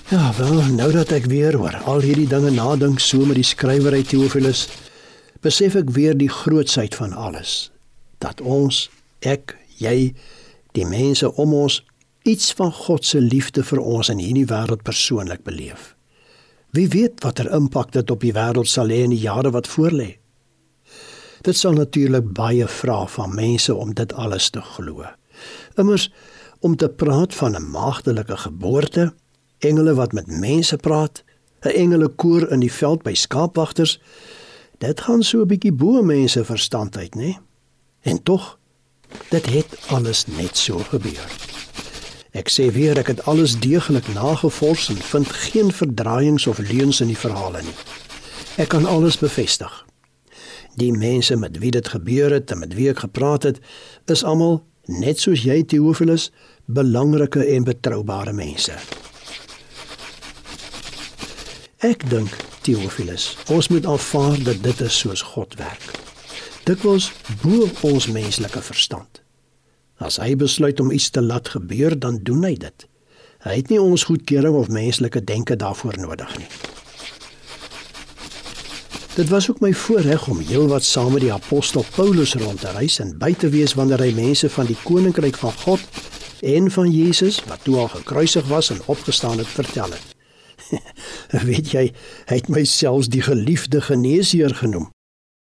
Ja, 0.10 0.34
wel, 0.38 0.64
nou 0.64 0.92
dat 0.92 1.12
ek 1.12 1.26
weer 1.26 1.60
oor 1.60 1.76
al 1.86 2.02
hierdie 2.02 2.28
dinge 2.28 2.52
nadink, 2.52 3.00
so 3.00 3.26
met 3.26 3.36
die 3.36 3.44
skrywer 3.44 3.94
uit 3.94 4.08
Theophilus, 4.10 4.68
besef 5.42 5.76
ek 5.76 5.90
weer 5.90 6.18
die 6.18 6.30
grootsheid 6.30 6.96
van 6.96 7.14
alles. 7.14 7.72
Dat 8.18 8.42
ons, 8.42 8.90
ek, 9.20 9.58
jy, 9.78 10.14
die 10.72 10.86
mense 10.86 11.30
om 11.36 11.54
ons 11.54 11.86
iets 12.24 12.52
van 12.54 12.72
God 12.72 13.06
se 13.06 13.22
liefde 13.22 13.64
vir 13.64 13.80
ons 13.80 14.10
in 14.10 14.18
hierdie 14.18 14.48
wêreld 14.50 14.84
persoonlik 14.84 15.44
beleef. 15.44 15.96
Wie 16.76 16.88
weet 16.88 17.24
watter 17.24 17.50
impak 17.56 17.92
dit 17.96 18.12
op 18.12 18.22
die 18.22 18.34
wêreld 18.36 18.70
sal 18.70 18.92
hê 18.94 19.04
in 19.08 19.16
die 19.16 19.24
jare 19.24 19.52
wat 19.56 19.70
voorlê. 19.70 20.19
Dit 21.50 21.58
sal 21.58 21.74
natuurlik 21.74 22.28
baie 22.38 22.68
vra 22.70 23.08
van 23.10 23.32
mense 23.34 23.74
om 23.74 23.94
dit 23.98 24.12
alles 24.14 24.52
te 24.54 24.62
glo. 24.62 25.08
Immers 25.82 26.12
om 26.60 26.76
te 26.76 26.90
praat 26.90 27.34
van 27.36 27.56
'n 27.58 27.70
maagdelike 27.72 28.38
geboorte, 28.38 29.14
engele 29.58 29.94
wat 29.94 30.12
met 30.12 30.28
mense 30.28 30.78
praat, 30.78 31.24
'n 31.62 31.68
engelekoor 31.70 32.52
in 32.52 32.60
die 32.60 32.74
veld 32.74 33.02
by 33.02 33.14
skaapwagters, 33.14 34.00
dit 34.78 35.02
gaan 35.02 35.24
so 35.24 35.42
'n 35.42 35.48
bietjie 35.48 35.74
bo 35.74 36.02
mense 36.02 36.46
verstand 36.46 36.98
uit, 36.98 37.16
nê? 37.16 37.38
En 38.02 38.24
tog 38.24 38.60
dit 39.30 39.46
het 39.46 39.78
alles 39.88 40.26
net 40.26 40.58
so 40.58 40.78
gebeur. 40.78 41.30
Ek 42.32 42.50
sê 42.50 42.72
weer 42.72 42.98
ek 42.98 43.08
het 43.08 43.26
alles 43.26 43.60
deeglik 43.60 44.08
nagevors 44.14 44.90
en 44.90 44.98
vind 44.98 45.28
geen 45.28 45.72
verdraaiings 45.72 46.48
of 46.48 46.58
leuns 46.58 47.02
in 47.02 47.08
die 47.08 47.18
verhale 47.18 47.62
nie. 47.62 47.78
Ek 48.56 48.68
kan 48.68 48.86
alles 48.86 49.18
bevestig. 49.18 49.89
Die 50.80 50.92
mense 50.96 51.36
met 51.36 51.58
wie 51.60 51.72
dit 51.76 51.88
gebeur 51.88 52.32
het 52.32 52.52
en 52.52 52.62
met 52.64 52.74
wie 52.78 52.88
ek 52.92 53.04
gepraat 53.04 53.44
het, 53.44 53.60
is 54.08 54.24
almal 54.24 54.62
net 54.88 55.20
soos 55.20 55.44
jy 55.44 55.62
Theophilus, 55.68 56.30
belangrike 56.66 57.44
en 57.44 57.68
betroubare 57.68 58.34
mense. 58.34 58.76
Ek 61.84 62.04
dink 62.12 62.32
Theophilus, 62.64 63.34
ons 63.52 63.70
moet 63.72 63.86
aanvaar 63.88 64.40
dat 64.44 64.64
dit 64.64 64.82
is 64.88 65.00
soos 65.04 65.24
God 65.34 65.56
werk. 65.60 65.92
Dit 66.68 66.84
was 66.88 67.12
bo 67.44 67.68
ons 67.88 68.10
menslike 68.14 68.62
verstand. 68.62 69.22
As 70.00 70.20
hy 70.22 70.36
besluit 70.40 70.80
om 70.80 70.92
iets 70.96 71.10
te 71.12 71.22
laat 71.24 71.52
gebeur, 71.56 71.98
dan 72.00 72.22
doen 72.24 72.44
hy 72.48 72.56
dit. 72.60 72.88
Hy 73.44 73.56
het 73.62 73.72
nie 73.72 73.80
ons 73.82 74.08
goedkeuring 74.08 74.56
of 74.56 74.72
menslike 74.72 75.24
denke 75.24 75.56
daarvoor 75.60 76.00
nodig 76.00 76.38
nie. 76.40 76.48
Dit 79.16 79.30
was 79.30 79.50
ook 79.50 79.60
my 79.60 79.74
voorreg 79.74 80.28
om 80.28 80.40
heelwat 80.40 80.84
saam 80.84 81.12
met 81.12 81.22
die 81.22 81.34
apostel 81.34 81.86
Paulus 81.96 82.34
rond 82.34 82.60
te 82.60 82.72
reis 82.72 83.00
en 83.00 83.18
by 83.18 83.34
te 83.34 83.50
wees 83.50 83.74
wanneer 83.74 84.04
hy 84.06 84.14
mense 84.14 84.50
van 84.50 84.70
die 84.70 84.78
koninkryk 84.84 85.38
van 85.42 85.56
God 85.66 85.82
en 86.46 86.70
van 86.72 86.92
Jesus 86.92 87.42
wat 87.50 87.64
toe 87.64 87.78
al 87.78 87.90
gekruisig 87.96 88.48
was 88.48 88.70
en 88.70 88.82
opgestaan 88.86 89.38
het 89.38 89.48
vertel 89.48 89.92
het. 89.92 90.16
Weet 91.50 91.72
jy, 91.74 91.86
hy 92.30 92.40
het 92.42 92.48
myself 92.54 93.10
die 93.10 93.22
geliefde 93.26 93.82
geneesheer 93.82 94.56
genoem. 94.56 94.90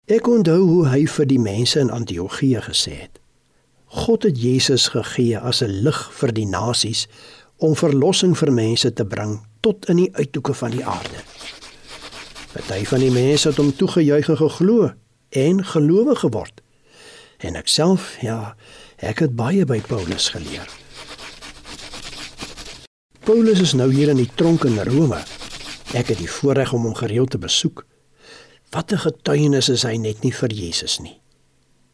Ek 0.07 0.28
onthou 0.32 0.61
hoe 0.63 0.84
hy 0.88 1.03
vir 1.11 1.28
die 1.28 1.39
mense 1.39 1.80
in 1.84 1.91
Antiochië 1.91 2.63
gesê 2.70 2.93
het: 3.03 3.20
God 3.91 4.24
het 4.24 4.39
Jesus 4.39 4.88
gegee 4.95 5.39
as 5.39 5.61
'n 5.61 5.84
lig 5.84 5.99
vir 6.20 6.32
die 6.32 6.47
nasies 6.47 7.07
om 7.57 7.76
verlossing 7.76 8.38
vir 8.38 8.51
mense 8.51 8.93
te 8.93 9.05
bring 9.05 9.39
tot 9.61 9.89
in 9.89 9.97
die 9.97 10.11
uithoeke 10.15 10.53
van 10.53 10.72
die 10.72 10.86
aarde. 10.86 11.20
Party 12.52 12.86
van 12.86 13.04
die 13.04 13.12
mense 13.12 13.50
het 13.50 13.60
hom 13.60 13.74
toegejuig 13.76 14.30
en 14.30 14.38
geglo 14.39 14.91
en 15.30 15.66
gelowig 15.66 16.20
geword. 16.20 16.62
En 17.43 17.56
ek 17.60 17.68
self, 17.68 18.16
ja, 18.24 18.56
ek 18.98 19.20
het 19.26 19.36
baie 19.36 19.66
by 19.68 19.82
Paulus 19.86 20.30
geleer. 20.34 20.68
Paulus 23.28 23.60
is 23.60 23.76
nou 23.76 23.89
hier 23.91 24.10
in 24.10 24.22
die 24.22 24.32
tronk 24.39 24.64
in 24.64 24.80
Rome. 24.88 25.20
Ek 25.91 26.14
het 26.14 26.18
die 26.22 26.32
voorreg 26.32 26.72
om 26.74 26.88
hom 26.88 26.95
gereeld 26.95 27.36
te 27.36 27.38
besoek. 27.38 27.86
Wat 28.72 28.91
'n 28.91 29.04
getuienis 29.04 29.70
is 29.70 29.84
hy 29.84 29.98
net 29.98 30.24
nie 30.24 30.34
vir 30.34 30.52
Jesus 30.54 31.00
nie. 31.00 31.20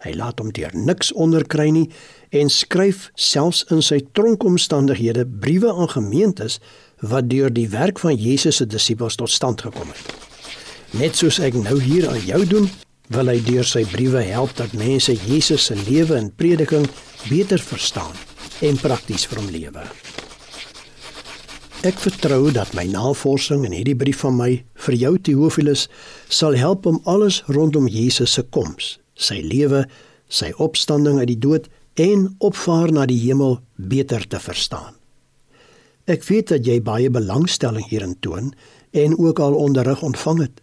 Hy 0.03 0.13
laat 0.13 0.39
hom 0.39 0.51
deur 0.51 0.71
niks 0.75 1.13
onderkry 1.13 1.69
nie 1.69 1.89
en 2.29 2.49
skryf 2.49 3.09
selfs 3.15 3.63
in 3.71 3.81
sy 3.81 4.01
tronkomstandighede 4.11 5.25
briewe 5.25 5.73
aan 5.73 5.89
gemeentes 5.89 6.59
wat 6.99 7.29
deur 7.29 7.53
die 7.53 7.69
werk 7.69 7.99
van 7.99 8.15
Jesus 8.15 8.55
se 8.55 8.65
disippels 8.65 9.15
tot 9.15 9.29
stand 9.29 9.61
gekom 9.61 9.87
het. 9.87 10.22
Net 10.93 11.17
soos 11.17 11.39
ek 11.41 11.55
nou 11.57 11.79
hier 11.81 12.05
aan 12.05 12.21
jou 12.21 12.43
doen, 12.45 12.67
wil 13.13 13.29
hy 13.31 13.39
deur 13.41 13.65
sy 13.65 13.81
briewe 13.89 14.21
help 14.27 14.51
dat 14.59 14.75
mense 14.77 15.15
Jesus 15.25 15.65
se 15.71 15.77
lewe 15.87 16.13
en 16.19 16.29
prediking 16.37 16.85
beter 17.25 17.61
verstaan 17.61 18.13
en 18.61 18.77
prakties 18.77 19.25
vir 19.25 19.41
hom 19.41 19.49
lewe. 19.49 19.85
Ek 21.83 21.97
vertrou 21.99 22.51
dat 22.53 22.75
my 22.77 22.85
navorsing 22.87 23.65
in 23.65 23.73
hierdie 23.73 23.97
brief 23.97 24.21
van 24.21 24.37
my 24.37 24.51
vir 24.85 24.95
jou 25.01 25.15
Theophilus 25.17 25.87
sal 26.29 26.53
help 26.61 26.85
om 26.85 27.01
alles 27.09 27.41
rondom 27.49 27.89
Jesus 27.89 28.37
se 28.37 28.45
koms, 28.53 28.99
sy 29.17 29.41
lewe, 29.41 29.87
sy 30.29 30.53
opstanding 30.61 31.17
uit 31.19 31.31
die 31.33 31.41
dood 31.41 31.67
en 31.99 32.29
opvaar 32.37 32.93
na 32.93 33.09
die 33.09 33.19
hemel 33.25 33.57
beter 33.75 34.23
te 34.29 34.37
verstaan. 34.39 34.93
Ek 36.05 36.21
weet 36.29 36.53
dat 36.53 36.69
jy 36.69 36.77
baie 36.85 37.09
belangstelling 37.09 37.89
hierin 37.89 38.15
toon 38.21 38.53
en 38.93 39.17
ook 39.17 39.41
al 39.41 39.57
onderrig 39.57 40.05
ontvang 40.05 40.45
het. 40.45 40.62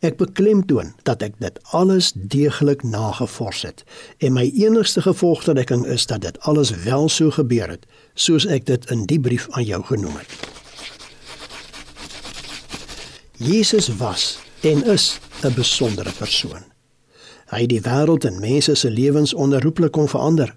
Ek 0.00 0.16
beklemtoon 0.16 0.92
dat 1.02 1.22
ek 1.22 1.38
dit 1.38 1.58
alles 1.70 2.12
deeglik 2.14 2.82
nagevors 2.82 3.62
het 3.62 3.84
en 4.18 4.32
my 4.32 4.50
enigste 4.54 5.02
gevolgtrekking 5.02 5.86
is 5.86 6.06
dat 6.06 6.20
dit 6.20 6.40
alles 6.40 6.70
wel 6.84 7.08
so 7.08 7.30
gebeur 7.30 7.68
het 7.68 7.86
soos 8.14 8.46
ek 8.46 8.66
dit 8.66 8.90
in 8.90 9.06
die 9.06 9.20
brief 9.20 9.46
aan 9.50 9.64
jou 9.64 9.82
genoem 9.84 10.16
het. 10.16 10.28
Jesus 13.36 13.88
was 13.96 14.38
en 14.60 14.84
is 14.84 15.18
'n 15.42 15.54
besondere 15.54 16.12
persoon. 16.12 16.62
Hy 17.46 17.60
het 17.60 17.68
die 17.68 17.82
wêreld 17.84 18.24
en 18.24 18.40
mense 18.40 18.74
se 18.74 18.90
lewens 18.90 19.34
onherroepelik 19.34 19.92
kom 19.92 20.08
verander. 20.08 20.56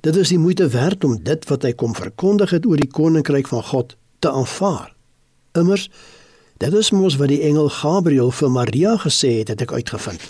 Dit 0.00 0.16
is 0.16 0.28
die 0.28 0.38
moeite 0.38 0.68
werd 0.68 1.04
om 1.04 1.18
dit 1.22 1.48
wat 1.48 1.62
hy 1.62 1.72
kom 1.72 1.94
verkondig 1.94 2.50
het 2.50 2.66
oor 2.66 2.76
die 2.76 2.88
koninkryk 2.88 3.48
van 3.48 3.62
God 3.62 3.96
te 4.18 4.30
aanvaar. 4.30 4.94
Immers 5.52 5.90
Dit 6.60 6.74
is 6.76 6.90
mos 6.92 7.14
wat 7.16 7.30
die 7.32 7.40
engel 7.40 7.70
Gabriël 7.72 8.28
vir 8.36 8.50
Maria 8.52 8.90
gesê 9.00 9.30
het, 9.38 9.48
het 9.48 9.62
ek 9.64 9.70
uitgevind. 9.72 10.20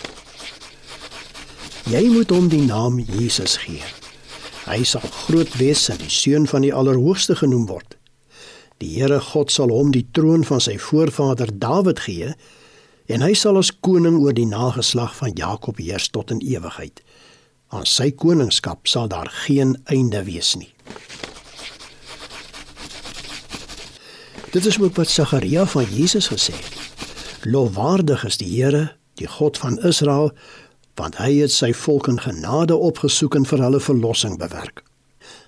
Jy 1.91 2.05
moet 2.13 2.31
hom 2.31 2.47
die 2.47 2.61
naam 2.63 3.01
Jesus 3.03 3.57
gee. 3.59 3.83
Hy 4.63 4.77
sal 4.87 5.03
groot 5.25 5.51
wees 5.59 5.89
en 5.91 5.99
die 5.99 6.13
seun 6.13 6.47
van 6.47 6.63
die 6.63 6.71
Allerhoogste 6.71 7.35
genoem 7.35 7.65
word. 7.67 7.97
Die 8.79 8.93
Here 8.95 9.19
God 9.19 9.51
sal 9.51 9.75
hom 9.75 9.91
die 9.91 10.05
troon 10.15 10.47
van 10.47 10.63
sy 10.63 10.77
voorvader 10.79 11.51
Dawid 11.51 11.99
gee 12.07 12.31
en 13.11 13.27
hy 13.27 13.33
sal 13.35 13.59
as 13.59 13.73
koning 13.83 14.21
oor 14.23 14.31
die 14.31 14.47
nageslag 14.47 15.11
van 15.19 15.35
Jakob 15.35 15.83
heers 15.83 16.07
tot 16.15 16.31
in 16.31 16.39
ewigheid. 16.39 17.03
Aan 17.75 17.83
sy 17.83 18.07
koningskap 18.15 18.87
sal 18.87 19.11
daar 19.11 19.27
geen 19.43 19.75
einde 19.91 20.23
wees 20.31 20.55
nie. 20.55 20.71
Dit 24.51 24.65
is 24.65 24.79
ook 24.79 24.95
wat 24.95 25.07
Sagaria 25.07 25.65
van 25.65 25.83
Jesus 25.83 26.27
gesê 26.27 26.51
het. 26.51 26.75
Lofwaardig 27.43 28.25
is 28.25 28.37
die 28.37 28.49
Here, 28.51 28.91
die 29.13 29.27
God 29.27 29.57
van 29.57 29.79
Israel, 29.79 30.31
want 30.99 31.15
hy 31.23 31.37
het 31.39 31.53
sy 31.55 31.69
volk 31.73 32.09
in 32.11 32.19
genade 32.19 32.75
opgesoek 32.75 33.37
en 33.39 33.47
vir 33.47 33.63
hulle 33.63 33.79
verlossing 33.79 34.35
bewerk. 34.37 34.83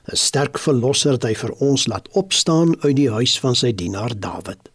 'n 0.07 0.15
Sterk 0.15 0.59
verlosser 0.59 1.11
het 1.11 1.23
hy 1.23 1.33
vir 1.35 1.51
ons 1.51 1.87
laat 1.87 2.07
opstaan 2.11 2.75
uit 2.83 2.95
die 2.95 3.09
huis 3.11 3.39
van 3.39 3.55
sy 3.55 3.73
dienaar 3.75 4.15
Dawid. 4.19 4.71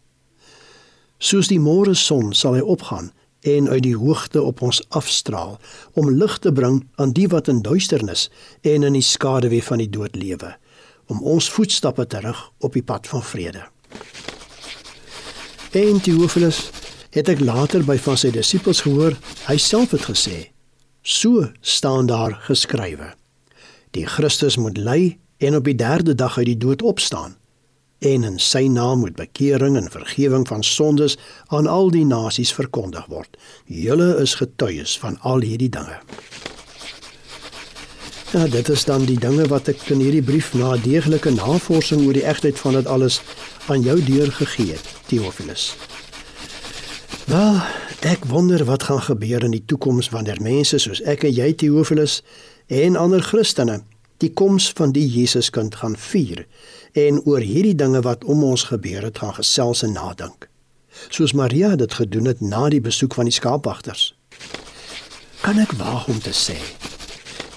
Soos 1.19 1.49
die 1.49 1.61
môre 1.61 1.95
son 1.95 2.35
sal 2.35 2.55
hy 2.55 2.61
opgaan 2.61 3.13
en 3.41 3.69
uit 3.69 3.83
die 3.83 3.97
hoogte 3.97 4.43
op 4.43 4.63
ons 4.63 4.83
afstraal 4.89 5.59
om 5.93 6.11
lig 6.11 6.39
te 6.39 6.53
bring 6.53 6.85
aan 6.97 7.13
die 7.13 7.29
wat 7.29 7.49
in 7.49 7.63
duisternis 7.63 8.29
en 8.61 8.83
in 8.83 8.93
die 8.93 9.03
skaduwee 9.03 9.63
van 9.63 9.79
die 9.79 9.91
dood 9.91 10.17
lewe, 10.17 10.57
om 11.07 11.23
ons 11.23 11.51
voetstappe 11.51 12.07
terug 12.07 12.51
op 12.59 12.73
die 12.73 12.85
pad 12.85 13.07
van 13.07 13.23
vrede. 13.23 13.65
En 15.71 16.01
Theophilus 16.01 16.71
het 17.11 17.29
ek 17.29 17.41
later 17.41 17.85
by 17.85 17.99
van 17.99 18.17
sy 18.17 18.31
disippels 18.35 18.81
gehoor, 18.87 19.17
hy 19.47 19.57
self 19.57 19.91
het 19.97 20.09
gesê: 20.09 20.51
"So 21.03 21.53
staan 21.61 22.07
daar 22.07 22.39
geskrywe: 22.49 23.15
Die 23.91 24.07
Christus 24.07 24.57
moet 24.57 24.79
ly 24.79 25.19
en 25.39 25.57
op 25.57 25.65
die 25.65 25.77
3de 25.77 26.15
dag 26.15 26.39
uit 26.39 26.47
die 26.47 26.59
dood 26.59 26.83
opstaan." 26.83 27.39
en 27.99 28.25
in 28.25 28.39
sy 28.39 28.67
naam 28.71 29.01
moet 29.03 29.17
bekering 29.19 29.77
en 29.77 29.91
vergifnis 29.91 30.49
van 30.49 30.63
sondes 30.63 31.17
aan 31.47 31.67
al 31.67 31.91
die 31.91 32.05
nasies 32.07 32.53
verkondig 32.55 33.07
word. 33.11 33.37
Julle 33.67 34.15
is 34.23 34.37
getuies 34.39 34.99
van 35.03 35.19
al 35.27 35.43
hierdie 35.43 35.71
dinge. 35.75 35.99
Ja, 38.33 38.45
dit 38.47 38.69
is 38.69 38.85
dan 38.85 39.07
die 39.09 39.19
dinge 39.19 39.49
wat 39.49 39.71
ek 39.73 39.83
in 39.91 40.03
hierdie 40.05 40.23
brief 40.23 40.53
na 40.55 40.77
deeglike 40.77 41.33
navorsing 41.35 42.05
oor 42.07 42.15
die 42.15 42.27
egtheid 42.29 42.59
van 42.61 42.77
dit 42.79 42.87
alles 42.87 43.23
aan 43.71 43.83
jou 43.83 43.99
deurgegee 44.05 44.73
het, 44.73 44.95
Theophilus. 45.07 45.77
Wel, 47.29 47.61
Ek 47.99 48.25
wonder 48.25 48.65
wat 48.65 48.83
gaan 48.83 49.03
gebeur 49.03 49.43
in 49.43 49.51
die 49.51 49.65
toekoms 49.67 50.09
wanneer 50.15 50.39
mense 50.43 50.79
soos 50.79 51.01
ek 51.03 51.25
en 51.27 51.33
jy 51.35 51.49
Theophilus 51.59 52.21
en 52.71 52.95
ander 52.97 53.23
Christene 53.23 53.81
die 54.23 54.31
koms 54.31 54.69
van 54.79 54.93
die 54.95 55.07
Jesuskind 55.07 55.75
gaan 55.81 55.97
vier 55.99 56.45
en 56.95 57.19
oor 57.27 57.43
hierdie 57.43 57.75
dinge 57.75 58.05
wat 58.07 58.23
om 58.25 58.45
ons 58.47 58.69
gebeur 58.71 59.03
het 59.03 59.19
gaan 59.19 59.35
gesels 59.35 59.83
en 59.83 59.97
nadink. 59.99 60.47
Soos 61.11 61.35
Maria 61.35 61.75
dit 61.77 61.99
gedoen 61.99 62.31
het 62.31 62.41
na 62.41 62.69
die 62.71 62.81
besoek 62.81 63.19
van 63.19 63.27
die 63.27 63.35
skaapwagters. 63.35 64.15
Kan 65.43 65.59
ek 65.59 65.75
waag 65.83 66.07
om 66.07 66.23
te 66.23 66.35
sê 66.35 66.59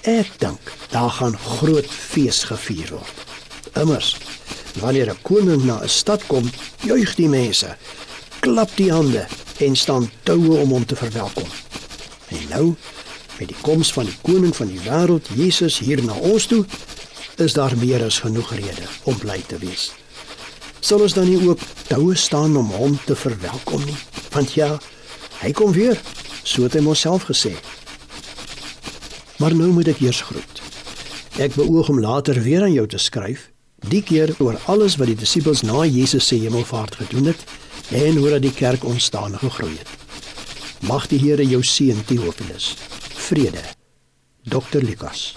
ek 0.10 0.40
dink 0.42 0.74
daar 0.90 1.14
gaan 1.22 1.38
groot 1.38 1.86
fees 1.86 2.44
gevier 2.50 2.96
word. 2.98 3.26
Immers 3.78 4.16
wanneer 4.80 5.10
'n 5.10 5.22
koning 5.22 5.64
na 5.64 5.82
'n 5.82 5.90
stad 5.90 6.26
kom, 6.28 6.50
juig 6.84 7.16
die 7.16 7.30
mense, 7.30 7.78
klap 8.40 8.70
die 8.76 8.92
hande 8.92 9.28
en 9.58 9.76
staan 9.76 10.12
toue 10.24 10.58
om 10.58 10.70
hom 10.70 10.86
te 10.86 10.96
verwelkom. 10.96 11.50
En 12.28 12.48
nou 12.50 12.76
met 13.40 13.48
die 13.48 13.62
koms 13.62 13.94
van 13.94 14.06
die 14.06 14.18
koning 14.22 14.56
van 14.56 14.68
die 14.68 14.80
wêreld, 14.80 15.28
Jesus 15.36 15.80
hier 15.80 16.04
na 16.04 16.14
ons 16.14 16.46
toe, 16.46 16.66
is 17.38 17.54
daar 17.54 17.78
meer 17.78 18.04
as 18.04 18.20
genoeg 18.20 18.52
rede 18.54 18.88
om 19.04 19.18
bly 19.18 19.42
te 19.48 19.58
wees. 19.58 19.92
Sal 20.80 21.02
ons 21.02 21.14
dan 21.14 21.30
nie 21.30 21.40
ook 21.48 21.60
toue 21.88 22.16
staan 22.16 22.58
om 22.58 22.72
hom 22.74 22.98
te 23.06 23.16
verwelkom 23.16 23.86
nie? 23.86 23.98
Want 24.34 24.54
ja, 24.54 24.80
hy 25.42 25.52
kom 25.52 25.72
weer, 25.72 26.02
so 26.44 26.64
het 26.64 26.74
hy 26.74 26.82
homself 26.86 27.28
gesê. 27.30 27.54
Maar 29.38 29.56
nou 29.58 29.70
moet 29.74 29.94
ek 29.94 30.02
eers 30.02 30.22
groet. 30.22 30.62
Ek 31.42 31.56
beoog 31.58 31.90
om 31.90 32.02
later 32.02 32.42
weer 32.42 32.66
aan 32.66 32.74
jou 32.74 32.88
te 32.88 32.98
skryf, 32.98 33.51
die 33.88 34.02
keer 34.02 34.36
oor 34.40 34.60
alles 34.66 34.96
wat 35.02 35.08
die 35.08 35.18
disippels 35.18 35.62
na 35.66 35.86
Jesus 35.86 36.28
se 36.28 36.36
hemelvaart 36.36 36.96
gedoen 36.96 37.32
het 37.32 37.44
en 37.92 38.18
hoe 38.18 38.30
dat 38.30 38.42
die 38.42 38.54
kerk 38.54 38.84
ontstaan 38.86 39.38
gegroei 39.38 39.78
het. 39.78 39.90
Mag 40.88 41.08
die 41.08 41.20
Here 41.20 41.46
jou 41.46 41.64
seën, 41.64 42.06
Theophilus. 42.06 42.76
Vrede. 43.28 43.64
Dr. 44.44 44.82
Lukas. 44.82 45.36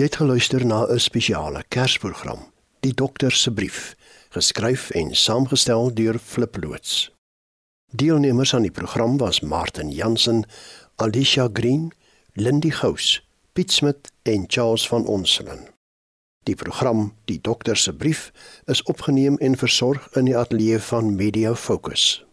Jy 0.00 0.06
het 0.08 0.16
geluister 0.16 0.62
na 0.64 0.86
'n 0.88 0.98
spesiale 0.98 1.62
Kersprogram, 1.68 2.38
Die 2.80 2.94
Dokter 2.94 3.32
se 3.32 3.52
Brief, 3.52 3.96
geskryf 4.30 4.90
en 4.90 5.14
saamgestel 5.14 5.94
deur 5.94 6.18
Flip 6.18 6.56
loods. 6.62 7.10
Deelnemers 7.92 8.54
aan 8.54 8.62
die 8.62 8.70
program 8.70 9.16
was 9.16 9.40
Martin 9.40 9.90
Jansen, 9.90 10.44
Alicia 10.96 11.48
Green, 11.52 11.92
Lindy 12.32 12.70
Gous, 12.70 13.28
Piet 13.52 13.72
Smit 13.72 14.12
en 14.22 14.44
Charles 14.46 14.88
van 14.88 15.06
Onselen. 15.06 15.68
Die 16.44 16.54
program 16.54 17.14
Die 17.24 17.40
Dokter 17.40 17.76
se 17.76 17.92
Brief 17.92 18.32
is 18.64 18.82
opgeneem 18.82 19.36
en 19.36 19.56
versorg 19.56 20.08
in 20.12 20.24
die 20.24 20.36
ateljee 20.36 20.78
van 20.78 21.14
Media 21.14 21.54
Focus. 21.54 22.29